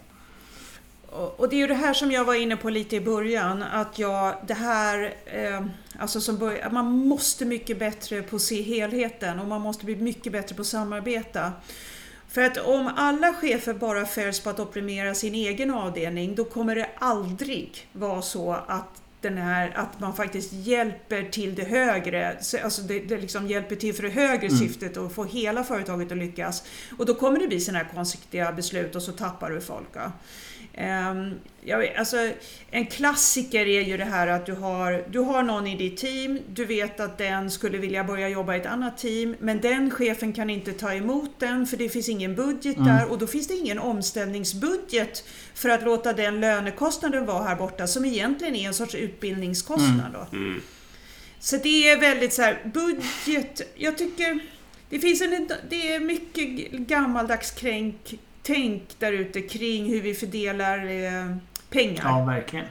Och 1.14 1.50
det 1.50 1.56
är 1.56 1.58
ju 1.58 1.68
det 1.68 1.74
här 1.74 1.94
som 1.94 2.12
jag 2.12 2.26
var 2.26 2.36
inne 2.36 2.58
på 2.58 2.70
lite 2.70 2.96
i 2.96 3.02
början, 3.02 3.64
att 3.64 4.00
jag, 4.00 4.36
det 4.48 4.54
här, 4.54 5.14
eh, 5.26 5.66
alltså 6.00 6.22
som 6.22 6.38
börj- 6.38 6.66
att 6.66 6.74
man 6.74 6.92
måste 6.92 7.46
mycket 7.46 7.80
bättre 7.80 8.22
på 8.22 8.36
att 8.36 8.42
se 8.42 8.62
helheten 8.62 9.40
och 9.40 9.48
man 9.48 9.62
måste 9.62 9.86
bli 9.86 9.96
mycket 9.96 10.32
bättre 10.32 10.56
på 10.56 10.62
att 10.62 10.68
samarbeta. 10.68 11.52
För 12.30 12.42
att 12.42 12.58
om 12.58 12.90
alla 12.96 13.34
chefer 13.34 13.74
bara 13.74 14.06
fälls 14.06 14.40
på 14.40 14.50
att 14.50 14.60
optimera 14.60 15.16
sin 15.16 15.34
egen 15.36 15.72
avdelning, 15.72 16.36
då 16.36 16.46
kommer 16.46 16.76
det 16.76 16.90
aldrig 16.98 17.88
vara 17.94 18.22
så 18.22 18.52
att 18.68 19.02
den 19.22 19.38
här, 19.38 19.72
att 19.76 20.00
man 20.00 20.16
faktiskt 20.16 20.54
hjälper 20.54 21.24
till 21.24 21.56
det 21.56 21.64
högre, 21.64 22.38
så- 22.42 22.58
alltså 22.64 22.82
det, 22.82 23.00
det 23.00 23.18
liksom 23.18 23.48
hjälper 23.48 23.76
till 23.76 23.94
för 23.96 24.04
det 24.04 24.10
högre 24.10 24.48
Mm. 24.48 24.60
syftet 24.60 24.98
och 24.98 25.12
få 25.12 25.24
hela 25.24 25.64
företaget 25.64 26.12
att 26.12 26.18
lyckas. 26.18 26.64
Och 26.98 27.06
då 27.06 27.14
kommer 27.16 27.40
det 27.40 27.48
bli 27.48 27.60
sådana 27.60 27.84
här 27.84 27.92
konstiga 27.96 28.52
beslut 28.52 28.96
och 28.96 29.02
så 29.04 29.12
tappar 29.12 29.50
du 29.50 29.62
folk. 29.62 29.88
Ja. 29.94 30.12
Ehm, 30.78 31.40
vet, 31.66 31.98
alltså, 31.98 32.18
en 32.72 32.86
klassiker 32.86 33.66
är 33.66 33.82
ju 33.82 33.98
det 33.98 34.06
här 34.06 34.28
att 34.28 34.46
du 34.46 34.54
har, 34.54 35.06
du 35.10 35.20
har 35.20 35.44
någon 35.44 35.68
i 35.68 35.78
ditt 35.78 35.98
team, 35.98 36.40
du 36.54 36.66
vet 36.66 37.00
att 37.00 37.18
den 37.18 37.52
skulle 37.52 37.78
vilja 37.78 38.04
börja 38.04 38.30
jobba 38.30 38.56
i 38.56 38.60
ett 38.60 38.66
annat 38.66 38.98
team, 38.98 39.36
men 39.40 39.62
den 39.62 39.92
chefen 39.92 40.34
kan 40.34 40.50
inte 40.50 40.74
ta 40.74 40.94
emot 40.94 41.40
den 41.40 41.68
för 41.68 41.78
det 41.78 41.90
finns 41.90 42.10
ingen 42.10 42.36
budget 42.36 42.78
Mm. 42.78 42.88
där 42.88 43.12
och 43.12 43.18
då 43.20 43.28
finns 43.28 43.48
det 43.48 43.54
ingen 43.54 43.80
omställningsbudget 43.80 45.24
för 45.54 45.70
att 45.70 45.84
låta 45.84 46.14
den 46.14 46.40
lönekostnaden 46.40 47.26
vara 47.26 47.44
här 47.44 47.56
borta 47.56 47.88
som 47.88 48.06
egentligen 48.06 48.56
är 48.56 48.68
en 48.68 48.74
sorts 48.74 48.96
utbildningskostnad. 48.96 50.12
Då. 50.14 50.38
Mm. 50.38 50.62
Så 51.40 51.58
det 51.58 51.90
är 51.90 52.00
väldigt 52.00 52.34
så 52.34 52.42
här, 52.42 52.60
budget, 52.74 53.62
jag 53.76 53.98
tycker 53.98 54.40
det 54.90 55.00
finns 55.00 55.22
en, 55.22 55.50
det 55.70 55.94
är 55.94 56.00
mycket 56.00 56.72
gammaldags 56.72 57.52
kränk, 57.52 58.20
tänk 58.44 58.84
där 59.00 59.12
ute 59.12 59.42
kring 59.42 59.86
hur 59.90 60.02
vi 60.02 60.14
fördelar 60.14 60.78
eh, 60.78 61.36
pengar. 61.70 62.04
Ja, 62.04 62.26
verkligen. 62.26 62.66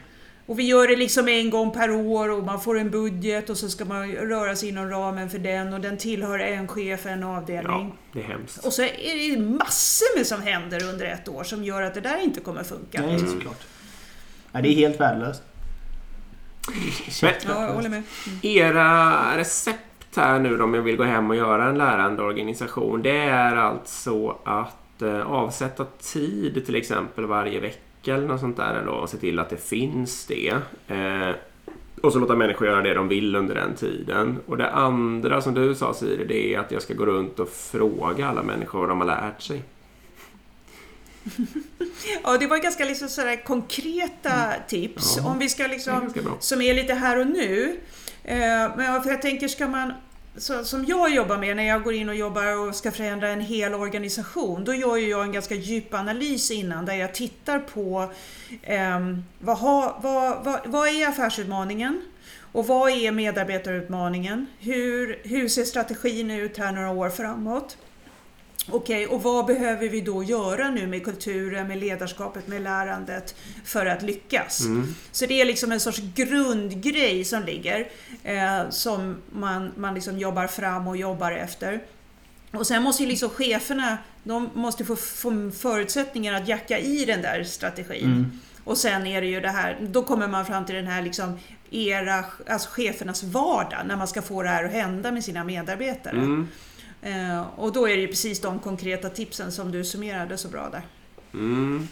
Och 0.46 0.58
vi 0.58 0.62
gör 0.62 0.88
det 0.88 0.96
liksom 0.96 1.28
en 1.28 1.50
gång 1.50 1.70
per 1.70 1.90
år 1.90 2.30
och 2.30 2.44
man 2.44 2.60
får 2.60 2.78
en 2.78 2.90
budget 2.90 3.50
och 3.50 3.56
så 3.56 3.68
ska 3.68 3.84
man 3.84 4.12
röra 4.12 4.56
sig 4.56 4.68
inom 4.68 4.90
ramen 4.90 5.30
för 5.30 5.38
den 5.38 5.72
och 5.74 5.80
den 5.80 5.98
tillhör 5.98 6.38
en 6.38 6.68
chef, 6.68 7.06
en 7.06 7.22
avdelning. 7.22 7.92
Ja, 7.94 7.96
det 8.12 8.18
är 8.20 8.24
hemskt. 8.24 8.66
Och 8.66 8.72
så 8.72 8.82
är 8.82 9.34
det 9.36 9.40
massor 9.40 10.16
med 10.18 10.26
som 10.26 10.42
händer 10.42 10.84
under 10.84 11.06
ett 11.06 11.28
år 11.28 11.44
som 11.44 11.64
gör 11.64 11.82
att 11.82 11.94
det 11.94 12.00
där 12.00 12.22
inte 12.22 12.40
kommer 12.40 12.62
funka. 12.62 13.02
Nej, 13.06 13.18
såklart. 13.18 13.60
Ja, 14.52 14.60
det 14.60 14.68
är 14.68 14.74
helt 14.74 15.00
värdelöst. 15.00 15.42
Men- 17.22 17.32
Ja, 17.48 17.62
jag 17.66 17.72
håller 17.74 17.88
med. 17.88 18.02
Era 18.42 19.22
recept 19.36 20.16
här 20.16 20.38
nu 20.38 20.56
då, 20.56 20.64
om 20.64 20.74
jag 20.74 20.82
vill 20.82 20.96
gå 20.96 21.04
hem 21.04 21.30
och 21.30 21.36
göra 21.36 21.64
en 21.68 21.78
lärande 21.78 22.22
organisation, 22.22 23.02
det 23.02 23.16
är 23.18 23.56
alltså 23.56 24.38
att 24.44 24.76
avsätta 25.02 25.84
tid 25.84 26.66
till 26.66 26.76
exempel 26.76 27.26
varje 27.26 27.60
vecka 27.60 28.14
eller 28.14 28.26
något 28.26 28.40
sånt 28.40 28.56
där 28.56 28.82
då, 28.86 28.92
och 28.92 29.10
se 29.10 29.16
till 29.16 29.38
att 29.38 29.50
det 29.50 29.56
finns 29.56 30.26
det. 30.26 30.54
Eh, 30.88 31.30
och 32.02 32.12
så 32.12 32.18
låta 32.18 32.36
människor 32.36 32.66
göra 32.68 32.82
det 32.82 32.94
de 32.94 33.08
vill 33.08 33.36
under 33.36 33.54
den 33.54 33.74
tiden. 33.74 34.38
Och 34.46 34.56
det 34.56 34.70
andra 34.70 35.42
som 35.42 35.54
du 35.54 35.74
sa 35.74 35.94
Siri, 35.94 36.24
det 36.24 36.54
är 36.54 36.58
att 36.58 36.72
jag 36.72 36.82
ska 36.82 36.94
gå 36.94 37.06
runt 37.06 37.38
och 37.38 37.48
fråga 37.48 38.26
alla 38.28 38.42
människor 38.42 38.78
vad 38.80 38.88
de 38.88 38.98
har 39.00 39.06
lärt 39.06 39.42
sig. 39.42 39.62
Ja, 42.24 42.36
det 42.38 42.46
var 42.46 42.58
ganska 42.58 42.84
liksom 42.84 43.08
sådär 43.08 43.44
konkreta 43.44 44.52
tips. 44.68 45.16
Ja, 45.16 45.26
Om 45.30 45.38
vi 45.38 45.48
ska 45.48 45.64
är 45.64 45.68
liksom, 45.68 46.12
bra. 46.24 46.36
som 46.40 46.62
är 46.62 46.74
lite 46.74 46.94
här 46.94 47.20
och 47.20 47.26
nu. 47.26 47.76
Eh, 48.24 48.36
Men 48.76 49.02
för 49.02 49.10
jag 49.10 49.22
tänker, 49.22 49.48
ska 49.48 49.68
man 49.68 49.92
så, 50.36 50.64
som 50.64 50.84
jag 50.84 51.14
jobbar 51.14 51.38
med 51.38 51.56
när 51.56 51.68
jag 51.68 51.82
går 51.82 51.94
in 51.94 52.08
och 52.08 52.14
jobbar 52.14 52.68
och 52.68 52.74
ska 52.74 52.90
förändra 52.90 53.28
en 53.28 53.40
hel 53.40 53.74
organisation, 53.74 54.64
då 54.64 54.74
gör 54.74 54.96
ju 54.96 55.08
jag 55.08 55.22
en 55.22 55.32
ganska 55.32 55.54
djup 55.54 55.94
analys 55.94 56.50
innan 56.50 56.84
där 56.84 56.94
jag 56.94 57.14
tittar 57.14 57.58
på 57.58 58.12
eh, 58.62 59.00
vad, 59.38 59.58
ha, 59.58 59.98
vad, 60.02 60.44
vad, 60.44 60.60
vad 60.64 60.88
är 60.88 61.08
affärsutmaningen? 61.08 62.02
Och 62.52 62.66
vad 62.66 62.90
är 62.90 63.12
medarbetarutmaningen? 63.12 64.46
Hur, 64.58 65.20
hur 65.22 65.48
ser 65.48 65.64
strategin 65.64 66.30
ut 66.30 66.58
här 66.58 66.72
några 66.72 66.90
år 66.90 67.10
framåt? 67.10 67.76
Okej, 68.70 69.06
och 69.06 69.22
vad 69.22 69.46
behöver 69.46 69.88
vi 69.88 70.00
då 70.00 70.22
göra 70.22 70.70
nu 70.70 70.86
med 70.86 71.04
kulturen, 71.04 71.68
med 71.68 71.78
ledarskapet, 71.78 72.48
med 72.48 72.62
lärandet 72.62 73.34
för 73.64 73.86
att 73.86 74.02
lyckas? 74.02 74.60
Mm. 74.60 74.94
Så 75.12 75.26
det 75.26 75.40
är 75.40 75.44
liksom 75.44 75.72
en 75.72 75.80
sorts 75.80 76.00
grundgrej 76.14 77.24
som 77.24 77.42
ligger, 77.42 77.88
eh, 78.22 78.70
som 78.70 79.16
man, 79.32 79.72
man 79.76 79.94
liksom 79.94 80.18
jobbar 80.18 80.46
fram 80.46 80.88
och 80.88 80.96
jobbar 80.96 81.32
efter. 81.32 81.82
Och 82.50 82.66
sen 82.66 82.82
måste 82.82 83.02
ju 83.02 83.08
liksom 83.08 83.30
cheferna, 83.30 83.98
de 84.24 84.50
måste 84.54 84.84
få, 84.84 84.96
få 84.96 85.50
förutsättningar 85.50 86.34
att 86.34 86.48
jacka 86.48 86.78
i 86.78 87.04
den 87.04 87.22
där 87.22 87.44
strategin. 87.44 88.04
Mm. 88.04 88.40
Och 88.64 88.78
sen 88.78 89.06
är 89.06 89.20
det 89.20 89.26
ju 89.26 89.40
det 89.40 89.50
här, 89.50 89.78
då 89.80 90.02
kommer 90.02 90.28
man 90.28 90.46
fram 90.46 90.66
till 90.66 90.74
den 90.74 90.86
här 90.86 91.02
liksom 91.02 91.38
era, 91.70 92.24
alltså 92.48 92.68
chefernas 92.70 93.22
vardag, 93.22 93.78
när 93.86 93.96
man 93.96 94.08
ska 94.08 94.22
få 94.22 94.42
det 94.42 94.48
här 94.48 94.64
att 94.64 94.72
hända 94.72 95.12
med 95.12 95.24
sina 95.24 95.44
medarbetare. 95.44 96.16
Mm. 96.16 96.48
Eh, 97.02 97.42
och 97.56 97.72
då 97.72 97.88
är 97.88 97.96
det 97.96 98.02
ju 98.02 98.08
precis 98.08 98.40
de 98.40 98.58
konkreta 98.58 99.08
tipsen 99.08 99.52
som 99.52 99.72
du 99.72 99.84
summerade 99.84 100.38
så 100.38 100.48
bra 100.48 100.68
där. 100.72 100.82
Mm. 101.34 101.88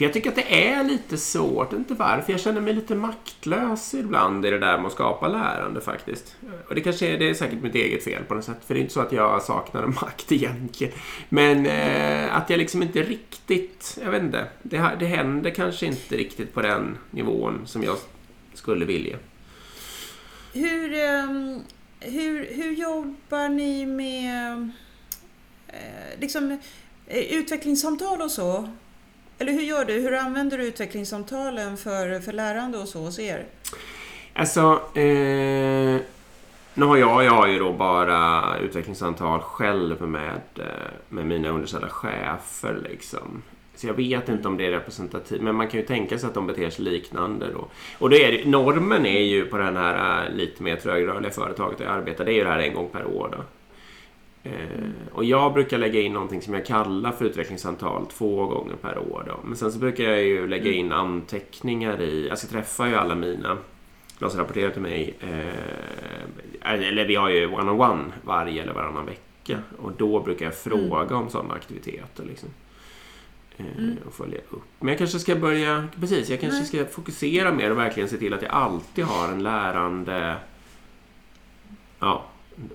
För 0.00 0.04
jag 0.04 0.12
tycker 0.12 0.30
att 0.30 0.36
det 0.36 0.68
är 0.68 0.84
lite 0.84 1.18
svårt, 1.18 1.72
inte 1.72 1.94
varför. 1.94 2.32
Jag 2.32 2.40
känner 2.40 2.60
mig 2.60 2.72
lite 2.72 2.94
maktlös 2.94 3.94
ibland 3.94 4.46
i 4.46 4.50
det 4.50 4.58
där 4.58 4.76
med 4.76 4.86
att 4.86 4.92
skapa 4.92 5.28
lärande 5.28 5.80
faktiskt. 5.80 6.36
Och 6.68 6.74
det 6.74 6.80
kanske 6.80 7.06
är, 7.06 7.18
det 7.18 7.30
är 7.30 7.34
säkert 7.34 7.62
mitt 7.62 7.74
eget 7.74 8.04
fel 8.04 8.24
på 8.24 8.34
något 8.34 8.44
sätt. 8.44 8.56
För 8.66 8.74
det 8.74 8.80
är 8.80 8.82
inte 8.82 8.92
så 8.94 9.00
att 9.00 9.12
jag 9.12 9.42
saknar 9.42 9.86
makt 9.86 10.32
egentligen. 10.32 10.92
Men 11.28 11.66
eh, 11.66 12.36
att 12.36 12.50
jag 12.50 12.58
liksom 12.58 12.82
inte 12.82 13.02
riktigt, 13.02 13.98
jag 14.04 14.10
vet 14.10 14.22
inte. 14.22 14.46
Det, 14.62 14.96
det 14.98 15.06
händer 15.06 15.50
kanske 15.50 15.86
inte 15.86 16.16
riktigt 16.16 16.54
på 16.54 16.62
den 16.62 16.98
nivån 17.10 17.60
som 17.64 17.82
jag 17.82 17.96
skulle 18.54 18.84
vilja. 18.84 19.16
Hur, 20.52 20.94
ehm, 20.94 21.60
hur, 22.00 22.54
hur 22.54 22.72
jobbar 22.72 23.48
ni 23.48 23.86
med 23.86 24.70
eh, 25.68 26.20
liksom, 26.20 26.58
eh, 27.06 27.18
utvecklingssamtal 27.18 28.22
och 28.22 28.30
så? 28.30 28.68
Eller 29.38 29.52
hur 29.52 29.62
gör 29.62 29.84
du? 29.84 29.92
Hur 29.92 30.14
använder 30.14 30.58
du 30.58 30.64
utvecklingssamtalen 30.64 31.76
för, 31.76 32.20
för 32.20 32.32
lärande 32.32 32.78
och 32.78 32.88
så 32.88 32.98
hos 32.98 33.18
er? 33.18 33.46
Alltså, 34.34 34.82
eh, 34.94 36.00
nu 36.74 36.84
har 36.86 36.96
jag, 36.96 37.24
jag 37.24 37.32
har 37.32 37.46
ju 37.46 37.58
då 37.58 37.72
bara 37.72 38.58
utvecklingssamtal 38.58 39.40
själv 39.40 40.02
med, 40.02 40.40
eh, 40.56 40.64
med 41.08 41.26
mina 41.26 41.48
underställda 41.48 41.88
chefer 41.88 42.80
liksom. 42.90 43.42
Så 43.80 43.86
jag 43.86 43.94
vet 43.94 44.28
inte 44.28 44.48
om 44.48 44.56
det 44.56 44.66
är 44.66 44.70
representativt, 44.70 45.40
men 45.40 45.54
man 45.54 45.68
kan 45.68 45.80
ju 45.80 45.86
tänka 45.86 46.18
sig 46.18 46.28
att 46.28 46.34
de 46.34 46.46
beter 46.46 46.70
sig 46.70 46.84
liknande 46.84 47.46
då. 47.52 47.68
Och 47.98 48.10
då 48.10 48.16
är 48.16 48.32
det, 48.32 48.48
normen 48.48 49.06
är 49.06 49.20
ju 49.20 49.46
på 49.46 49.58
den 49.58 49.76
här 49.76 50.24
eh, 50.24 50.34
lite 50.34 50.62
mer 50.62 50.76
trögrörliga 50.76 51.30
företaget 51.30 51.78
där 51.78 51.84
jag 51.84 51.94
arbetar, 51.94 52.24
det 52.24 52.32
är 52.32 52.34
ju 52.34 52.44
det 52.44 52.50
här 52.50 52.58
en 52.58 52.74
gång 52.74 52.88
per 52.88 53.06
år 53.06 53.28
då. 53.32 53.44
Eh, 54.50 54.90
och 55.12 55.24
jag 55.24 55.52
brukar 55.52 55.78
lägga 55.78 56.00
in 56.00 56.12
någonting 56.12 56.42
som 56.42 56.54
jag 56.54 56.66
kallar 56.66 57.12
för 57.12 57.24
utvecklingssamtal 57.24 58.06
två 58.06 58.46
gånger 58.46 58.74
per 58.74 58.98
år. 58.98 59.24
Då. 59.26 59.40
Men 59.44 59.56
sen 59.56 59.72
så 59.72 59.78
brukar 59.78 60.04
jag 60.04 60.22
ju 60.22 60.46
lägga 60.46 60.72
in 60.72 60.92
anteckningar 60.92 62.00
i... 62.02 62.30
Alltså 62.30 62.46
jag 62.46 62.52
träffar 62.52 62.86
ju 62.86 62.94
alla 62.94 63.14
mina 63.14 63.58
de 64.18 64.30
som 64.30 64.40
rapporterar 64.40 64.70
till 64.70 64.82
mig. 64.82 65.14
Eh, 65.20 66.72
eller 66.74 67.04
vi 67.04 67.14
har 67.14 67.28
ju 67.28 67.46
one-on-one 67.46 68.12
varje 68.22 68.62
eller 68.62 68.72
varannan 68.72 69.06
vecka. 69.06 69.58
Och 69.78 69.92
då 69.92 70.20
brukar 70.20 70.44
jag 70.44 70.54
fråga 70.54 71.00
mm. 71.00 71.22
om 71.22 71.30
sådana 71.30 71.54
aktiviteter. 71.54 72.24
Liksom. 72.24 72.48
Eh, 73.60 73.78
mm. 73.78 73.98
Och 74.06 74.14
följa 74.14 74.38
upp. 74.50 74.62
Men 74.78 74.88
jag 74.88 74.98
kanske 74.98 75.18
ska 75.18 75.36
börja... 75.36 75.88
Precis, 76.00 76.28
jag 76.28 76.40
kanske 76.40 76.64
ska 76.64 76.84
fokusera 76.84 77.52
mer 77.52 77.70
och 77.70 77.78
verkligen 77.78 78.08
se 78.08 78.16
till 78.16 78.34
att 78.34 78.42
jag 78.42 78.50
alltid 78.50 79.04
har 79.04 79.28
en 79.28 79.42
lärande... 79.42 80.36
Ja, 81.98 82.24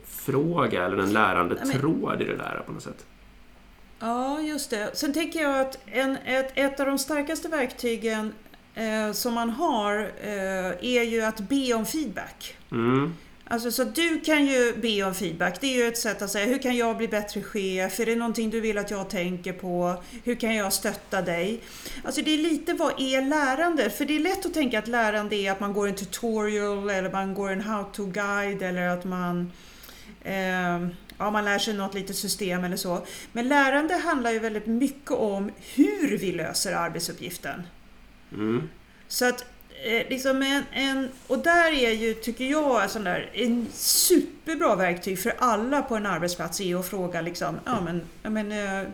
fråga 0.05 0.85
eller 0.85 0.97
en 0.97 1.13
lärande 1.13 1.55
men... 1.59 1.71
tråd 1.71 2.21
i 2.21 2.25
det 2.25 2.37
där 2.37 2.63
på 2.65 2.71
något 2.71 2.83
sätt. 2.83 3.05
Ja, 3.99 4.41
just 4.41 4.69
det. 4.69 4.91
Sen 4.93 5.13
tänker 5.13 5.41
jag 5.41 5.61
att 5.61 5.79
en, 5.85 6.17
ett, 6.17 6.51
ett 6.55 6.79
av 6.79 6.85
de 6.85 6.99
starkaste 6.99 7.47
verktygen 7.47 8.33
eh, 8.75 9.11
som 9.11 9.33
man 9.33 9.49
har 9.49 10.11
eh, 10.21 10.67
är 10.81 11.03
ju 11.03 11.21
att 11.21 11.39
be 11.39 11.73
om 11.73 11.85
feedback. 11.85 12.57
Mm. 12.71 13.13
Alltså 13.47 13.71
så 13.71 13.83
du 13.83 14.19
kan 14.19 14.45
ju 14.45 14.75
be 14.77 15.03
om 15.03 15.15
feedback. 15.15 15.61
Det 15.61 15.67
är 15.67 15.75
ju 15.75 15.87
ett 15.87 15.97
sätt 15.97 16.21
att 16.21 16.31
säga 16.31 16.45
hur 16.45 16.57
kan 16.57 16.75
jag 16.75 16.97
bli 16.97 17.07
bättre 17.07 17.41
chef? 17.41 17.99
Är 17.99 18.05
det 18.05 18.15
någonting 18.15 18.49
du 18.49 18.61
vill 18.61 18.77
att 18.77 18.91
jag 18.91 19.09
tänker 19.09 19.53
på? 19.53 20.03
Hur 20.23 20.35
kan 20.35 20.55
jag 20.55 20.73
stötta 20.73 21.21
dig? 21.21 21.61
Alltså 22.03 22.21
det 22.21 22.33
är 22.33 22.37
lite 22.37 22.73
vad 22.73 23.01
är 23.01 23.21
lärande? 23.21 23.89
För 23.89 24.05
det 24.05 24.15
är 24.15 24.19
lätt 24.19 24.45
att 24.45 24.53
tänka 24.53 24.79
att 24.79 24.87
lärande 24.87 25.35
är 25.35 25.51
att 25.51 25.59
man 25.59 25.73
går 25.73 25.87
en 25.87 25.95
tutorial 25.95 26.89
eller 26.89 27.11
man 27.11 27.33
går 27.33 27.51
en 27.51 27.61
how-to-guide 27.61 28.61
eller 28.61 28.87
att 28.87 29.05
man 29.05 29.51
eh, 30.23 30.87
ja, 31.17 31.31
man 31.31 31.45
lär 31.45 31.59
sig 31.59 31.73
något 31.73 31.93
litet 31.93 32.15
system 32.15 32.63
eller 32.63 32.77
så. 32.77 33.05
Men 33.31 33.47
lärande 33.47 33.93
handlar 33.93 34.31
ju 34.31 34.39
väldigt 34.39 34.67
mycket 34.67 35.11
om 35.11 35.51
hur 35.75 36.17
vi 36.17 36.31
löser 36.31 36.75
arbetsuppgiften. 36.75 37.63
Mm. 38.31 38.69
Så 39.07 39.25
att 39.25 39.45
eh, 39.85 40.09
liksom 40.09 40.41
en, 40.41 40.63
en, 40.71 41.09
och 41.27 41.39
där 41.39 41.71
är 41.71 41.91
ju, 41.91 42.13
tycker 42.13 42.45
jag, 42.45 42.83
en, 42.83 42.89
sån 42.89 43.03
där, 43.03 43.29
en 43.33 43.67
superbra 43.73 44.75
verktyg 44.75 45.19
för 45.19 45.33
alla 45.37 45.81
på 45.81 45.95
en 45.95 46.05
arbetsplats 46.05 46.61
är 46.61 46.79
att 46.79 46.87
fråga 46.87 47.21
liksom, 47.21 47.59
ja 47.65 47.81
men, 47.81 48.01
ja, 48.23 48.29
men 48.29 48.51
eh, 48.51 48.87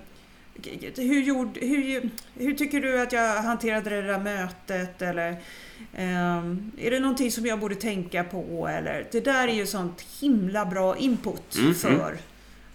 hur, 0.97 1.21
gjorde, 1.21 1.59
hur, 1.59 2.09
hur 2.35 2.53
tycker 2.53 2.81
du 2.81 3.01
att 3.01 3.11
jag 3.11 3.41
hanterade 3.41 3.89
det 3.89 4.01
där 4.01 4.19
mötet? 4.19 5.01
Eller 5.01 5.31
um, 5.31 6.71
är 6.77 6.91
det 6.91 6.99
någonting 6.99 7.31
som 7.31 7.45
jag 7.45 7.59
borde 7.59 7.75
tänka 7.75 8.23
på? 8.23 8.67
Eller, 8.67 9.07
det 9.11 9.19
där 9.19 9.47
är 9.47 9.53
ju 9.53 9.65
sånt 9.65 10.01
himla 10.19 10.65
bra 10.65 10.97
input 10.97 11.55
mm, 11.55 11.75
för 11.75 11.89
mm. 11.89 12.17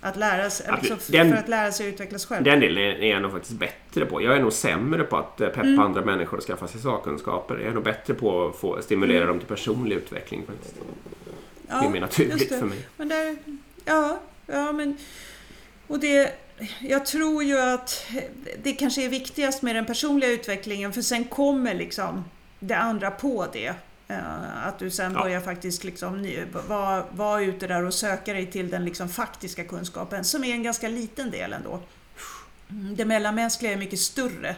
Att 0.00 0.16
lära 0.16 0.50
sig, 0.50 0.70
liksom, 0.80 0.98
den, 1.08 1.30
för 1.30 1.36
att 1.36 1.48
lära 1.48 1.72
sig 1.72 1.88
utvecklas 1.88 2.26
själv. 2.26 2.44
Den 2.44 2.60
delen 2.60 2.82
är 2.82 3.10
jag 3.10 3.22
nog 3.22 3.32
faktiskt 3.32 3.54
bättre 3.58 4.06
på. 4.06 4.22
Jag 4.22 4.36
är 4.36 4.40
nog 4.40 4.52
sämre 4.52 5.04
på 5.04 5.16
att 5.16 5.40
eh, 5.40 5.48
peppa 5.48 5.60
mm. 5.60 5.78
andra 5.78 6.04
människor 6.04 6.38
att 6.38 6.44
skaffa 6.44 6.68
sig 6.68 6.80
sakkunskaper. 6.80 7.54
Jag 7.54 7.66
är 7.66 7.74
nog 7.74 7.84
bättre 7.84 8.14
på 8.14 8.46
att 8.46 8.56
få 8.56 8.82
stimulera 8.82 9.22
mm. 9.22 9.28
dem 9.28 9.38
till 9.38 9.48
personlig 9.48 9.96
utveckling 9.96 10.46
faktiskt. 10.46 10.74
Ja, 11.68 11.80
det 11.80 11.86
är 11.86 11.90
mer 11.90 12.00
naturligt 12.00 12.48
för 12.48 12.66
mig. 12.66 12.78
Men 12.96 13.08
där, 13.08 13.36
ja, 13.84 14.20
ja, 14.46 14.72
men... 14.72 14.96
Och 15.86 15.98
det, 15.98 16.32
jag 16.80 17.06
tror 17.06 17.44
ju 17.44 17.58
att 17.58 18.06
det 18.62 18.72
kanske 18.72 19.04
är 19.04 19.08
viktigast 19.08 19.62
med 19.62 19.76
den 19.76 19.86
personliga 19.86 20.30
utvecklingen 20.30 20.92
för 20.92 21.02
sen 21.02 21.24
kommer 21.24 21.74
liksom 21.74 22.24
det 22.60 22.76
andra 22.76 23.10
på 23.10 23.46
det. 23.52 23.74
Eh, 24.08 24.66
att 24.66 24.78
du 24.78 24.90
sen 24.90 25.12
ja. 25.12 25.22
börjar 25.22 25.40
faktiskt 25.40 25.84
liksom 25.84 26.26
vara, 26.68 27.04
vara 27.10 27.42
ute 27.42 27.66
där 27.66 27.84
och 27.84 27.94
söka 27.94 28.32
dig 28.32 28.46
till 28.46 28.70
den 28.70 28.84
liksom 28.84 29.08
faktiska 29.08 29.64
kunskapen 29.64 30.24
som 30.24 30.44
är 30.44 30.52
en 30.52 30.62
ganska 30.62 30.88
liten 30.88 31.30
del 31.30 31.52
ändå. 31.52 31.80
Det 32.68 33.04
mellanmänskliga 33.04 33.72
är 33.72 33.76
mycket 33.76 33.98
större. 33.98 34.56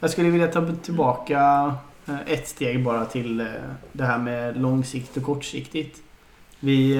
Jag 0.00 0.10
skulle 0.10 0.30
vilja 0.30 0.48
ta 0.48 0.72
tillbaka 0.82 1.74
eh, 2.06 2.20
ett 2.26 2.48
steg 2.48 2.84
bara 2.84 3.04
till 3.04 3.40
eh, 3.40 3.46
det 3.92 4.04
här 4.04 4.18
med 4.18 4.60
långsiktigt 4.60 5.16
och 5.16 5.22
kortsiktigt. 5.22 6.02
Vi 6.62 6.98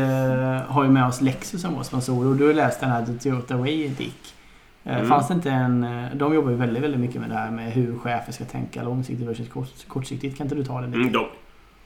har 0.69 0.85
ju 0.85 0.91
med 0.91 1.07
oss 1.07 1.21
Lexus 1.21 1.63
som 1.63 1.75
vår 1.75 1.83
sponsor 1.83 2.27
och 2.27 2.37
du 2.37 2.47
har 2.47 2.55
läst 2.55 2.81
den 2.81 2.91
här 2.91 3.07
The 3.07 3.13
Toyota 3.13 3.57
Way 3.57 3.89
Dick. 3.89 4.35
Mm. 4.85 5.09
Fanns 5.09 5.29
det 5.29 5.35
inte 5.35 5.51
en... 5.51 5.87
De 6.15 6.35
jobbar 6.35 6.51
ju 6.51 6.57
väldigt, 6.57 6.83
väldigt 6.83 7.01
mycket 7.01 7.21
med 7.21 7.31
det 7.31 7.37
här 7.37 7.51
med 7.51 7.73
hur 7.73 7.99
chefer 7.99 8.33
ska 8.33 8.45
tänka 8.45 8.83
långsiktigt 8.83 9.29
versus 9.29 9.49
kortsiktigt. 9.89 10.37
Kan 10.37 10.45
inte 10.45 10.55
du 10.55 10.65
ta 10.65 10.81
lite? 10.81 10.97
Mm, 10.97 11.13
de, 11.13 11.27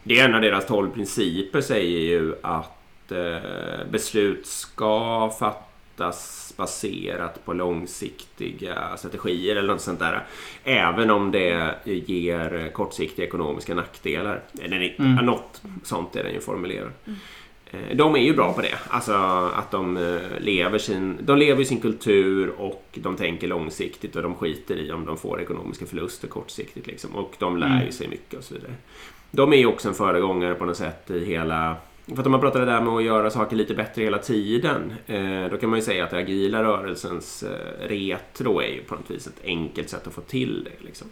det 0.03 0.21
är 0.21 0.29
en 0.29 0.35
av 0.35 0.41
deras 0.41 0.67
tolv 0.67 0.91
principer 0.91 1.61
säger 1.61 2.01
ju 2.01 2.35
att 2.43 3.13
eh, 3.13 3.91
beslut 3.91 4.47
ska 4.47 5.31
fattas 5.39 6.55
baserat 6.57 7.45
på 7.45 7.53
långsiktiga 7.53 8.97
strategier 8.97 9.57
eller 9.57 9.69
något 9.69 9.81
sånt 9.81 9.99
där. 9.99 10.25
Även 10.65 11.11
om 11.11 11.31
det 11.31 11.75
ger 11.85 12.71
kortsiktiga 12.73 13.27
ekonomiska 13.27 13.75
nackdelar. 13.75 14.41
Eller 14.63 14.95
mm. 14.99 15.27
något 15.27 15.63
sånt 15.83 16.17
är 16.17 16.25
den 16.25 16.33
ju 16.33 16.41
formulerad. 16.41 16.91
Mm. 17.07 17.19
Eh, 17.75 17.97
de 17.97 18.15
är 18.15 18.21
ju 18.21 18.35
bra 18.35 18.53
på 18.53 18.61
det. 18.61 18.79
Alltså 18.89 19.13
att 19.55 19.71
de 19.71 19.97
eh, 19.97 20.41
lever 20.41 20.79
sin, 20.79 21.19
de 21.21 21.39
lever 21.39 21.65
sin 21.65 21.81
kultur 21.81 22.53
och 22.59 22.85
de 22.95 23.17
tänker 23.17 23.49
långsiktigt 23.49 24.17
och 24.17 24.23
de 24.23 24.35
skiter 24.35 24.77
i 24.77 24.93
om 24.93 25.05
de 25.05 25.17
får 25.17 25.41
ekonomiska 25.41 25.87
förluster 25.87 26.29
kortsiktigt. 26.29 26.87
Liksom. 26.87 27.15
Och 27.15 27.35
de 27.39 27.57
lär 27.57 27.67
ju 27.67 27.81
mm. 27.81 27.93
sig 27.93 28.09
mycket 28.09 28.39
och 28.39 28.45
så 28.45 28.55
vidare. 28.55 28.73
De 29.31 29.53
är 29.53 29.57
ju 29.57 29.67
också 29.67 29.89
en 29.89 29.95
föregångare 29.95 30.55
på 30.55 30.65
något 30.65 30.77
sätt 30.77 31.11
i 31.11 31.25
hela 31.25 31.77
för 32.07 32.21
att 32.21 32.27
om 32.27 32.33
man 32.33 32.41
pratar 32.41 32.61
det 32.61 32.67
där 32.67 32.81
med 32.81 32.93
att 32.93 33.05
göra 33.05 33.31
saker 33.31 33.57
lite 33.57 33.75
bättre 33.75 34.03
hela 34.03 34.19
tiden, 34.19 34.93
eh, 35.07 35.51
då 35.51 35.57
kan 35.57 35.71
man 35.71 35.79
ju 35.79 35.85
säga 35.85 36.05
att 36.05 36.11
den 36.11 36.21
agila 36.21 36.63
rörelsens 36.63 37.45
retro 37.81 38.61
är 38.61 38.69
ju 38.69 38.83
på 38.83 38.95
något 38.95 39.11
vis 39.11 39.27
ett 39.27 39.45
enkelt 39.45 39.89
sätt 39.89 40.07
att 40.07 40.13
få 40.13 40.21
till 40.21 40.65
det. 40.65 40.87
Liksom. 40.87 41.07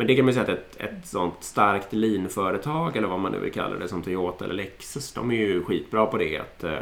Men 0.00 0.06
det 0.06 0.16
kan 0.16 0.24
man 0.24 0.34
ju 0.34 0.40
säga 0.40 0.52
att 0.52 0.58
ett, 0.58 0.76
ett 0.80 1.06
sånt 1.06 1.34
starkt 1.40 1.92
lean-företag, 1.92 2.96
eller 2.96 3.08
vad 3.08 3.20
man 3.20 3.32
nu 3.32 3.38
vill 3.38 3.52
kalla 3.52 3.76
det, 3.76 3.88
som 3.88 4.02
Toyota 4.02 4.44
eller 4.44 4.54
Lexus, 4.54 5.12
de 5.12 5.30
är 5.30 5.34
ju 5.34 5.64
skitbra 5.64 6.06
på 6.06 6.18
det. 6.18 6.38
Att, 6.38 6.64
eh, 6.64 6.78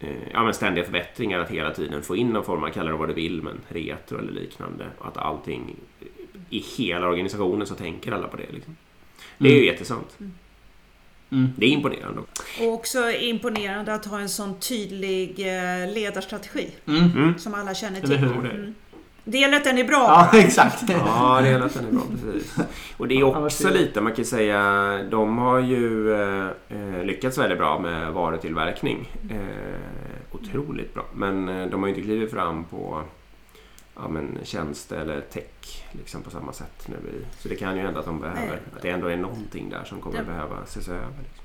eh 0.00 0.16
ja, 0.32 0.44
men 0.44 0.54
ständiga 0.54 0.84
förbättringar, 0.84 1.40
att 1.40 1.50
hela 1.50 1.74
tiden 1.74 2.02
få 2.02 2.16
in 2.16 2.28
någon 2.28 2.44
form, 2.44 2.60
man 2.60 2.72
kallar 2.72 2.92
det 2.92 2.98
vad 2.98 3.08
du 3.08 3.14
vill, 3.14 3.42
men 3.42 3.60
retro 3.68 4.18
eller 4.18 4.32
liknande. 4.32 4.86
Och 4.98 5.08
att 5.08 5.16
allting 5.16 5.76
i 6.50 6.58
hela 6.58 7.08
organisationen 7.08 7.66
så 7.66 7.74
tänker 7.74 8.12
alla 8.12 8.28
på 8.28 8.36
det. 8.36 8.52
Liksom. 8.52 8.76
Det 9.38 9.48
är 9.48 9.52
ju 9.52 9.58
mm. 9.58 9.72
jättesant. 9.72 10.16
Mm. 10.20 10.32
mm. 11.30 11.52
Det 11.56 11.66
är 11.66 11.70
imponerande. 11.70 12.20
Och 12.60 12.72
också 12.72 13.10
imponerande 13.10 13.94
att 13.94 14.06
ha 14.06 14.20
en 14.20 14.28
sån 14.28 14.60
tydlig 14.60 15.30
eh, 15.30 15.92
ledarstrategi. 15.92 16.70
Mm. 16.86 17.10
mm. 17.16 17.38
Som 17.38 17.54
alla 17.54 17.74
känner 17.74 18.00
till. 18.00 18.12
Mm. 18.12 18.42
Det 18.42 18.72
gäller 19.24 19.56
att 19.56 19.64
den 19.64 19.78
är 19.78 19.84
bra. 19.84 20.28
Ja, 20.32 20.38
exakt. 20.38 20.82
Ja, 20.88 21.40
det 21.42 21.50
den 21.50 21.62
är 21.62 21.92
bra, 21.92 22.02
precis. 22.10 22.56
Och 22.96 23.08
det 23.08 23.14
är 23.14 23.44
också 23.44 23.70
lite, 23.70 24.00
man 24.00 24.12
kan 24.12 24.24
säga, 24.24 24.62
de 25.10 25.38
har 25.38 25.58
ju 25.58 26.12
eh, 26.12 26.48
eh, 26.68 27.04
lyckats 27.04 27.38
väldigt 27.38 27.58
bra 27.58 27.78
med 27.78 28.12
varutillverkning. 28.12 29.10
Eh, 29.30 30.34
otroligt 30.34 30.94
bra. 30.94 31.06
Men 31.14 31.48
eh, 31.48 31.66
de 31.66 31.80
har 31.80 31.88
ju 31.88 31.94
inte 31.94 32.06
klivit 32.06 32.30
fram 32.30 32.64
på 32.64 33.02
ja, 33.94 34.08
men 34.08 34.38
tjänst 34.44 34.92
eller 34.92 35.20
tech 35.20 35.84
liksom 35.92 36.22
på 36.22 36.30
samma 36.30 36.52
sätt 36.52 36.88
nu. 36.88 37.24
Så 37.38 37.48
det 37.48 37.56
kan 37.56 37.76
ju 37.76 37.82
hända 37.82 38.00
att 38.00 38.06
de 38.06 38.20
behöver, 38.20 38.60
att 38.76 38.82
det 38.82 38.90
ändå 38.90 39.06
är 39.06 39.16
någonting 39.16 39.70
där 39.70 39.84
som 39.84 40.00
kommer 40.00 40.18
ja. 40.18 40.24
behöva 40.24 40.62
ses 40.62 40.88
över. 40.88 41.18
Liksom. 41.22 41.44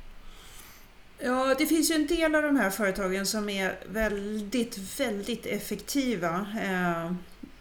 Ja, 1.20 1.56
det 1.58 1.66
finns 1.66 1.92
ju 1.92 1.96
en 1.96 2.08
del 2.08 2.36
av 2.36 2.42
de 2.42 2.56
här 2.56 2.70
företagen 2.70 3.26
som 3.26 3.50
är 3.50 3.80
väldigt, 3.90 5.00
väldigt 5.00 5.46
effektiva. 5.46 6.46
Eh, 6.64 7.12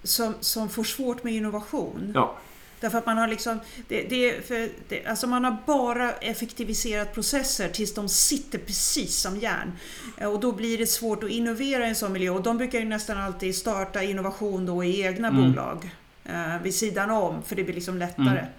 som, 0.06 0.34
som 0.40 0.68
får 0.68 0.84
svårt 0.84 1.24
med 1.24 1.32
innovation. 1.32 2.12
Ja. 2.14 2.36
Därför 2.80 2.98
att 2.98 3.06
man 3.06 3.18
har 3.18 3.28
liksom, 3.28 3.60
det, 3.88 4.02
det, 4.02 4.46
för 4.48 4.68
det, 4.88 5.06
alltså 5.06 5.26
man 5.26 5.44
har 5.44 5.56
bara 5.66 6.12
effektiviserat 6.12 7.14
processer 7.14 7.68
tills 7.68 7.94
de 7.94 8.08
sitter 8.08 8.58
precis 8.58 9.16
som 9.16 9.36
järn. 9.36 9.72
Eh, 10.18 10.32
och 10.32 10.40
då 10.40 10.52
blir 10.52 10.78
det 10.78 10.86
svårt 10.86 11.22
att 11.22 11.30
innovera 11.30 11.86
i 11.86 11.88
en 11.88 11.94
sån 11.94 12.12
miljö 12.12 12.30
och 12.30 12.42
de 12.42 12.56
brukar 12.58 12.78
ju 12.78 12.84
nästan 12.84 13.18
alltid 13.18 13.56
starta 13.56 14.02
innovation 14.02 14.66
då 14.66 14.84
i 14.84 15.02
egna 15.02 15.28
mm. 15.28 15.42
bolag. 15.42 15.90
Eh, 16.24 16.62
vid 16.62 16.74
sidan 16.74 17.10
om, 17.10 17.42
för 17.42 17.56
det 17.56 17.64
blir 17.64 17.74
liksom 17.74 17.98
lättare. 17.98 18.38
Mm. 18.38 18.52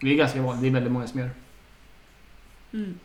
Det 0.00 0.06
är 0.06 0.14
ganska 0.14 0.42
vanligt, 0.42 0.62
det 0.62 0.68
är 0.68 0.72
väldigt 0.72 0.92
många 0.92 1.06
som 1.06 1.20
gör 1.20 1.30
mm. 2.72 2.98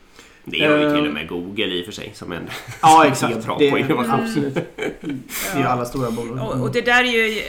Det. 0.46 0.58
gör 0.58 0.78
ju 0.78 0.96
till 0.96 1.08
och 1.08 1.14
med 1.14 1.28
Google 1.28 1.66
i 1.66 1.82
och 1.82 1.86
för 1.86 1.92
sig 1.92 2.12
som 2.14 2.32
en 2.32 2.50
ja, 2.82 3.06
exakt. 3.12 3.46
bra 3.46 3.58
det, 3.60 3.72
på 3.72 3.78
innovation. 3.78 4.12
Absolut. 4.12 4.54
Det 5.02 5.12
är 5.54 5.60
ju 5.60 5.64
alla 5.64 5.86
stora 5.86 6.12
bolag. 6.12 6.50
Och, 6.50 6.62
och 6.62 6.72
det 6.72 6.82
där 6.82 7.04
är 7.04 7.28
ju 7.28 7.42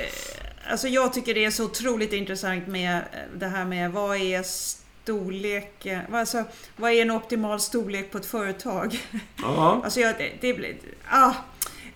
Alltså 0.70 0.88
jag 0.88 1.12
tycker 1.12 1.34
det 1.34 1.44
är 1.44 1.50
så 1.50 1.64
otroligt 1.64 2.12
intressant 2.12 2.66
med 2.66 2.96
eh, 2.96 3.02
det 3.34 3.46
här 3.46 3.64
med 3.64 3.92
vad 3.92 4.16
är 4.16 4.42
storlek, 4.42 5.86
alltså, 6.12 6.44
vad 6.76 6.92
är 6.92 7.02
en 7.02 7.10
optimal 7.10 7.60
storlek 7.60 8.10
på 8.10 8.18
ett 8.18 8.26
företag? 8.26 8.98
Ja. 9.42 9.80
alltså 9.84 10.00
jag, 10.00 10.14
det, 10.18 10.32
det 10.40 10.54
blir, 10.54 10.76
ah, 11.08 11.32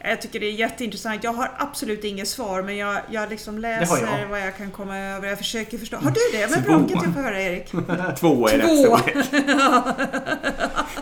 jag 0.05 0.23
tycker 0.23 0.41
det 0.41 0.47
är 0.47 0.53
jätteintressant. 0.53 1.25
Jag 1.25 1.33
har 1.33 1.51
absolut 1.57 2.05
inget 2.05 2.29
svar 2.29 2.63
men 2.63 2.77
jag, 2.77 3.01
jag 3.11 3.31
liksom 3.31 3.59
läser 3.59 4.21
jag. 4.21 4.29
vad 4.29 4.41
jag 4.41 4.57
kan 4.57 4.71
komma 4.71 4.99
över. 4.99 5.29
Jag 5.29 5.39
försöker 5.39 5.79
förstå. 5.79 5.97
Har 5.97 6.11
du 6.11 6.39
det? 6.39 6.51
Men 6.51 6.63
bra, 6.63 6.89
kan 6.89 7.05
jag 7.05 7.15
få 7.15 7.21
höra 7.21 7.43
Erik? 7.43 7.71
Två 8.21 8.49
är 8.49 8.59
rätt 8.59 8.79
storlek. 8.79 9.17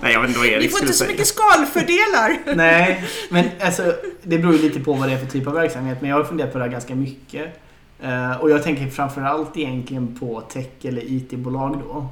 Nej, 0.02 0.12
jag 0.12 0.20
vet 0.20 0.28
inte 0.28 0.38
vad 0.38 0.48
Erik 0.48 0.62
Ni 0.62 0.68
får 0.68 0.80
inte 0.80 0.92
så 0.92 0.98
säga. 0.98 1.10
mycket 1.10 1.26
skalfördelar. 1.26 2.38
Nej, 2.56 3.04
men 3.30 3.48
alltså, 3.60 3.94
det 4.22 4.38
beror 4.38 4.52
ju 4.54 4.62
lite 4.62 4.80
på 4.80 4.92
vad 4.92 5.08
det 5.08 5.14
är 5.14 5.18
för 5.18 5.26
typ 5.26 5.46
av 5.46 5.54
verksamhet. 5.54 5.98
Men 6.00 6.10
jag 6.10 6.16
har 6.16 6.24
funderat 6.24 6.52
på 6.52 6.58
det 6.58 6.64
här 6.64 6.72
ganska 6.72 6.94
mycket. 6.94 7.60
Eh, 8.02 8.40
och 8.40 8.50
jag 8.50 8.62
tänker 8.62 8.86
framförallt 8.86 9.56
egentligen 9.56 10.18
på 10.20 10.40
tech 10.40 10.68
eller 10.82 11.02
IT-bolag 11.02 11.82
då. 11.88 12.08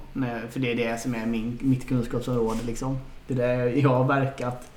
För 0.51 0.61
det 0.61 0.73
är 0.73 0.77
det 0.77 1.01
som 1.01 1.15
är 1.15 1.27
min, 1.27 1.59
mitt 1.63 1.89
kunskapsområde 1.89 2.61
liksom. 2.67 2.99
Det 3.27 3.35
är 3.35 3.39
där 3.39 3.67
jag 3.67 3.89
har 3.91 4.05
verkat. 4.05 4.71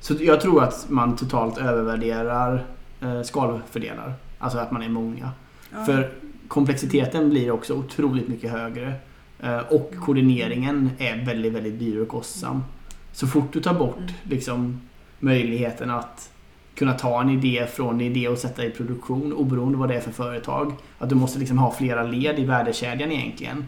Så 0.00 0.14
jag 0.20 0.40
tror 0.40 0.62
att 0.64 0.86
man 0.88 1.16
totalt 1.16 1.58
övervärderar 1.58 2.64
eh, 3.00 3.22
skalfördelar. 3.22 4.14
Alltså 4.38 4.58
att 4.58 4.70
man 4.70 4.82
är 4.82 4.88
många. 4.88 5.30
Ja. 5.72 5.84
För 5.84 6.10
komplexiteten 6.48 7.30
blir 7.30 7.50
också 7.50 7.74
otroligt 7.74 8.28
mycket 8.28 8.50
högre. 8.50 8.92
Eh, 9.40 9.58
Och 9.58 9.92
koordineringen 10.04 10.90
är 10.98 11.24
väldigt, 11.26 11.52
väldigt 11.52 11.78
dyr 11.78 12.00
och 12.00 12.08
kostsam. 12.08 12.64
Så 13.12 13.26
fort 13.26 13.52
du 13.52 13.60
tar 13.60 13.74
bort 13.74 13.96
Mm. 13.98 14.12
liksom, 14.22 14.80
möjligheten 15.20 15.90
att 15.90 16.30
kunna 16.74 16.92
ta 16.92 17.20
en 17.20 17.30
idé 17.30 17.66
från 17.72 18.00
idé 18.00 18.28
och 18.28 18.38
sätta 18.38 18.64
i 18.64 18.70
produktion 18.70 19.32
oberoende 19.32 19.78
vad 19.78 19.88
det 19.88 19.94
är 19.94 20.00
för 20.00 20.10
företag. 20.10 20.72
Att 20.98 21.08
du 21.08 21.14
måste 21.14 21.38
liksom 21.38 21.58
ha 21.58 21.72
flera 21.72 22.02
led 22.02 22.38
i 22.38 22.44
värdekedjan 22.44 23.12
egentligen. 23.12 23.64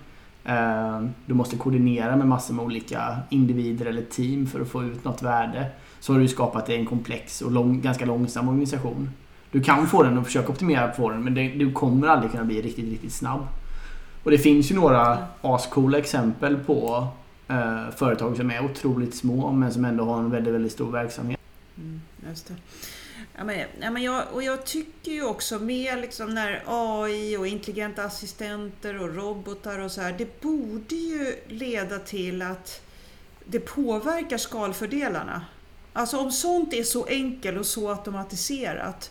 Eh, 0.51 1.01
Du 1.27 1.35
måste 1.35 1.57
koordinera 1.57 2.17
med 2.17 2.29
massor 2.29 2.55
med 2.55 2.65
olika 2.65 3.19
individer 3.29 3.87
eller 3.87 4.03
team 4.03 4.47
för 4.47 4.61
att 4.61 4.69
få 4.69 4.85
ut 4.85 5.05
något 5.05 5.23
värde. 5.23 5.67
Så 6.01 6.13
har 6.13 6.21
du 6.21 6.29
skapat 6.29 6.69
en 6.69 6.87
komplex 6.87 7.43
och 7.43 7.51
lång, 7.51 7.81
ganska 7.81 8.05
långsam 8.05 8.49
organisation. 8.49 9.11
Du 9.53 9.63
kan 9.63 9.87
få 9.87 10.03
den 10.03 10.19
och 10.19 10.27
försöka 10.27 10.49
optimera 10.53 10.89
på 10.89 11.11
den 11.11 11.25
men 11.25 11.35
det, 11.35 11.49
du 11.49 11.73
kommer 11.73 12.09
aldrig 12.09 12.33
kunna 12.33 12.45
bli 12.45 12.63
riktigt, 12.63 12.91
riktigt 12.91 13.13
snabb. 13.13 13.47
Och 14.25 14.31
det 14.31 14.39
finns 14.39 14.71
ju 14.71 14.75
några 14.75 15.19
ascoola 15.43 15.99
exempel 15.99 16.57
på 16.57 17.09
eh, 17.49 17.91
företag 17.97 18.37
som 18.37 18.51
är 18.51 18.65
otroligt 18.65 19.15
små 19.15 19.53
men 19.53 19.73
som 19.73 19.85
ändå 19.85 20.05
har 20.05 20.19
en 20.19 20.31
väldigt, 20.31 20.55
väldigt 20.55 20.73
stor 20.73 20.93
verksamhet. 20.93 21.41
Mm. 21.79 22.01
Ja, 23.37 23.45
men, 23.45 23.67
ja, 23.81 23.91
men 23.91 24.03
jag, 24.03 24.25
och 24.33 24.43
jag 24.43 24.67
tycker 24.67 25.13
ju 25.13 25.25
också 25.25 25.59
med 25.59 26.01
liksom 26.01 26.35
när 26.35 26.63
AI 26.67 27.37
och 27.37 27.47
intelligenta 27.47 28.05
assistenter 28.05 29.03
och 29.03 29.15
robotar 29.15 29.79
och 29.79 29.93
så 29.93 30.01
här. 30.01 30.15
Det 30.19 30.41
borde 30.41 30.95
ju 30.95 31.35
leda 31.49 31.99
till 31.99 32.43
att 32.43 32.83
det 33.45 33.61
påverkar 33.61 34.39
skalfördelarna. 34.39 35.45
Alltså 35.93 36.19
om 36.19 36.33
sånt 36.33 36.75
är 36.75 36.83
så 36.83 37.05
enkelt 37.05 37.59
och 37.59 37.67
så 37.67 37.91
automatiserat. 37.91 39.11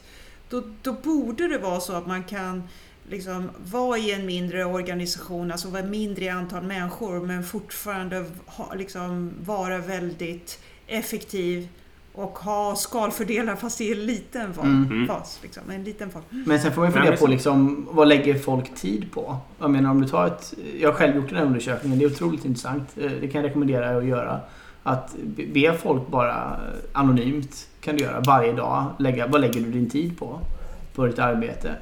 Då, 0.50 0.64
då 0.82 0.94
borde 0.94 1.48
det 1.48 1.58
vara 1.58 1.80
så 1.80 1.94
att 1.94 2.08
man 2.08 2.24
kan 2.24 2.64
liksom 3.10 3.50
vara 3.58 3.98
i 3.98 4.12
en 4.12 4.26
mindre 4.26 4.66
organisation, 4.66 5.52
alltså 5.52 5.70
vara 5.70 5.84
mindre 5.84 6.26
i 6.26 6.30
antal 6.30 6.64
människor 6.64 7.20
men 7.20 7.44
fortfarande 7.44 8.26
ha, 8.46 8.74
liksom, 8.74 9.34
vara 9.44 9.78
väldigt 9.78 10.60
effektiv 10.88 11.68
och 12.14 12.40
ha 12.40 12.76
skalfördelar 12.76 13.56
fast 13.56 13.82
i 13.82 13.92
en 13.92 14.06
liten 14.06 14.54
fas. 14.54 14.64
Mm. 14.66 15.08
fas 15.08 15.40
liksom, 15.44 15.64
en 15.70 15.84
liten 15.84 16.10
fas. 16.10 16.24
Men 16.30 16.60
sen 16.60 16.72
får 16.74 16.82
man 16.82 16.92
fundera 16.92 17.12
på 17.12 17.18
så- 17.18 17.28
liksom, 17.28 17.88
vad 17.92 18.08
lägger 18.08 18.36
folk 18.40 18.76
tid 18.76 19.12
på? 19.12 19.38
Jag 19.60 19.70
menar 19.72 19.92
om 19.92 20.02
du 20.02 20.08
tar 20.08 20.28
ett... 20.28 20.54
Jag 20.80 20.90
har 20.90 20.94
själv 20.96 21.16
gjort 21.16 21.30
den 21.30 21.38
här 21.38 21.46
undersökningen. 21.46 22.00
Det 22.00 22.06
är 22.06 22.12
otroligt 22.12 22.46
intressant. 22.46 22.90
Eh, 22.98 23.12
Det 23.22 23.28
kan 23.28 23.42
jag 23.42 23.50
rekommendera 23.50 23.98
att 23.98 24.06
göra. 24.06 24.40
Att 24.84 25.16
be- 25.54 25.74
folk 25.82 26.08
bara 26.08 26.60
anonymt 26.94 27.68
kan 27.82 27.96
du 27.96 28.04
göra 28.04 28.20
varje 28.20 28.54
dag. 28.54 28.86
Lägga, 29.00 29.28
vad 29.28 29.42
lägger 29.42 29.62
du 29.62 29.72
din 29.72 29.90
tid 29.90 30.20
på? 30.20 30.40
På 30.96 31.06
ditt 31.06 31.20
arbete. 31.20 31.76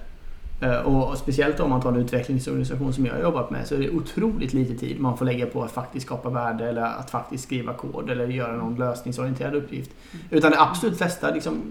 Eh, 0.59 0.79
Och 0.79 1.17
speciellt 1.17 1.59
om 1.59 1.69
man 1.69 1.81
tar 1.81 1.89
en 1.89 1.95
utvecklingsorganisation 1.95 2.93
som 2.93 3.05
jag 3.05 3.13
har 3.13 3.21
jobbat 3.21 3.51
med 3.51 3.67
så 3.67 3.75
är 3.75 3.79
det 3.79 3.89
otroligt 3.89 4.53
lite 4.53 4.75
tid 4.75 4.99
man 4.99 5.17
får 5.17 5.25
lägga 5.25 5.45
på 5.45 5.63
att 5.63 5.71
faktiskt 5.71 6.05
skapa 6.05 6.29
värde 6.29 6.69
eller 6.69 6.81
att 6.81 7.09
faktiskt 7.09 7.43
skriva 7.43 7.73
kod 7.73 8.09
eller 8.09 8.27
göra 8.27 8.55
någon 8.55 8.75
lösningsorienterad 8.75 9.55
uppgift. 9.55 9.91
Utan 10.29 10.51
det 10.51 10.61
absolut 10.61 10.97
flesta, 10.97 11.31
liksom 11.31 11.61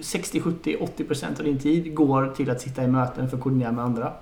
60, 0.00 0.40
70, 0.40 0.76
80 0.80 1.04
procent 1.04 1.38
av 1.38 1.44
din 1.44 1.58
tid 1.58 1.94
går 1.94 2.26
till 2.36 2.50
att 2.50 2.60
sitta 2.60 2.84
i 2.84 2.86
möten 2.86 3.28
för 3.30 3.36
att 3.36 3.42
koordinera 3.42 3.72
med 3.72 3.84
andra. 3.84 4.12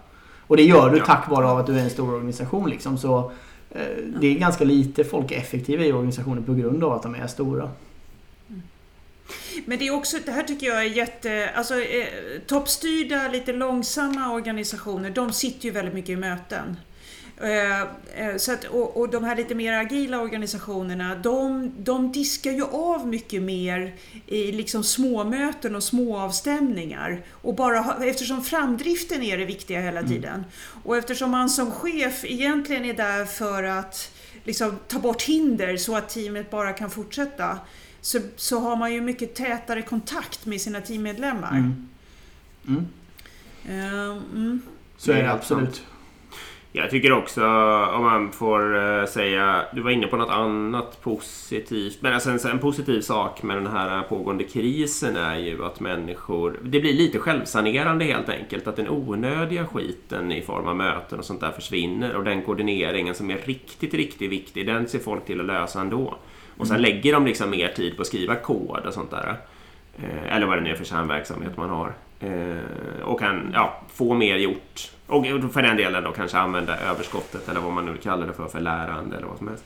Och 0.47 0.57
det 0.57 0.63
gör 0.63 0.91
du 0.91 1.01
tack 1.01 1.31
vare 1.31 1.47
av 1.47 1.59
att 1.59 1.67
du 1.67 1.79
är 1.79 1.83
en 1.83 1.91
stor 1.91 2.15
organisation. 2.15 2.71
Liksom. 2.71 2.99
Så, 2.99 3.31
eh, 3.71 3.81
det 4.21 4.27
är 4.27 4.39
ganska 4.39 4.65
lite 4.65 5.05
folk 5.05 5.33
är 5.33 5.37
effektiva 5.37 5.85
i 5.85 5.93
organisationer 5.93 6.43
på 6.43 6.55
grund 6.55 6.85
av 6.85 6.93
att 6.93 7.03
de 7.03 7.15
är 7.15 7.27
stora. 7.27 7.69
Men 9.65 9.79
det 9.79 9.87
är 9.87 9.95
också, 9.95 10.19
det 10.25 10.33
här 10.33 10.43
tycker 10.43 10.67
jag 10.67 10.79
är 10.79 10.89
jätte, 10.89 11.51
alltså 11.55 11.81
eh, 11.81 12.07
toppstyrda, 12.47 13.29
lite 13.29 13.53
långsamma 13.53 14.33
organisationer, 14.33 15.11
de 15.11 15.33
sitter 15.33 15.65
ju 15.65 15.71
väldigt 15.71 15.95
mycket 15.95 16.11
i 16.11 16.17
möten. 16.17 16.77
Eh, 17.43 17.81
eh, 17.81 18.37
så 18.37 18.53
att, 18.53 18.65
och, 18.65 18.97
och 18.97 19.11
de 19.11 19.25
här 19.25 19.37
lite 19.37 19.55
mer 19.55 19.73
agila 19.73 20.21
organisationerna, 20.21 21.15
de, 21.15 21.73
de 21.79 22.13
diskar 22.13 22.53
ju 22.53 22.65
av 22.65 23.09
mycket 23.09 23.43
mer 23.43 23.95
i 24.27 24.53
liksom 24.53 24.85
småmöten 24.85 25.77
och 25.77 25.83
småavstämningar. 25.83 27.25
Och 27.31 27.55
bara, 27.55 28.05
eftersom 28.05 28.45
framdriften 28.45 29.23
är 29.23 29.39
det 29.39 29.45
viktiga 29.45 29.81
hela 29.81 30.03
tiden. 30.03 30.45
Och 30.85 30.97
eftersom 30.97 31.31
man 31.31 31.51
som 31.51 31.71
chef 31.71 32.25
egentligen 32.25 32.85
är 32.85 32.95
där 32.95 33.25
för 33.25 33.63
att 33.63 34.13
liksom, 34.45 34.79
ta 34.89 34.99
bort 34.99 35.23
hinder 35.23 35.77
så 35.77 35.97
att 35.97 36.09
teamet 36.09 36.51
bara 36.51 36.73
kan 36.73 36.91
fortsätta 36.91 37.59
så, 38.03 38.19
så 38.37 38.61
har 38.61 38.77
man 38.77 38.93
ju 38.93 39.01
mycket 39.01 39.35
tätare 39.35 39.83
kontakt 39.83 40.47
med 40.47 40.61
sina 40.61 40.81
teammedlemmar. 40.81 41.51
Mm. 41.51 41.89
Mm. 42.69 42.87
Mm. 44.33 44.61
Så 44.97 45.13
är 45.13 45.23
Det 45.23 45.33
absolut. 45.33 45.87
Jag 46.75 46.91
tycker 46.91 47.13
också, 47.13 47.45
om 47.95 48.03
man 48.03 48.33
får 48.33 48.77
eh, 48.77 49.07
säga, 49.07 49.65
du 49.73 49.81
var 49.81 49.91
inne 49.91 50.07
på 50.07 50.17
något 50.17 50.31
annat 50.31 51.03
positivt. 51.03 51.99
Men 52.01 52.15
alltså 52.15 52.31
en, 52.31 52.39
en 52.51 52.59
positiv 52.59 53.01
sak 53.01 53.43
med 53.43 53.57
den 53.57 53.67
här 53.67 54.03
pågående 54.03 54.45
krisen 54.45 55.17
är 55.17 55.39
ju 55.39 55.65
att 55.65 55.81
människor, 55.81 56.61
det 56.63 56.81
blir 56.81 56.93
lite 56.93 57.19
självsanerande 57.19 58.05
helt 58.05 58.29
enkelt. 58.29 58.67
Att 58.67 58.77
den 58.77 58.89
onödiga 58.89 59.67
skiten 59.67 60.33
i 60.33 60.43
form 60.43 60.69
av 60.69 60.77
möten 60.77 61.19
och 61.19 61.25
sånt 61.25 61.41
där 61.41 61.53
försvinner. 61.53 62.17
Och 62.17 62.25
den 62.25 62.43
koordineringen 62.43 63.15
som 63.15 63.31
är 63.31 63.39
riktigt, 63.39 63.95
riktigt 63.95 64.31
viktig, 64.31 64.67
den 64.67 64.89
ser 64.89 64.99
folk 64.99 65.25
till 65.25 65.41
att 65.41 65.47
lösa 65.47 65.81
ändå. 65.81 66.19
Och 66.63 66.69
sen 66.69 66.83
lägger 66.83 67.13
de 67.13 67.27
liksom 67.27 67.51
mer 67.51 67.69
tid 67.69 67.97
på 67.97 68.01
att 68.03 68.07
skriva 68.09 68.35
kod 68.35 68.87
och 68.87 68.95
sånt 68.95 69.11
där. 69.11 69.37
Eh, 69.99 70.37
Eller 70.37 70.47
vad 70.47 70.59
det 70.59 70.63
nu 70.63 70.71
är 70.71 70.75
för 70.75 70.85
kärnverksamhet 70.85 71.57
man 71.57 71.71
har. 71.71 71.93
Eh, 72.21 73.03
Och 73.05 73.21
kan 73.21 73.51
ja, 73.55 73.81
få 73.95 74.15
mer 74.15 74.37
gjort. 74.37 74.91
Och 75.07 75.27
för 75.53 75.63
den 75.63 75.77
delen 75.77 76.05
då 76.05 76.11
kanske 76.13 76.39
använda 76.39 76.77
överskottet 76.81 77.49
eller 77.49 77.61
vad 77.61 77.73
man 77.73 77.87
nu 77.87 77.97
kallar 77.97 78.27
det 78.27 78.33
för, 78.33 78.47
för 78.49 78.61
lärande 78.61 79.17
eller 79.17 79.27
vad 79.27 79.39
som 79.39 79.49
helst. 79.49 79.65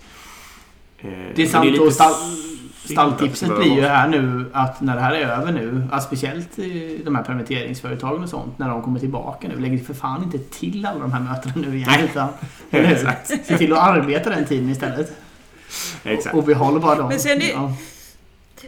Eh, 0.98 1.10
Det 1.34 1.42
är 1.42 1.46
sant 1.46 1.66
lite 1.66 1.82
och 1.82 1.92
stall, 1.92 2.12
stalltipset 2.84 3.48
det 3.48 3.54
blir 3.54 3.74
ju 3.74 3.82
här 3.82 4.08
nu 4.08 4.44
att 4.52 4.80
när 4.80 4.94
det 4.94 5.00
här 5.02 5.12
är 5.14 5.28
över 5.28 5.52
nu, 5.52 5.82
att 5.92 6.02
speciellt 6.02 6.56
de 7.04 7.14
här 7.16 7.22
permitteringsföretagen 7.22 8.22
och 8.22 8.28
sånt, 8.28 8.58
när 8.58 8.68
de 8.68 8.82
kommer 8.82 9.00
tillbaka 9.00 9.48
nu, 9.48 9.60
lägg 9.60 9.86
för 9.86 9.94
fan 9.94 10.22
inte 10.22 10.38
till 10.38 10.86
alla 10.86 10.98
de 11.00 11.12
här 11.12 11.20
mötena 11.20 11.54
nu 11.56 11.76
igen. 11.76 11.88
Nej. 11.90 12.04
Utan, 12.04 12.28
Exakt. 12.70 13.26
Se 13.26 13.58
till 13.58 13.72
att 13.72 13.78
arbeta 13.78 14.30
den 14.30 14.44
tiden 14.46 14.70
istället. 14.70 15.12
Exakt. 16.04 16.34
Och, 16.34 16.38
och 16.40 16.44
behåll 16.46 16.80
bara 16.80 16.94
dem. 16.94 17.08
Men 17.08 17.20
sen 17.20 17.42
är- 17.42 17.50
ja. 17.52 17.72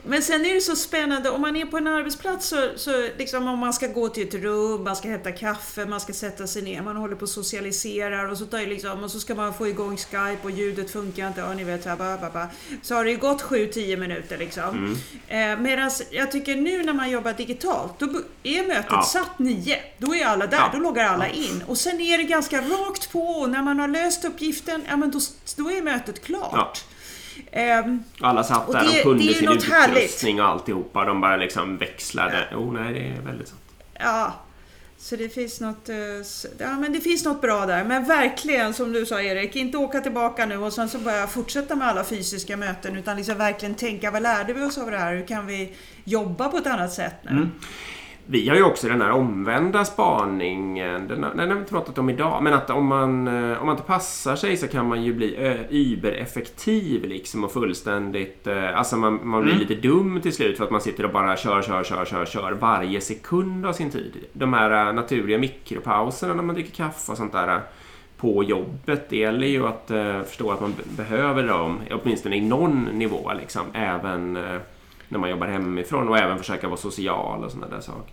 Men 0.04 0.22
sen 0.22 0.46
är 0.46 0.54
det 0.54 0.60
så 0.60 0.76
spännande, 0.76 1.30
om 1.30 1.40
man 1.40 1.56
är 1.56 1.64
på 1.64 1.76
en 1.76 1.86
arbetsplats 1.86 2.46
så, 2.48 2.68
så 2.76 3.08
liksom 3.18 3.48
om 3.48 3.58
man 3.58 3.72
ska 3.72 3.86
gå 3.86 4.08
till 4.08 4.28
ett 4.28 4.34
rum, 4.34 4.84
man 4.84 4.96
ska 4.96 5.08
hämta 5.08 5.32
kaffe, 5.32 5.86
man 5.86 6.00
ska 6.00 6.12
sätta 6.12 6.46
sig 6.46 6.62
ner, 6.62 6.82
man 6.82 6.96
håller 6.96 7.14
på 7.16 7.22
och 7.22 7.28
socialiserar 7.28 8.28
och 8.28 8.38
så, 8.38 8.44
tar 8.46 8.58
liksom, 8.58 9.04
och 9.04 9.10
så 9.10 9.20
ska 9.20 9.34
man 9.34 9.54
få 9.54 9.68
igång 9.68 9.96
Skype 9.96 10.38
och 10.42 10.50
ljudet 10.50 10.90
funkar 10.90 11.28
inte, 11.28 11.42
och 11.42 11.56
ni 11.56 11.64
vet 11.64 11.82
så 11.82 11.88
här, 11.88 11.96
ba, 11.96 12.16
ba, 12.16 12.30
ba. 12.30 12.46
Så 12.82 12.94
har 12.94 13.04
det 13.04 13.10
ju 13.10 13.16
gått 13.16 13.42
7-10 13.42 13.96
minuter 13.96 14.38
liksom. 14.38 14.96
Mm. 15.28 15.54
Eh, 15.58 15.62
Medan 15.62 15.90
jag 16.10 16.32
tycker 16.32 16.56
nu 16.56 16.82
när 16.84 16.92
man 16.92 17.10
jobbar 17.10 17.32
digitalt, 17.32 17.92
då 17.98 18.06
är 18.42 18.66
mötet 18.68 18.86
Ja. 18.90 19.02
satt 19.02 19.38
9. 19.38 19.76
Då 19.98 20.14
är 20.14 20.24
alla 20.26 20.46
där, 20.46 20.56
Ja. 20.58 20.70
då 20.72 20.78
loggar 20.78 21.04
alla 21.04 21.28
in. 21.28 21.64
Och 21.66 21.78
sen 21.78 22.00
är 22.00 22.18
det 22.18 22.24
ganska 22.24 22.60
rakt 22.60 23.12
på 23.12 23.20
och 23.22 23.50
när 23.50 23.62
man 23.62 23.78
har 23.78 23.88
löst 23.88 24.24
uppgiften, 24.24 24.82
ja 24.88 24.96
men 24.96 25.10
då, 25.10 25.20
då 25.56 25.70
är 25.70 25.82
mötet 25.82 26.24
klart. 26.24 26.84
Ehm, 27.52 28.02
Alla 28.20 28.44
satt 28.44 28.68
Och 28.68 28.74
där, 28.74 28.80
det- 28.84 28.92
de 28.96 29.02
kunde 29.02 29.34
sin 29.34 29.48
härligt. 29.48 29.96
utrustning 29.98 30.40
och 30.40 30.46
alltihopa. 30.48 31.04
De 31.04 31.20
bara 31.20 31.36
liksom 31.36 31.76
växlade. 31.78 32.46
Oh, 32.54 32.72
nej, 32.72 32.92
det 32.94 33.00
är 33.00 33.20
väldigt 33.22 33.48
sant. 33.48 33.60
Ja, 33.98 34.32
så 34.98 35.16
det 35.16 35.28
finns 35.28 35.60
något, 35.60 35.88
eh, 35.88 35.96
ja, 36.58 36.70
men 36.80 36.92
det 36.92 37.00
finns 37.00 37.24
något 37.24 37.40
bra 37.40 37.66
där. 37.66 37.84
Men 37.84 38.04
verkligen, 38.04 38.74
som 38.74 38.92
du 38.92 39.06
sa 39.06 39.22
Erik, 39.22 39.56
inte 39.56 39.78
åka 39.78 40.00
tillbaka 40.00 40.46
nu 40.46 40.56
och 40.58 40.72
sen 40.72 40.88
så 40.88 40.98
börja 40.98 41.26
fortsätta 41.26 41.76
med 41.76 41.88
alla 41.88 42.04
fysiska 42.04 42.56
möten. 42.56 42.96
Utan 42.96 43.16
liksom 43.16 43.38
verkligen 43.38 43.74
tänka, 43.74 44.10
vad 44.10 44.22
lärde 44.22 44.52
vi 44.52 44.62
oss 44.62 44.78
av 44.78 44.90
det 44.90 44.98
här? 44.98 45.14
Hur 45.16 45.26
kan 45.26 45.46
vi 45.46 45.72
jobba 46.04 46.48
på 46.48 46.56
ett 46.56 46.66
annat 46.66 46.92
sätt 46.92 47.14
nu? 47.22 47.30
Mm. 47.30 47.50
Vi 48.30 48.48
har 48.48 48.56
ju 48.56 48.62
också 48.62 48.88
den 48.88 49.00
här 49.02 49.10
omvända 49.10 49.84
spaningen, 49.84 51.08
den, 51.08 51.20
den 51.20 51.38
har 51.38 51.46
vi 51.46 51.52
inte 51.60 51.72
pratat 51.72 51.98
om 51.98 52.10
idag, 52.10 52.42
men 52.42 52.54
att 52.54 52.70
om 52.70 52.86
man, 52.86 53.28
eh, 53.28 53.60
om 53.60 53.66
man 53.66 53.74
inte 53.76 53.86
passar 53.86 54.36
sig 54.36 54.56
så 54.56 54.68
kan 54.68 54.88
man 54.88 55.02
ju 55.04 55.14
bli 55.14 55.56
übereffektiv 55.70 57.04
liksom 57.04 57.44
och 57.44 57.52
fullständigt, 57.52 58.46
eh, 58.46 58.78
alltså 58.78 58.96
man, 58.96 59.20
man 59.28 59.42
blir 59.42 59.52
Mm. 59.54 59.66
lite 59.68 59.88
dum 59.88 60.20
till 60.22 60.32
slut 60.32 60.56
för 60.56 60.64
att 60.64 60.70
man 60.70 60.80
sitter 60.80 61.04
och 61.04 61.12
bara 61.12 61.36
kör, 61.36 61.62
kör, 61.62 61.84
kör, 61.84 62.04
kör, 62.04 62.26
kör 62.26 62.52
varje 62.52 63.00
sekund 63.00 63.66
av 63.66 63.72
sin 63.72 63.90
tid. 63.90 64.12
De 64.32 64.52
här 64.52 64.86
eh, 64.88 64.92
naturliga 64.94 65.38
mikropauserna 65.38 66.34
när 66.34 66.42
man 66.42 66.54
dricker 66.54 66.74
kaffe 66.84 67.12
och 67.12 67.18
sånt 67.18 67.32
där. 67.32 67.60
på 68.16 68.44
jobbet. 68.44 69.10
Det 69.10 69.16
gäller 69.16 69.46
ju 69.46 69.66
att 69.66 69.90
eh, 69.90 70.22
förstå 70.22 70.50
att 70.50 70.60
man 70.60 70.74
behöver 70.96 71.46
dem, 71.48 71.80
åtminstone 71.90 72.36
i 72.36 72.40
någon 72.40 72.84
nivå, 72.84 73.32
liksom, 73.40 73.62
även 73.72 74.36
eh, 74.36 74.58
när 75.08 75.18
man 75.18 75.30
jobbar 75.30 75.46
hemifrån 75.46 76.08
och 76.08 76.18
även 76.18 76.38
försöka 76.38 76.66
vara 76.68 76.76
social 76.76 77.44
och 77.44 77.50
sådana 77.50 77.74
där 77.74 77.80
saker. 77.80 78.12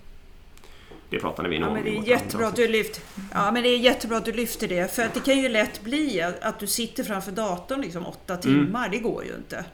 Det 1.10 1.20
pratade 1.20 1.50
vi 1.50 1.60
nog 1.60 1.70
Ja, 1.70 1.74
men 1.74 1.84
det 1.84 1.98
är 1.98 2.04
jättebra 2.04 2.48
att 2.48 2.56
du 2.56 2.68
lyft. 2.68 3.02
Ja, 3.34 3.52
men 3.52 3.64
det 3.64 3.70
är 3.70 3.78
jättebra 3.78 4.18
att 4.18 4.26
du 4.26 4.32
lyfter 4.32 4.68
det. 4.68 4.96
För 4.96 5.04
att 5.04 5.14
det 5.14 5.20
kan 5.20 5.38
ju 5.38 5.50
lätt 5.50 5.82
bli 5.82 6.22
att, 6.22 6.40
att 6.40 6.60
du 6.60 6.68
sitter 6.68 7.04
framför 7.04 7.32
datorn 7.32 7.82
liksom 7.82 8.06
åtta 8.06 8.38
timmar. 8.38 8.90
Det 8.90 8.98
går 8.98 9.24
ju 9.24 9.36
inte. 9.36 9.66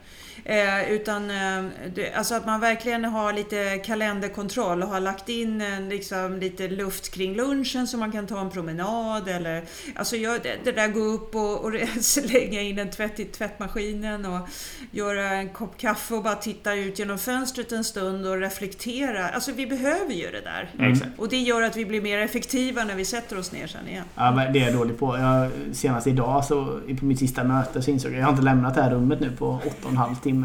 Eh, 0.51 0.91
utan 0.91 1.29
eh, 1.29 1.63
det, 1.95 2.13
alltså 2.13 2.35
att 2.35 2.45
man 2.45 2.59
verkligen 2.59 3.05
har 3.05 3.33
lite 3.33 3.77
kalenderkontroll 3.77 4.83
och 4.83 4.89
har 4.89 4.99
lagt 4.99 5.29
in 5.29 5.61
en, 5.61 5.89
liksom, 5.89 6.37
lite 6.37 6.67
luft 6.67 7.13
kring 7.13 7.35
lunchen 7.35 7.87
så 7.87 7.97
man 7.97 8.11
kan 8.11 8.27
ta 8.27 8.41
en 8.41 8.49
promenad 8.49 9.27
eller 9.27 9.63
alltså 9.95 10.15
gör 10.15 10.39
det, 10.43 10.57
det 10.63 10.71
där 10.71 10.87
gå 10.87 10.99
upp 10.99 11.35
och, 11.35 11.65
och 11.65 11.73
slänga 12.01 12.61
in 12.61 12.79
en 12.79 12.89
tvätt 12.89 13.19
i 13.19 13.25
tvättmaskinen 13.25 14.25
och 14.25 14.47
göra 14.91 15.29
en 15.29 15.49
kopp 15.49 15.77
kaffe 15.77 16.15
och 16.15 16.23
bara 16.23 16.35
titta 16.35 16.73
ut 16.73 16.99
genom 16.99 17.17
fönstret 17.17 17.71
en 17.71 17.83
stund 17.83 18.27
och 18.27 18.39
reflektera. 18.39 19.29
Alltså 19.29 19.51
vi 19.51 19.67
behöver 19.67 20.13
ju 20.13 20.31
det 20.31 20.41
där. 20.41 20.89
Exakt. 20.89 21.19
Och 21.19 21.29
det 21.29 21.37
gör 21.37 21.61
att 21.61 21.77
vi 21.77 21.85
blir 21.85 22.01
mer 22.01 22.17
effektiva 22.17 22.83
när 22.83 22.95
vi 22.95 23.05
sätter 23.05 23.37
oss 23.37 23.51
ner 23.51 23.67
sen 23.67 23.87
igen. 23.87 24.05
Ja, 24.15 24.31
men 24.31 24.53
det 24.53 24.59
är 24.59 24.63
jag 24.63 24.73
dålig 24.73 24.99
på. 24.99 25.17
Jag, 25.17 25.51
senast 25.71 26.07
idag 26.07 26.45
så 26.45 26.79
på 26.99 27.05
mitt 27.05 27.19
sista 27.19 27.43
möte 27.43 27.81
så 27.81 27.91
insåg 27.91 28.11
jag 28.11 28.15
att 28.15 28.19
jag 28.19 28.25
har 28.25 28.31
inte 28.31 28.43
lämnat 28.43 28.75
det 28.75 28.81
här 28.81 28.91
rummet 28.91 29.19
nu 29.19 29.31
på 29.31 29.59
åtta 29.65 29.75
och 29.83 29.91
en 29.91 29.97
halv 29.97 30.15
timme. 30.15 30.40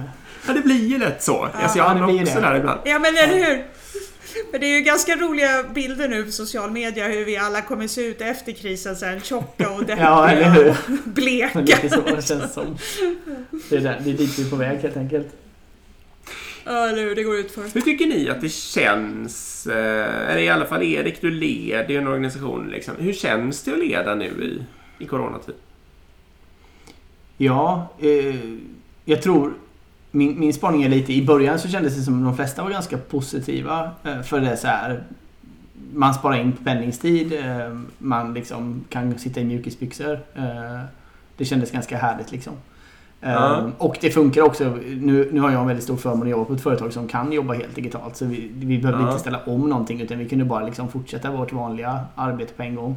Ja, 0.46 0.52
det 0.52 0.60
blir 0.60 0.86
ju 0.88 0.98
lätt 0.98 1.22
så. 1.22 1.42
alltså, 1.44 1.78
jag 1.78 1.84
Ja, 1.84 1.88
hamnar 1.88 2.22
också 2.22 2.34
det. 2.34 2.40
där 2.40 2.56
ibland. 2.56 2.80
Ja 2.84 2.98
men 2.98 3.16
eller 3.16 3.34
hur! 3.46 3.64
Men 4.52 4.60
det 4.60 4.66
är 4.66 4.78
ju 4.78 4.80
ganska 4.84 5.16
roliga 5.16 5.62
bilder 5.74 6.08
nu 6.08 6.24
på 6.24 6.30
social 6.30 6.70
media 6.70 7.08
hur 7.08 7.24
vi 7.24 7.36
alla 7.36 7.62
kommer 7.62 7.86
se 7.86 8.06
ut 8.06 8.20
efter 8.20 8.52
krisen 8.52 8.96
sen. 8.96 9.20
Tjocka 9.20 9.70
och 9.70 9.80
deppiga 9.84 9.96
Ja, 10.04 10.28
eller 10.28 10.50
hur? 10.50 10.68
och 10.70 10.74
bleka. 11.04 11.58
Lite 11.82 11.88
så 11.90 12.00
det 12.00 12.26
känns 12.28 12.52
som. 12.54 12.76
Det 13.68 13.76
är, 13.76 13.80
där, 13.80 14.00
det 14.04 14.10
är 14.10 14.14
dit 14.14 14.38
vi 14.38 14.46
är 14.46 14.50
på 14.50 14.56
väg 14.56 14.78
helt 14.78 14.96
enkelt. 14.96 15.26
Ja 16.64 16.88
eller 16.88 17.02
hur, 17.02 17.14
det 17.14 17.22
går 17.22 17.36
ut 17.36 17.50
för. 17.50 17.62
Hur 17.74 17.80
tycker 17.80 18.06
ni 18.06 18.28
att 18.30 18.40
det 18.40 18.48
känns, 18.48 19.66
eh, 19.66 20.30
eller 20.30 20.38
i 20.42 20.48
alla 20.48 20.66
fall 20.66 20.82
Erik, 20.82 21.20
du 21.20 21.30
leder 21.30 21.88
ju 21.90 21.96
en 21.96 22.06
organisation. 22.08 22.68
Liksom. 22.68 22.94
Hur 22.98 23.12
känns 23.12 23.62
det 23.62 23.72
att 23.72 23.78
leda 23.78 24.14
nu 24.14 24.24
i, 24.26 24.62
i 25.04 25.06
coronatid? 25.06 25.54
Ja, 27.36 27.88
eh, 28.00 28.34
jag 29.04 29.22
tror 29.22 29.54
min, 30.16 30.40
min 30.40 30.52
spaning 30.52 30.82
är 30.82 30.88
lite, 30.88 31.12
i 31.12 31.26
början 31.26 31.58
så 31.58 31.68
kändes 31.68 31.96
det 31.96 32.02
som 32.02 32.24
de 32.24 32.36
flesta 32.36 32.62
var 32.62 32.70
ganska 32.70 32.98
positiva. 32.98 33.90
Eh, 34.04 34.22
för 34.22 34.40
det 34.40 34.50
är 34.50 34.56
så 34.56 34.66
här, 34.66 35.02
man 35.94 36.14
sparar 36.14 36.36
in 36.36 36.52
pendlingstid, 36.52 37.32
eh, 37.32 37.78
man 37.98 38.34
liksom 38.34 38.84
kan 38.88 39.18
sitta 39.18 39.40
i 39.40 39.44
mjukisbyxor. 39.44 40.12
Eh, 40.34 40.80
det 41.36 41.44
kändes 41.44 41.70
ganska 41.70 41.96
härligt 41.98 42.32
liksom. 42.32 42.52
Ja. 43.20 43.70
Och 43.78 43.98
det 44.00 44.10
funkar 44.10 44.42
också. 44.42 44.64
Nu, 44.86 45.28
nu 45.32 45.40
har 45.40 45.50
jag 45.50 45.60
en 45.60 45.66
väldigt 45.66 45.84
stor 45.84 45.96
förmån 45.96 46.22
att 46.22 46.28
jobba 46.30 46.44
på 46.44 46.52
ett 46.52 46.60
företag 46.62 46.92
som 46.92 47.08
kan 47.08 47.32
jobba 47.32 47.54
helt 47.54 47.74
digitalt. 47.74 48.16
Så 48.16 48.24
vi, 48.24 48.50
vi 48.54 48.78
behövde 48.78 49.02
Ja. 49.02 49.08
inte 49.08 49.20
ställa 49.20 49.40
om 49.44 49.68
någonting 49.68 50.00
utan 50.00 50.18
vi 50.18 50.28
kunde 50.28 50.44
bara 50.44 50.66
liksom 50.66 50.88
fortsätta 50.88 51.30
vårt 51.30 51.52
vanliga 51.52 52.00
arbete 52.14 52.52
på 52.52 52.62
en 52.62 52.74
gång. 52.74 52.96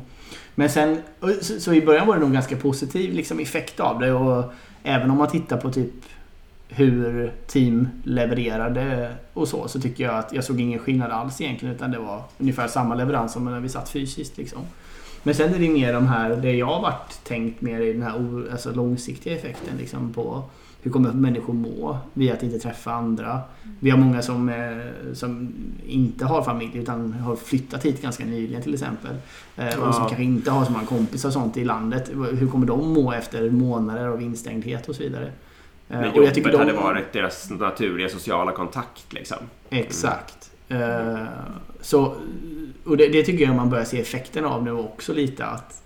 Men 0.56 0.70
sen, 0.70 0.98
så, 1.42 1.60
så 1.60 1.74
i 1.74 1.86
början 1.86 2.08
var 2.08 2.16
det 2.16 2.22
nog 2.22 2.34
ganska 2.34 2.56
positiv 2.56 3.14
liksom, 3.14 3.40
effekt 3.40 3.80
av 3.80 4.00
det. 4.00 4.12
Och 4.12 4.54
även 4.84 5.12
om 5.12 5.18
man 5.18 5.28
tittar 5.28 5.58
på 5.58 5.72
typ 5.72 5.94
hur 6.70 7.34
team 7.48 7.88
levererade 8.04 9.16
och 9.34 9.48
så, 9.48 9.68
så 9.68 9.82
tycker 9.82 10.04
jag 10.04 10.16
att 10.16 10.34
jag 10.34 10.44
såg 10.44 10.62
ingen 10.62 10.80
skillnad 10.80 11.12
alls 11.12 11.42
egentligen. 11.42 11.76
Utan 11.76 11.92
det 11.92 12.00
var 12.00 12.24
ungefär 12.38 12.68
samma 12.68 12.96
leverans 12.96 13.34
som 13.34 13.46
när 13.46 13.60
vi 13.60 13.70
satt 13.70 13.90
fysiskt. 13.90 14.38
Liksom. 14.38 14.62
Men 15.24 15.36
sen 15.36 15.54
är 15.54 15.60
det 15.60 15.70
mer 15.70 15.94
de 15.94 16.08
här, 16.08 16.30
det 16.30 16.52
jag 16.52 16.66
har 16.66 16.82
varit 16.82 17.24
tänkt 17.24 17.62
mer 17.62 17.82
i 17.82 17.94
den 17.94 18.02
här 18.02 18.44
alltså 18.52 18.72
långsiktiga 18.72 19.36
effekten 19.36 19.78
liksom 19.78 20.14
på 20.14 20.44
hur 20.82 20.92
kommer 20.92 21.12
människor 21.12 21.54
må 21.54 21.98
via 22.14 22.34
att 22.34 22.44
inte 22.44 22.60
träffa 22.60 22.92
andra. 22.92 23.42
Vi 23.80 23.90
har 23.90 23.98
många 23.98 24.22
som, 24.22 24.50
eh, 24.50 25.14
som 25.14 25.54
inte 25.88 26.26
har 26.26 26.44
familj 26.44 26.78
utan 26.78 27.14
har 27.14 27.36
flyttat 27.36 27.86
hit 27.86 28.02
ganska 28.02 28.26
nyligen 28.26 28.62
till 28.62 28.74
exempel. 28.74 29.16
Eh, 29.58 29.66
Ja. 29.70 29.88
Och 29.88 29.96
som 29.96 30.04
kanske 30.04 30.24
inte 30.24 30.52
har 30.52 30.66
så 30.66 30.72
många 30.72 30.86
kompisar 30.86 31.30
och 31.30 31.34
sånt 31.34 31.58
i 31.58 31.66
landet. 31.66 32.12
Hur 32.40 32.48
kommer 32.48 32.66
de 32.68 32.94
må 32.94 33.14
efter 33.14 33.50
månader 33.50 34.08
av 34.08 34.22
instängdhet 34.22 34.90
och 34.90 34.96
så 34.96 35.04
vidare. 35.04 35.32
Eh, 35.90 36.00
Men 36.00 36.10
och 36.12 36.24
jag 36.24 36.34
tycker 36.36 36.52
jobbet 36.52 36.68
de- 36.68 36.78
hade 36.78 36.88
varit 36.88 37.14
deras 37.14 37.50
naturliga 37.50 38.10
sociala 38.10 38.52
kontakt. 38.52 39.14
Liksom. 39.14 39.38
Exakt. 39.70 40.52
Eh, 40.70 41.24
så, 41.82 42.16
och 42.86 42.98
det, 42.98 43.08
det 43.08 43.24
tycker 43.24 43.46
jag 43.46 43.56
man 43.56 43.70
börjar 43.70 43.86
se 43.86 44.02
effekten 44.02 44.46
av 44.46 44.64
nu 44.64 44.72
också 44.72 45.14
lite 45.14 45.46
att 45.46 45.84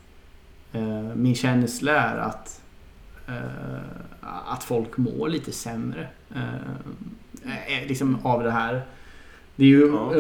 eh, 0.74 1.02
min 1.16 1.36
känsla 1.36 1.92
är 1.92 2.18
att 2.18 2.60
att 4.46 4.64
folk 4.64 4.98
mår 4.98 5.30
lite 5.30 5.52
sämre. 5.52 6.08
Liksom 7.88 8.18
av 8.24 8.44
det 8.44 8.52
här. 8.52 8.82
Det 9.56 9.64
är 9.64 9.68
ju 9.68 9.88
Ja, 9.88 10.16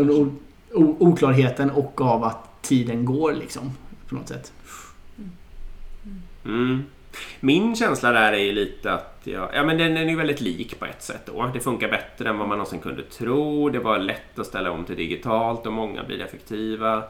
o, 0.73 0.95
oklarheten 0.99 1.71
och 1.71 2.01
av 2.01 2.23
att 2.23 2.61
tiden 2.61 3.05
går 3.05 3.34
liksom. 3.34 3.71
På 4.09 4.15
något 4.15 4.27
sätt. 4.27 4.53
Mm. 6.45 6.84
Min 7.39 7.76
känsla 7.76 8.11
där 8.11 8.34
är 8.34 8.38
ju 8.38 8.51
lite 8.51 8.91
att 8.93 9.22
jag, 9.24 9.49
ja, 9.53 9.64
men 9.64 9.78
den 9.78 9.97
är 9.97 10.09
ju 10.09 10.16
väldigt 10.16 10.41
lik 10.41 10.80
på 10.80 10.86
ett 10.86 11.03
sätt. 11.03 11.22
Då. 11.26 11.51
Det 11.53 11.59
funkar 11.59 11.89
bättre 11.89 12.30
än 12.30 12.38
vad 12.38 12.47
man 12.47 12.57
någonsin 12.57 12.80
kunde 12.80 13.03
tro. 13.03 13.70
Det 13.70 13.80
var 13.80 13.99
lätt 13.99 14.39
att 14.39 14.45
ställa 14.47 14.72
om 14.72 14.86
till 14.86 14.95
digitalt 14.95 15.66
och 15.66 15.74
många 15.74 16.03
blir 16.03 16.22
effektiva. 16.22 17.03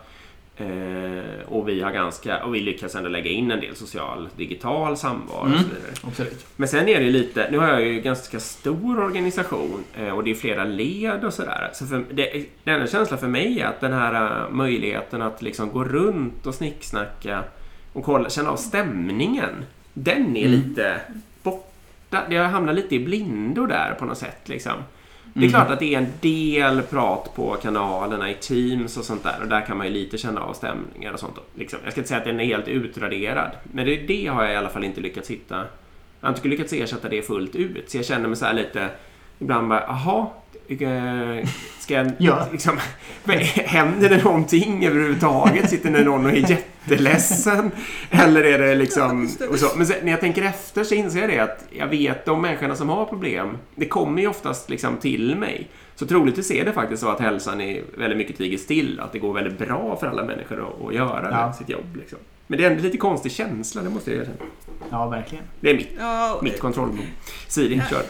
Eh, 0.57 1.45
och 1.47 1.69
vi 1.69 1.81
har 1.81 1.91
ganska, 1.91 2.43
och 2.45 2.55
vi 2.55 2.59
lyckas 2.59 2.95
ändå 2.95 3.09
lägga 3.09 3.29
in 3.29 3.51
en 3.51 3.59
del 3.59 3.75
social 3.75 4.29
digital 4.37 4.97
samvaro 4.97 5.39
och 5.39 5.47
Mm. 5.47 5.59
så 5.59 5.65
vidare. 5.65 5.91
Absolut. 6.07 6.45
Men 6.55 6.67
sen 6.67 6.89
är 6.89 6.99
det 6.99 7.05
ju 7.05 7.11
lite, 7.11 7.47
nu 7.51 7.57
har 7.57 7.67
jag 7.67 7.81
ju 7.85 8.01
ganska 8.01 8.39
stor 8.39 9.03
organisation 9.03 9.83
eh, 9.97 10.09
och 10.09 10.23
det 10.23 10.31
är 10.31 10.35
flera 10.35 10.63
led 10.63 11.23
och 11.25 11.33
sådär. 11.33 11.69
Så 11.73 11.85
det, 12.11 12.45
den 12.63 12.73
enda 12.75 12.87
känslan 12.87 13.19
för 13.19 13.27
mig 13.27 13.59
är 13.59 13.65
att 13.65 13.81
den 13.81 13.93
här 13.93 14.41
eh, 14.43 14.49
möjligheten 14.49 15.21
att 15.21 15.41
liksom 15.41 15.69
gå 15.71 15.83
runt 15.83 16.45
och 16.45 16.55
snicksnacka 16.55 17.43
och 17.93 18.03
kolla, 18.03 18.29
känna 18.29 18.49
av 18.51 18.55
stämningen. 18.57 19.65
Den 19.93 20.37
är 20.37 20.45
Mm. 20.47 20.51
lite 20.51 20.99
borta. 21.43 22.21
Jag 22.29 22.43
hamnar 22.49 22.73
lite 22.73 22.95
i 22.95 22.99
blindo 22.99 23.65
där 23.65 23.95
på 23.99 24.05
något 24.05 24.17
sätt. 24.17 24.41
Liksom. 24.49 24.73
Det 25.33 25.39
är 25.39 25.43
Mm. 25.43 25.49
klart 25.53 25.69
att 25.71 25.79
det 25.79 25.93
är 25.93 25.97
en 25.97 26.07
del 26.21 26.81
prat 26.81 27.35
på 27.35 27.51
kanalerna 27.61 28.29
i 28.31 28.33
Teams 28.33 28.97
och 28.97 29.05
sånt 29.05 29.23
där 29.23 29.35
och 29.41 29.47
där 29.47 29.61
kan 29.61 29.77
man 29.77 29.87
ju 29.87 29.93
lite 29.93 30.17
känna 30.17 30.41
av 30.41 30.53
stämningar 30.53 31.13
och 31.13 31.19
sånt. 31.19 31.35
Liksom. 31.55 31.79
Jag 31.83 31.91
ska 31.91 32.01
inte 32.01 32.07
säga 32.07 32.17
att 32.19 32.25
den 32.25 32.39
är 32.39 32.45
helt 32.45 32.67
utraderad, 32.67 33.51
men 33.63 33.85
det, 33.85 33.95
det 33.97 34.27
har 34.27 34.43
jag 34.43 34.53
i 34.53 34.55
alla 34.55 34.69
fall 34.69 34.83
inte 34.83 35.01
lyckats 35.01 35.31
hitta. 35.31 35.55
Jag 36.19 36.27
har 36.29 36.35
inte 36.35 36.47
lyckats 36.47 36.73
ersätta 36.73 37.09
det 37.09 37.21
fullt 37.21 37.55
ut, 37.55 37.89
så 37.91 37.97
jag 37.97 38.05
känner 38.05 38.27
mig 38.27 38.37
så 38.37 38.45
här 38.45 38.53
lite 38.53 38.89
ibland 39.39 39.67
bara, 39.69 39.81
jaha, 39.87 40.27
eh, 40.67 41.47
ska 41.79 41.93
jag 41.93 42.11
Ja. 42.17 42.47
liksom, 42.51 42.77
händer 43.65 44.09
det 44.09 44.23
någonting 44.23 44.85
överhuvudtaget? 44.85 45.69
Sitter 45.69 45.91
det 45.91 46.03
någon 46.03 46.25
och 46.25 46.31
är 46.31 46.41
jätteledsen? 46.89 47.71
Eller 48.09 48.43
är 48.43 48.59
det 48.59 48.75
liksom... 48.75 49.27
så. 49.27 49.67
Men 49.77 49.85
sen, 49.87 49.97
när 50.03 50.11
jag 50.11 50.19
tänker 50.19 50.41
efter 50.43 50.83
så 50.83 50.95
inser 50.95 51.19
jag 51.19 51.29
det 51.29 51.39
att 51.39 51.65
jag 51.69 51.87
vet 51.87 52.25
de 52.25 52.41
människorna 52.41 52.75
som 52.75 52.89
har 52.89 53.05
problem, 53.05 53.57
det 53.75 53.85
kommer 53.87 54.21
ju 54.21 54.27
oftast 54.27 54.69
liksom 54.69 54.97
till 54.97 55.35
mig. 55.35 55.67
Så 55.95 56.05
troligtvis 56.05 56.51
är 56.51 56.65
det 56.65 56.71
faktiskt 56.73 57.01
så 57.03 57.09
att 57.09 57.19
hälsan 57.19 57.61
är 57.61 57.83
väldigt 57.97 58.17
mycket 58.17 58.37
tiger 58.37 58.57
still, 58.57 58.99
att 58.99 59.11
det 59.11 59.19
går 59.19 59.33
väldigt 59.33 59.57
bra 59.59 59.97
för 59.99 60.07
alla 60.07 60.23
människor 60.23 60.59
att, 60.67 60.87
att 60.87 60.93
göra 60.93 61.27
Ja. 61.31 61.53
sitt 61.53 61.69
jobb. 61.69 61.95
Liksom. 61.95 62.17
Men 62.47 62.59
det 62.59 62.65
är 62.65 62.71
ändå 62.71 62.83
lite 62.83 62.97
konstig 62.97 63.31
känsla, 63.31 63.81
det 63.81 63.89
måste 63.89 64.11
jag 64.11 64.19
erkänna. 64.19 64.37
Ja, 64.91 65.07
verkligen. 65.09 65.43
Det 65.59 65.69
är 65.69 65.75
mitt, 65.75 65.89
Ja, 65.99 66.39
mitt 66.43 66.59
kontrollbehov. 66.59 67.05
Siri, 67.47 67.81
kör. 67.89 68.03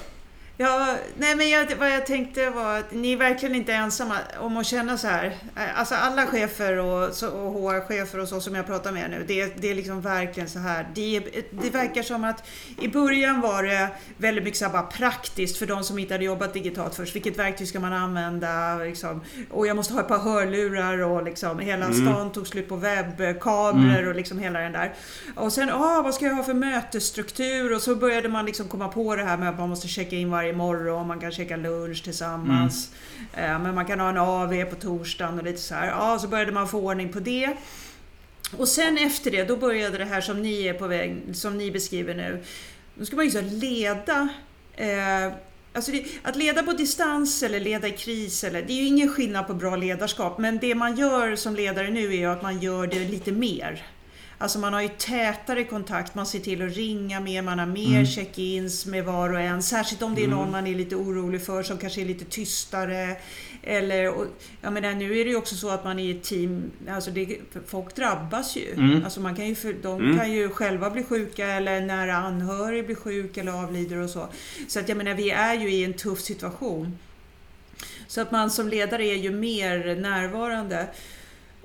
Ja, 0.58 0.96
nej 1.18 1.36
men 1.36 1.50
jag, 1.50 1.76
vad 1.80 1.92
jag 1.92 2.06
tänkte 2.06 2.50
var 2.50 2.78
att 2.80 2.92
ni 2.92 3.14
är 3.14 3.18
verkligen 3.18 3.56
inte 3.56 3.74
ensamma 3.74 4.16
om 4.40 4.58
att 4.58 4.66
känna 4.66 4.98
så 4.98 5.08
här. 5.08 5.36
Alltså 5.76 5.96
alla 5.96 6.26
chefer 6.26 6.78
och, 6.78 7.14
så- 7.14 7.30
och 7.30 7.54
HR-chefer 7.54 8.20
och 8.20 8.28
så 8.28 8.42
som 8.42 8.56
jag 8.56 8.66
pratar 8.66 8.92
med 8.92 9.10
nu, 9.10 9.24
det, 9.28 9.54
det 9.62 9.72
är 9.72 9.76
liksom 9.76 10.02
verkligen 10.02 10.50
så 10.50 10.60
här. 10.60 10.88
Det, 10.96 11.20
det 11.52 11.70
verkar 11.70 12.04
som 12.04 12.24
att 12.24 12.48
i 12.82 12.88
början 12.88 13.42
var 13.42 13.64
det 13.64 13.88
väldigt 14.18 14.44
mycket 14.44 14.60
så 14.60 14.70
bara 14.70 14.82
praktiskt 14.84 15.58
för 15.58 15.66
de 15.66 15.84
som 15.84 16.00
inte 16.00 16.14
hade 16.14 16.26
jobbat 16.26 16.54
digitalt 16.54 16.96
först. 16.96 17.16
Vilket 17.16 17.38
verktyg 17.40 17.68
ska 17.68 17.80
man 17.80 17.94
använda? 17.94 18.76
Liksom, 18.76 19.22
och 19.52 19.68
jag 19.68 19.76
måste 19.76 19.94
ha 19.94 20.02
ett 20.02 20.08
par 20.08 20.20
hörlurar 20.20 20.98
och 21.00 21.24
liksom 21.24 21.60
hela 21.60 21.86
Mm. 21.86 21.98
stan 22.08 22.32
tog 22.32 22.48
slut 22.48 22.70
på 22.70 22.76
webbkameror 22.76 23.98
Mm. 23.98 24.08
och 24.10 24.16
liksom 24.16 24.40
hela 24.40 24.60
den 24.60 24.72
där. 24.72 24.94
Och 25.36 25.54
sen, 25.54 25.70
ah, 25.70 26.02
vad 26.02 26.14
ska 26.16 26.26
jag 26.26 26.34
ha 26.36 26.44
för 26.44 26.54
mötesstruktur? 26.54 27.74
Och 27.76 27.82
så 27.82 27.96
började 27.96 28.30
man 28.30 28.46
liksom 28.46 28.68
komma 28.68 28.88
på 28.88 29.16
det 29.16 29.24
här 29.24 29.38
med 29.38 29.50
att 29.50 29.60
man 29.60 29.70
måste 29.70 29.88
checka 29.88 30.16
in 30.16 30.32
varje 30.32 30.53
morgon, 30.54 31.08
man 31.08 31.20
kan 31.20 31.32
checka 31.32 31.58
lunch 31.58 32.04
tillsammans. 32.04 32.90
Eh, 33.34 33.60
Men 33.60 33.76
man 33.76 33.86
kan 33.86 34.00
ha 34.00 34.10
en 34.10 34.18
AV 34.18 34.64
på 34.66 34.76
torsdagen 34.76 35.40
och 35.40 35.46
lite 35.46 35.62
så 35.62 35.76
här. 35.76 35.88
Ja, 35.88 36.20
så 36.20 36.28
började 36.28 36.52
man 36.52 36.68
få 36.68 36.80
ordning 36.80 37.14
på 37.14 37.20
det. 37.20 37.54
Och 38.58 38.68
sen 38.68 38.98
efter 38.98 39.32
det, 39.32 39.44
då 39.44 39.58
började 39.58 39.98
det 39.98 40.06
här 40.06 40.22
som 40.22 40.42
ni 40.42 40.64
är 40.68 40.74
på 40.74 40.88
väg, 40.88 41.22
som 41.34 41.58
ni 41.58 41.72
beskriver 41.72 42.16
nu. 42.16 42.44
Då 42.96 43.06
ska 43.06 43.16
man 43.16 43.26
ju 43.26 43.32
så 43.32 43.42
leda 43.42 44.28
eh, 44.76 45.34
Alltså 45.76 45.92
det, 45.92 46.06
att 46.24 46.36
leda 46.36 46.64
på 46.64 46.72
distans 46.74 47.44
eller 47.44 47.60
leda 47.60 47.88
i 47.88 47.92
kris, 47.92 48.44
eller, 48.44 48.62
det 48.62 48.74
är 48.74 48.78
ju 48.78 48.88
ingen 48.88 49.10
skillnad 49.10 49.48
på 49.48 49.54
bra 49.54 49.76
ledarskap. 49.76 50.38
Men 50.38 50.58
det 50.58 50.76
man 50.76 50.96
gör 50.96 51.36
som 51.36 51.56
ledare 51.56 51.90
nu 51.90 52.08
är 52.08 52.18
ju 52.18 52.26
att 52.26 52.42
man 52.42 52.60
gör 52.60 52.88
det 52.88 53.00
lite 53.00 53.32
mer. 53.32 53.86
Alltså 54.38 54.60
man 54.60 54.74
har 54.74 54.82
ju 54.82 54.88
tätare 54.90 55.64
kontakt, 55.64 56.16
man 56.16 56.26
ser 56.26 56.40
till 56.40 56.62
att 56.68 56.76
ringa 56.76 57.20
mer, 57.20 57.42
man 57.42 57.60
har 57.60 57.66
mer 57.66 57.88
Mm. 57.90 58.06
check-ins 58.06 58.86
med 58.86 59.06
var 59.06 59.34
och 59.34 59.40
en. 59.40 59.64
Särskilt 59.64 60.02
om 60.02 60.16
det 60.16 60.24
är 60.24 60.28
någon 60.28 60.52
man 60.52 60.68
är 60.68 60.76
lite 60.76 60.96
orolig 60.96 61.46
för 61.46 61.64
som 61.64 61.78
kanske 61.78 62.02
är 62.02 62.06
lite 62.06 62.26
tystare. 62.26 63.16
Eller, 63.64 64.10
och, 64.10 64.26
jag 64.62 64.74
menar, 64.74 64.94
nu 64.94 65.20
är 65.20 65.26
det 65.26 65.32
ju 65.32 65.36
också 65.38 65.56
så 65.56 65.70
att 65.70 65.84
man 65.84 66.00
är 66.00 66.04
i 66.04 66.12
ett 66.12 66.24
team, 66.24 66.72
alltså 66.90 67.12
det, 67.12 67.38
folk 67.68 67.96
drabbas 67.96 68.56
ju. 68.56 68.74
Mm. 68.74 69.04
Alltså 69.04 69.20
man 69.20 69.36
kan 69.36 69.48
ju 69.48 69.56
de 69.82 70.02
Mm. 70.02 70.18
kan 70.18 70.32
ju 70.32 70.50
själva 70.50 70.90
bli 70.90 71.04
sjuka 71.04 71.48
eller 71.48 71.82
nära 71.82 72.16
anhörig 72.16 72.86
blir 72.86 72.96
sjuk 72.96 73.38
eller 73.38 73.52
avlider 73.52 73.98
och 73.98 74.10
så. 74.10 74.28
Så 74.68 74.80
att 74.80 74.90
jag 74.90 74.98
menar, 74.98 75.14
vi 75.14 75.30
är 75.30 75.54
ju 75.54 75.72
i 75.74 75.84
en 75.84 75.94
tuff 75.94 76.22
situation. 76.22 76.98
Så 78.08 78.22
att 78.22 78.32
man 78.32 78.52
som 78.52 78.68
ledare 78.70 79.06
är 79.06 79.16
ju 79.16 79.32
mer 79.32 79.96
närvarande. 79.96 80.88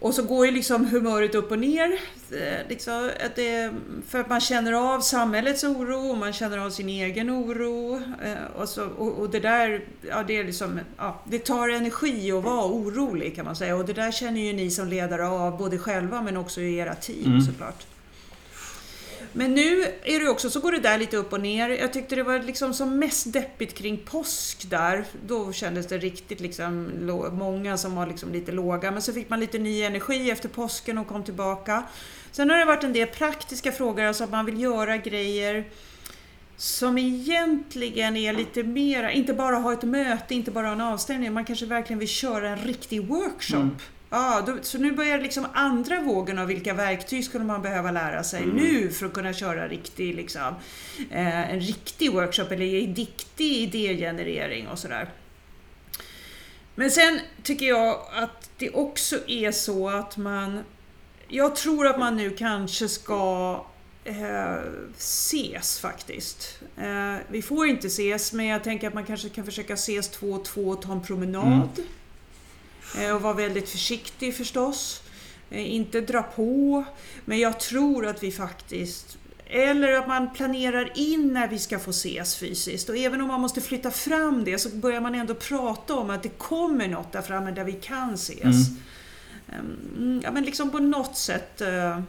Och 0.01 0.15
så 0.15 0.23
går 0.23 0.47
ju 0.47 0.53
liksom 0.53 0.85
humöret 0.87 1.35
upp 1.35 1.51
och 1.51 1.59
ner. 1.59 1.99
Eh, 2.31 2.69
Liksom 2.69 3.11
att 3.27 3.37
det, 3.37 3.73
för 4.09 4.21
att 4.21 4.29
man 4.29 4.41
känner 4.41 4.73
av 4.73 5.01
samhällets 5.01 5.65
oro 5.65 6.11
och 6.11 6.19
man 6.19 6.33
känner 6.33 6.59
av 6.59 6.71
sin 6.71 6.89
egen 6.89 7.31
oro. 7.31 7.97
Eh, 7.97 8.57
Och, 8.57 8.69
så, 8.69 8.87
och, 8.87 9.19
och 9.19 9.31
det 9.31 9.41
där, 9.41 9.85
ja 10.09 10.23
det 10.27 10.37
är 10.37 10.45
liksom, 10.45 10.81
ja, 10.97 11.23
det 11.25 11.39
tar 11.39 11.69
energi 11.69 12.33
att 12.33 12.45
vara 12.45 12.65
orolig 12.67 13.37
kan 13.37 13.45
man 13.45 13.57
säga. 13.57 13.77
Och 13.77 13.85
det 13.85 13.93
där 13.93 14.13
känner 14.13 14.41
ju 14.41 14.53
ni 14.53 14.71
som 14.71 14.89
ledare 14.89 15.29
av, 15.29 15.59
både 15.59 15.79
själva 15.79 16.23
men 16.23 16.37
också 16.37 16.61
i 16.61 16.77
era 16.77 16.95
team 16.95 17.27
Mm. 17.27 17.41
såklart. 17.41 17.87
Men 19.33 19.55
nu 19.55 19.83
är 20.03 20.21
det 20.21 20.29
också, 20.29 20.51
så 20.51 20.61
går 20.61 20.73
det 20.73 20.79
där 20.79 20.99
lite 20.99 21.17
upp 21.17 21.33
och 21.33 21.41
ner. 21.41 21.69
Jag 21.69 21.93
tyckte 21.93 22.17
det 22.17 22.23
var 22.23 22.39
liksom 22.39 22.75
som 22.75 22.99
mest 22.99 23.33
deppigt 23.33 23.75
kring 23.75 23.97
påsk 23.97 24.71
där. 24.71 25.05
Då 25.27 25.53
kändes 25.53 25.87
det 25.87 25.99
riktigt 25.99 26.41
liksom, 26.41 26.91
många 27.33 27.77
som 27.77 27.95
var 27.95 28.07
liksom 28.07 28.33
lite 28.33 28.53
låga. 28.53 28.91
Men 28.91 29.03
så 29.03 29.13
fick 29.13 29.31
man 29.31 29.41
lite 29.41 29.59
ny 29.59 29.83
energi 29.83 30.31
efter 30.31 30.49
påsken 30.49 30.99
och 30.99 31.07
kom 31.07 31.25
tillbaka. 31.25 31.83
Sen 32.33 32.51
har 32.51 32.57
det 32.57 32.65
varit 32.65 32.85
en 32.85 32.93
del 32.93 33.09
praktiska 33.09 33.73
frågor, 33.73 34.05
alltså 34.05 34.25
att 34.25 34.31
man 34.31 34.47
vill 34.47 34.61
göra 34.61 34.97
grejer 34.97 35.65
som 36.57 36.99
egentligen 36.99 38.17
är 38.17 38.33
lite 38.33 38.63
mera, 38.63 39.13
inte 39.13 39.35
bara 39.35 39.57
ha 39.57 39.73
ett 39.73 39.83
möte, 39.83 40.35
inte 40.35 40.51
bara 40.51 40.67
ha 40.67 40.73
en 40.73 40.81
avstämning, 40.81 41.33
man 41.33 41.45
kanske 41.45 41.67
verkligen 41.67 41.99
vill 41.99 42.09
köra 42.09 42.49
en 42.49 42.59
riktig 42.59 43.07
workshop. 43.07 43.57
Mm. 43.57 43.77
Ja, 44.11 44.43
då, 44.47 44.59
så 44.63 44.79
nu 44.79 44.93
börjar 44.93 45.19
liksom 45.19 45.47
andra 45.55 46.01
vågen 46.01 46.39
av 46.39 46.47
vilka 46.47 46.75
verktyg 46.75 47.25
skulle 47.25 47.45
man 47.45 47.63
behöva 47.63 47.91
lära 47.91 48.25
sig 48.25 48.47
nu 48.47 48.91
för 48.91 49.07
att 49.07 49.13
kunna 49.13 49.33
köra 49.33 49.69
riktig, 49.69 50.15
liksom, 50.15 50.55
eh, 51.11 51.51
en 51.51 51.61
riktig 51.61 52.13
workshop 52.13 52.47
eller 52.51 52.95
riktig 52.95 53.53
idégenerering 53.53 54.69
och 54.69 54.79
sådär. 54.79 55.11
Men 56.75 56.91
sen 56.91 57.21
tycker 57.43 57.67
jag 57.67 58.01
att 58.13 58.51
det 58.59 58.71
också 58.71 59.17
är 59.27 59.53
så 59.53 59.89
att 59.89 60.17
man... 60.17 60.65
Jag 61.29 61.57
tror 61.57 61.87
att 61.87 61.99
man 61.99 62.17
nu 62.17 62.31
kanske 62.31 62.89
ska 62.89 63.67
eh, 64.05 64.57
ses 64.97 65.81
faktiskt. 65.81 66.61
Eh, 66.77 67.17
vi 67.29 67.43
får 67.43 67.67
inte 67.67 67.87
ses, 67.87 68.33
men 68.33 68.47
jag 68.47 68.65
tänker 68.65 68.89
att 68.89 68.95
man 68.95 69.05
kanske 69.05 69.29
kan 69.29 69.45
försöka 69.45 69.75
ses 69.75 70.09
två 70.09 70.33
och 70.33 70.45
två 70.45 70.69
och 70.69 70.83
ta 70.83 70.93
en 70.93 71.03
promenad. 71.03 71.69
Eh, 71.79 71.85
och 73.15 73.23
vara 73.23 73.35
väldigt 73.35 73.69
försiktig 73.69 74.37
förstås. 74.37 75.03
Eh, 75.51 75.75
inte 75.75 76.01
dra 76.01 76.23
på. 76.23 76.85
Men 77.25 77.39
jag 77.39 77.61
tror 77.61 78.07
att 78.07 78.23
vi 78.23 78.33
faktiskt 78.33 79.19
eller 79.51 79.93
att 79.93 80.09
man 80.09 80.31
planerar 80.35 80.93
in 80.95 81.33
när 81.33 81.49
vi 81.49 81.59
ska 81.59 81.79
få 81.79 81.91
ses 81.91 82.37
fysiskt. 82.37 82.89
Och 82.89 82.97
även 82.97 83.21
om 83.21 83.29
man 83.29 83.41
måste 83.41 83.61
flytta 83.61 83.91
fram 83.91 84.45
det 84.45 84.59
så 84.59 84.69
börjar 84.69 85.01
man 85.01 85.15
ändå 85.15 85.35
prata 85.35 85.95
om 85.95 86.11
att 86.11 86.23
det 86.23 86.39
kommer 86.39 86.89
något 86.89 87.13
där 87.13 87.23
framme 87.23 87.51
där 87.51 87.65
vi 87.65 87.73
kan 87.73 88.15
ses. 88.15 88.69
Mm, 89.53 90.21
ja, 90.25 90.31
men 90.31 90.45
liksom 90.45 90.71
på 90.71 90.79
något 90.79 91.17
sätt 91.17 91.61
eh, 91.61 92.01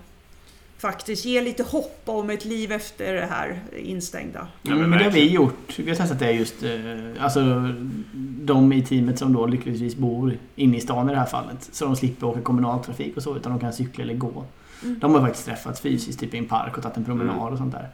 faktiskt 0.77 1.25
ge 1.25 1.41
lite 1.41 1.63
hopp 1.63 2.01
om 2.05 2.29
ett 2.29 2.45
liv 2.45 2.71
efter 2.71 3.13
det 3.13 3.25
här 3.29 3.59
instängda. 3.77 4.47
Ja, 4.61 4.75
men, 4.75 4.91
det 4.91 5.03
har 5.03 5.11
vi 5.11 5.29
gjort. 5.29 5.79
Vi 5.79 5.89
har 5.89 5.97
testat 5.97 6.19
det 6.19 6.31
just... 6.31 6.63
eh, 6.63 7.23
Alltså 7.23 7.39
de 8.53 8.73
i 8.73 8.81
teamet 8.85 9.19
som 9.19 9.33
då 9.33 9.45
lyckligtvis 9.45 9.95
bor 9.95 10.37
inne 10.55 10.77
i 10.77 10.81
stan 10.81 11.09
i 11.09 11.13
det 11.13 11.19
här 11.19 11.25
fallet. 11.25 11.69
Så 11.71 11.85
de 11.85 11.95
slipper 11.95 12.27
åka 12.27 12.41
kommunaltrafik 12.41 13.17
och 13.17 13.23
så 13.23 13.35
utan 13.35 13.51
de 13.51 13.59
kan 13.59 13.73
cykla 13.73 14.03
eller 14.03 14.13
gå. 14.13 14.43
Mm. 14.83 14.99
De 14.99 15.13
har 15.15 15.21
faktiskt 15.21 15.45
träffats 15.45 15.81
fysiskt 15.81 16.19
typ 16.19 16.33
i 16.33 16.37
en 16.37 16.45
park 16.45 16.77
och 16.77 16.83
tagit 16.83 16.97
en 16.97 17.05
promenad 17.05 17.51
och 17.51 17.57
sånt 17.57 17.73
där. 17.75 17.89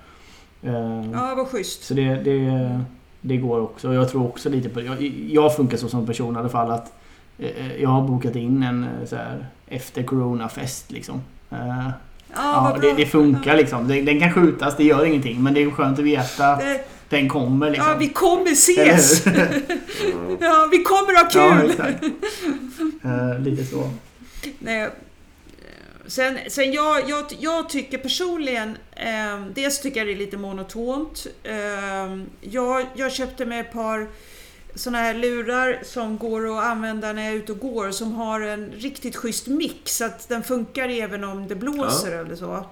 Eh, 0.64 1.12
Ja, 1.14 1.34
vad 1.38 1.47
schysst. 1.47 1.84
Så 1.84 1.93
det, 1.93 2.16
det, 2.16 2.80
det 3.22 3.38
går 3.38 3.60
också. 3.62 3.93
Jag 3.93 4.10
tror 4.10 4.26
också 4.26 4.49
lite 4.49 4.70
på 4.70 4.82
Jag, 4.82 5.01
jag 5.30 5.56
funkar 5.56 5.78
så 5.78 5.88
som 5.89 6.06
person 6.06 6.36
i 6.36 6.39
alla 6.39 6.49
fall 6.49 6.72
att 6.72 6.93
eh, 7.39 7.76
jag 7.82 7.89
har 7.89 8.08
bokat 8.08 8.36
in 8.36 8.64
en 8.64 8.84
eh, 8.84 9.06
så 9.06 9.16
här, 9.16 9.45
efter 9.68 10.03
Corona-fest 10.03 10.91
liksom. 10.91 11.22
Eh, 11.51 11.89
Ja, 12.36 12.78
det, 12.82 12.93
det 12.93 13.06
funkar 13.06 13.58
liksom. 13.58 13.88
Den, 13.88 14.06
den 14.06 14.20
kan 14.20 14.32
skjutas, 14.32 14.78
det 14.78 14.84
gör 14.84 15.06
ingenting. 15.06 15.43
Men 15.43 15.53
det 15.53 15.64
är 15.64 15.72
skönt 15.72 15.99
att 15.99 16.06
veta 16.06 16.56
Det- 16.56 16.82
den 17.10 17.30
kommer 17.30 17.70
liksom. 17.70 17.88
Ja, 17.89 17.97
vi 17.97 18.10
kommer 18.10 18.51
ses! 18.51 19.26
Ja, 20.39 20.68
vi 20.72 20.84
kommer 20.84 21.14
ha 21.14 21.30
ja, 21.34 21.60
kul! 21.60 21.72
exakt. 21.72 22.03
Eh, 23.03 23.39
lite 23.39 23.66
så. 23.66 23.91
Nej, 24.60 24.82
eh, 24.82 24.89
Sen, 26.08 26.39
sen 26.47 26.74
jag, 26.74 27.10
jag, 27.10 27.26
jag 27.39 27.70
tycker 27.70 27.97
personligen, 27.97 28.78
eh, 28.95 29.45
dels 29.53 29.82
tycker 29.82 29.99
jag 29.99 30.08
det 30.08 30.14
är 30.14 30.18
lite 30.18 30.38
monotont. 30.38 31.28
Eh, 31.43 32.18
jag, 32.41 32.86
jag 32.95 33.12
köpte 33.12 33.45
mig 33.45 33.60
ett 33.60 33.74
par 33.74 34.08
såna 34.76 34.97
här 34.97 35.14
lurar 35.14 35.80
som 35.84 36.18
går 36.18 36.58
att 36.58 36.64
använda 36.64 37.14
när 37.14 37.24
jag 37.24 37.34
är 37.34 37.38
ute 37.38 37.51
och 37.51 37.60
går 37.60 37.91
som 37.91 38.14
har 38.14 38.41
en 38.41 38.72
riktigt 38.72 39.16
schysst 39.16 39.47
mix 39.47 39.97
så 39.97 40.06
att 40.06 40.30
den 40.30 40.43
funkar 40.43 40.89
även 40.89 41.24
om 41.24 41.47
det 41.47 41.56
blåser 41.56 42.12
eller 42.12 42.36
så. 42.36 42.66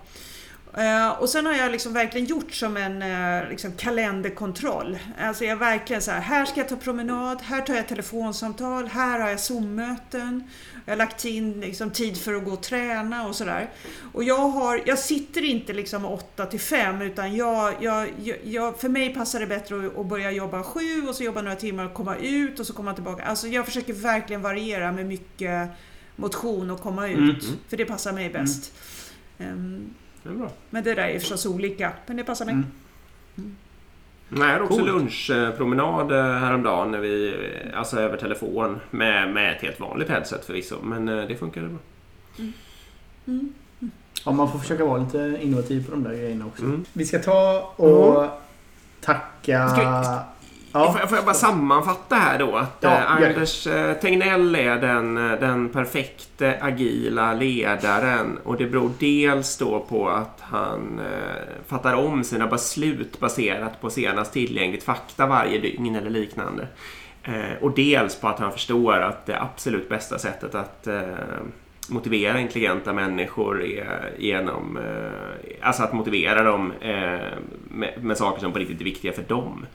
Eh, 0.78 1.10
och 1.10 1.30
sen 1.30 1.46
har 1.46 1.54
jag 1.54 1.72
liksom 1.72 1.94
verkligen 1.94 2.28
gjort 2.28 2.54
som 2.54 2.78
en 2.78 3.02
eh, 3.02 3.50
liksom 3.50 3.72
kalenderkontroll. 3.72 4.98
Alltså 5.22 5.46
jag 5.46 5.56
verkligen 5.58 6.02
så 6.02 6.12
här, 6.12 6.20
här 6.22 6.46
ska 6.46 6.60
jag 6.60 6.70
ta 6.70 6.76
promenad, 6.76 7.42
här 7.42 7.62
tar 7.62 7.74
jag 7.76 7.88
telefonsamtal, 7.88 8.88
här 8.88 9.20
har 9.20 9.30
jag 9.30 9.40
Zoom-möten. 9.40 10.44
Jag 10.86 10.92
har 10.92 10.98
lagt 10.98 11.26
in 11.26 11.62
liksom 11.62 11.90
tid 11.92 12.18
för 12.18 12.34
att 12.34 12.44
gå 12.46 12.52
och 12.52 12.64
träna 12.64 13.28
och 13.28 13.36
sådär. 13.36 13.70
Och 14.14 14.24
jag, 14.24 14.38
har, 14.50 14.82
jag 14.86 15.00
sitter 15.00 15.44
inte 15.46 15.74
liksom 15.74 16.06
8 16.06 16.46
till 16.46 16.60
5 16.60 17.02
utan 17.02 17.36
jag, 17.36 17.74
jag, 17.80 18.10
jag- 18.44 18.80
för 18.80 18.90
mig 18.90 19.14
passar 19.14 19.40
det 19.40 19.48
bättre 19.48 19.88
att, 19.88 19.98
att 19.98 20.06
börja 20.06 20.32
jobba 20.32 20.64
7 20.64 20.80
och 21.10 21.16
så 21.16 21.24
jobba 21.24 21.42
några 21.42 21.56
timmar 21.56 21.86
och 21.86 21.94
komma 21.94 22.16
ut 22.18 22.60
och 22.60 22.68
så 22.68 22.74
komma 22.74 22.94
tillbaka. 22.94 23.24
Alltså 23.24 23.48
jag 23.48 23.66
försöker 23.66 23.94
verkligen 23.94 24.42
variera 24.42 24.92
med 24.92 25.06
mycket 25.06 25.70
motion 26.16 26.70
och 26.72 26.82
komma 26.82 27.08
ut. 27.08 27.18
Mm. 27.44 27.56
För 27.70 27.78
det 27.78 27.86
passar 27.86 28.14
mig 28.14 28.30
bäst. 28.30 28.74
Ehm, 29.40 29.94
Det 30.24 30.30
är 30.30 30.34
bra. 30.34 30.50
men 30.70 30.84
det 30.84 30.94
där 30.94 31.08
är 31.08 31.20
förstås 31.20 31.46
olika, 31.46 31.92
men 32.06 32.18
det 32.18 32.24
passar 32.24 32.46
mig. 32.46 32.54
Mm. 32.54 32.66
Nej, 34.30 34.48
jag 34.48 34.54
hade 34.54 34.64
också 34.64 34.78
Coolt. 34.78 34.88
lunchpromenad 34.88 36.12
eh, 36.12 36.24
häromdagen 36.24 36.92
när 36.92 37.00
vi, 37.00 37.28
eh, 37.28 37.80
alltså 37.80 38.00
över 38.00 38.18
telefon 38.18 38.80
med, 38.92 39.34
med 39.34 39.56
ett 39.56 39.62
helt 39.62 39.80
vanligt 39.80 40.10
headset 40.10 40.46
förvisso. 40.46 40.76
Men 40.84 41.10
eh, 41.10 41.28
det 41.28 41.36
funkade 41.36 41.68
bra. 41.68 41.78
Mm. 43.28 43.54
Ja, 44.26 44.32
man 44.32 44.52
får 44.52 44.60
försöka 44.60 44.86
vara 44.86 45.04
lite 45.04 45.40
innovativ 45.42 45.86
på 45.86 45.92
de 45.92 46.04
där 46.04 46.14
grejerna 46.14 46.46
också. 46.46 46.64
Mm. 46.64 46.86
Vi 46.94 47.06
ska 47.06 47.20
ta 47.20 47.74
och 47.76 48.28
tacka... 49.02 49.70
Ska 49.70 50.24
Ja. 50.74 50.92
Får, 50.92 51.00
jag, 51.00 51.10
får 51.10 51.18
jag 51.18 51.26
bara 51.26 51.36
sammanfatta 51.36 52.16
här 52.16 52.40
då 52.40 52.56
att 52.56 52.78
Ja, 52.80 52.90
eh. 52.90 53.12
Anders 53.12 53.68
eh, 53.68 53.94
Tegnell 53.94 54.56
är 54.56 54.76
den, 54.76 55.32
eh, 55.32 55.40
den 55.40 55.70
perfekte 55.70 56.58
agila 56.62 57.34
ledaren 57.34 58.40
och 58.44 58.58
det 58.58 58.66
beror 58.66 58.92
dels 59.00 59.58
då 59.58 59.80
på 59.90 60.10
att 60.10 60.40
han 60.42 61.00
eh, 61.00 61.64
fattar 61.68 61.94
om 61.94 62.24
sina 62.24 62.48
beslut 62.48 63.20
baserat 63.20 63.82
på 63.82 63.90
senast 63.90 64.34
tillgängligt 64.34 64.84
fakta 64.84 65.26
varje 65.26 65.60
dygn 65.60 65.96
eller 65.96 66.10
liknande. 66.10 66.68
Eh, 67.24 67.62
och 67.62 67.72
dels 67.72 68.20
på 68.20 68.28
att 68.28 68.40
han 68.40 68.52
förstår 68.52 68.94
att 68.94 69.26
det 69.26 69.42
absolut 69.42 69.90
bästa 69.90 70.20
sättet 70.20 70.56
att 70.56 70.88
eh, 70.88 71.02
motivera 71.90 72.40
intelligenta 72.40 72.94
människor 72.94 73.64
är 73.64 74.14
genom, 74.18 74.80
alltså 75.62 75.84
att 75.84 75.94
motivera 75.94 76.44
dem 76.44 76.74
med, 77.64 77.94
med 78.04 78.18
saker 78.18 78.42
som 78.42 78.52
på 78.52 78.60
riktigt 78.60 78.82
är 78.82 78.86
viktiga 78.86 79.14
för 79.14 79.24
dem. 79.24 79.66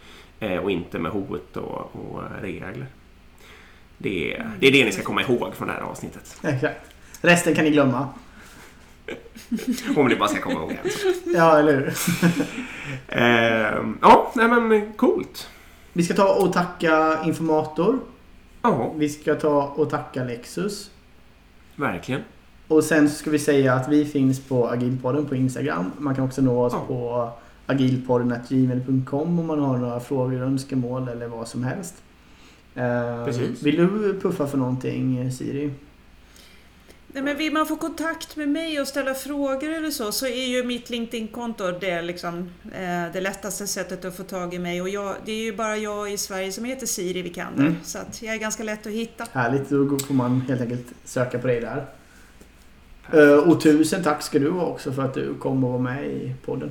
Eh, 0.41 0.57
och 0.57 0.71
inte 0.71 0.99
med 0.99 1.13
hot 1.13 1.57
och, 1.57 1.91
och 1.97 2.23
regler. 2.43 2.87
Det 3.99 4.35
är, 4.35 4.51
det 4.61 4.67
är 4.67 4.73
det 4.73 4.85
ni 4.85 4.93
ska 4.93 5.03
komma 5.03 5.23
ihåg 5.23 5.55
från 5.55 5.69
det 5.69 5.75
här 5.75 5.81
avsnittet. 5.81 6.37
Exakt. 6.43 6.81
Resten 7.21 7.55
kan 7.55 7.65
ni 7.65 7.71
glömma. 7.71 8.09
Om 9.97 10.09
ni 10.09 10.17
bara 10.17 10.29
ska 10.29 10.41
komma 10.41 10.61
ihåg 10.61 10.71
en 10.85 10.91
sak. 10.91 11.15
Ja, 11.35 11.59
eller 11.59 11.73
hur? 11.77 11.95
Eh, 13.09 13.85
ja, 14.03 14.33
nej 14.35 14.49
men 14.49 14.93
coolt. 14.93 15.49
Vi 15.93 16.03
ska 16.03 16.15
ta 16.15 16.35
och 16.35 16.53
tacka 16.53 17.19
Informator. 17.25 17.99
Ja, 18.63 18.93
Vi 18.97 19.09
ska 19.09 19.35
ta 19.35 19.63
och 19.77 19.91
tacka 19.91 20.25
Lexus. 20.25 20.91
verkligen. 21.77 22.21
Och 22.69 22.85
sen 22.85 23.09
så 23.09 23.15
ska 23.15 23.31
vi 23.31 23.39
säga 23.39 23.75
att 23.75 23.89
vi 23.89 24.05
finns 24.05 24.41
på 24.49 24.69
Agilpodden 24.69 25.27
på 25.27 25.37
Instagram. 25.37 25.93
Man 25.99 26.15
kan 26.15 26.25
också 26.25 26.43
nå 26.43 26.65
oss 26.65 26.73
Ja. 26.73 26.85
på 26.87 27.31
agilpodden.gmail.com 27.69 29.39
om 29.39 29.47
man 29.47 29.59
har 29.59 29.79
några 29.79 30.01
frågor, 30.01 30.43
önskemål 30.43 31.09
eller 31.09 31.29
vad 31.29 31.49
som 31.49 31.65
helst. 31.65 31.95
Eh, 32.75 33.25
Precis. 33.25 33.63
Vill 33.63 33.77
du 33.77 34.21
puffa 34.21 34.47
för 34.47 34.59
någonting 34.59 35.33
Siri? 35.33 35.71
Nej, 37.13 37.23
men 37.23 37.37
vill 37.37 37.53
man 37.53 37.67
få 37.67 37.77
kontakt 37.77 38.37
med 38.37 38.49
mig 38.49 38.81
och 38.81 38.89
ställa 38.89 39.15
frågor 39.15 39.71
eller 39.71 39.91
så, 39.91 40.13
så 40.13 40.27
är 40.27 40.47
ju 40.49 40.65
mitt 40.65 40.91
LinkedIn-konto 40.91 41.65
det, 41.81 42.03
liksom, 42.03 42.39
eh, 42.73 43.13
det 43.13 43.21
lättaste 43.21 43.67
sättet 43.67 44.05
att 44.05 44.17
få 44.17 44.23
tag 44.23 44.55
i 44.55 44.59
mig. 44.59 44.83
Och 44.83 44.89
jag, 44.89 45.15
det 45.25 45.33
är 45.33 45.45
ju 45.45 45.57
bara 45.57 45.77
jag 45.77 46.13
i 46.13 46.17
Sverige 46.19 46.53
som 46.53 46.65
heter 46.65 46.87
Siri 46.87 47.23
Vikander, 47.23 47.61
Mm. 47.63 47.75
så 47.85 47.99
att 47.99 48.23
jag 48.23 48.35
är 48.35 48.39
ganska 48.39 48.63
lätt 48.63 48.87
att 48.87 48.93
hitta. 48.93 49.25
Härligt, 49.33 49.69
då 49.71 49.99
får 49.99 50.15
man 50.15 50.41
helt 50.41 50.61
enkelt 50.61 50.87
söka 51.05 51.39
på 51.39 51.47
dig 51.47 51.61
där. 51.61 51.87
Eh, 53.13 53.39
Och 53.39 53.61
tusen 53.61 54.03
tack 54.03 54.23
ska 54.23 54.39
du 54.39 54.51
ha 54.51 54.67
också 54.67 54.93
för 54.93 55.03
att 55.03 55.15
du 55.15 55.35
kom 55.35 55.65
och 55.65 55.73
var 55.73 55.79
med 55.79 56.07
i 56.07 56.35
podden. 56.45 56.71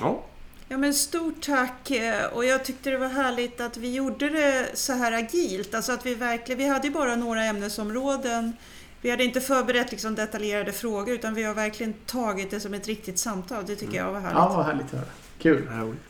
Ja. 0.00 0.22
Ja, 0.68 0.78
men 0.78 0.94
stort 0.94 1.40
tack 1.40 1.90
eh, 1.90 2.26
och 2.26 2.44
jag 2.44 2.64
tyckte 2.64 2.90
det 2.90 2.98
var 2.98 3.08
härligt 3.08 3.60
att 3.60 3.76
vi 3.76 3.94
gjorde 3.94 4.28
det 4.28 4.68
så 4.74 4.92
här 4.92 5.12
agilt. 5.12 5.74
Alltså 5.74 5.92
att 5.92 6.06
vi 6.06 6.14
verkligen, 6.14 6.58
vi 6.58 6.68
hade 6.68 6.86
ju 6.86 6.92
bara 6.92 7.16
några 7.16 7.44
ämnesområden. 7.44 8.52
Vi 9.00 9.10
hade 9.10 9.24
inte 9.24 9.40
förberett 9.40 9.90
liksom 9.90 10.14
detaljerade 10.14 10.72
frågor 10.72 11.14
utan 11.14 11.34
vi 11.34 11.42
har 11.42 11.54
verkligen 11.54 11.92
tagit 11.92 12.50
det 12.50 12.60
som 12.60 12.74
ett 12.74 12.86
riktigt 12.86 13.18
samtal. 13.18 13.64
Det 13.66 13.76
tycker 13.76 13.96
jag 13.96 14.12
var 14.12 14.20
härligt. 14.20 14.38
Ja, 14.38 14.52
vad 14.56 14.66
härligt 14.66 14.86
att 14.86 14.92
höra. 14.92 15.08
Kul. 15.38 15.68
Roligt. 15.70 16.00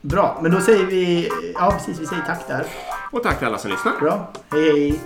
Bra, 0.00 0.38
men 0.42 0.52
då 0.52 0.60
säger 0.60 0.86
vi... 0.86 1.28
Ja, 1.54 1.70
precis. 1.78 2.00
Vi 2.00 2.06
säger 2.06 2.22
tack 2.22 2.48
där. 2.48 2.66
Och 3.12 3.22
tack 3.22 3.38
till 3.38 3.46
alla 3.46 3.58
som 3.58 3.70
lyssnar. 3.70 4.00
Bra. 4.00 4.32
Hej, 4.50 4.70
hej. 4.70 5.00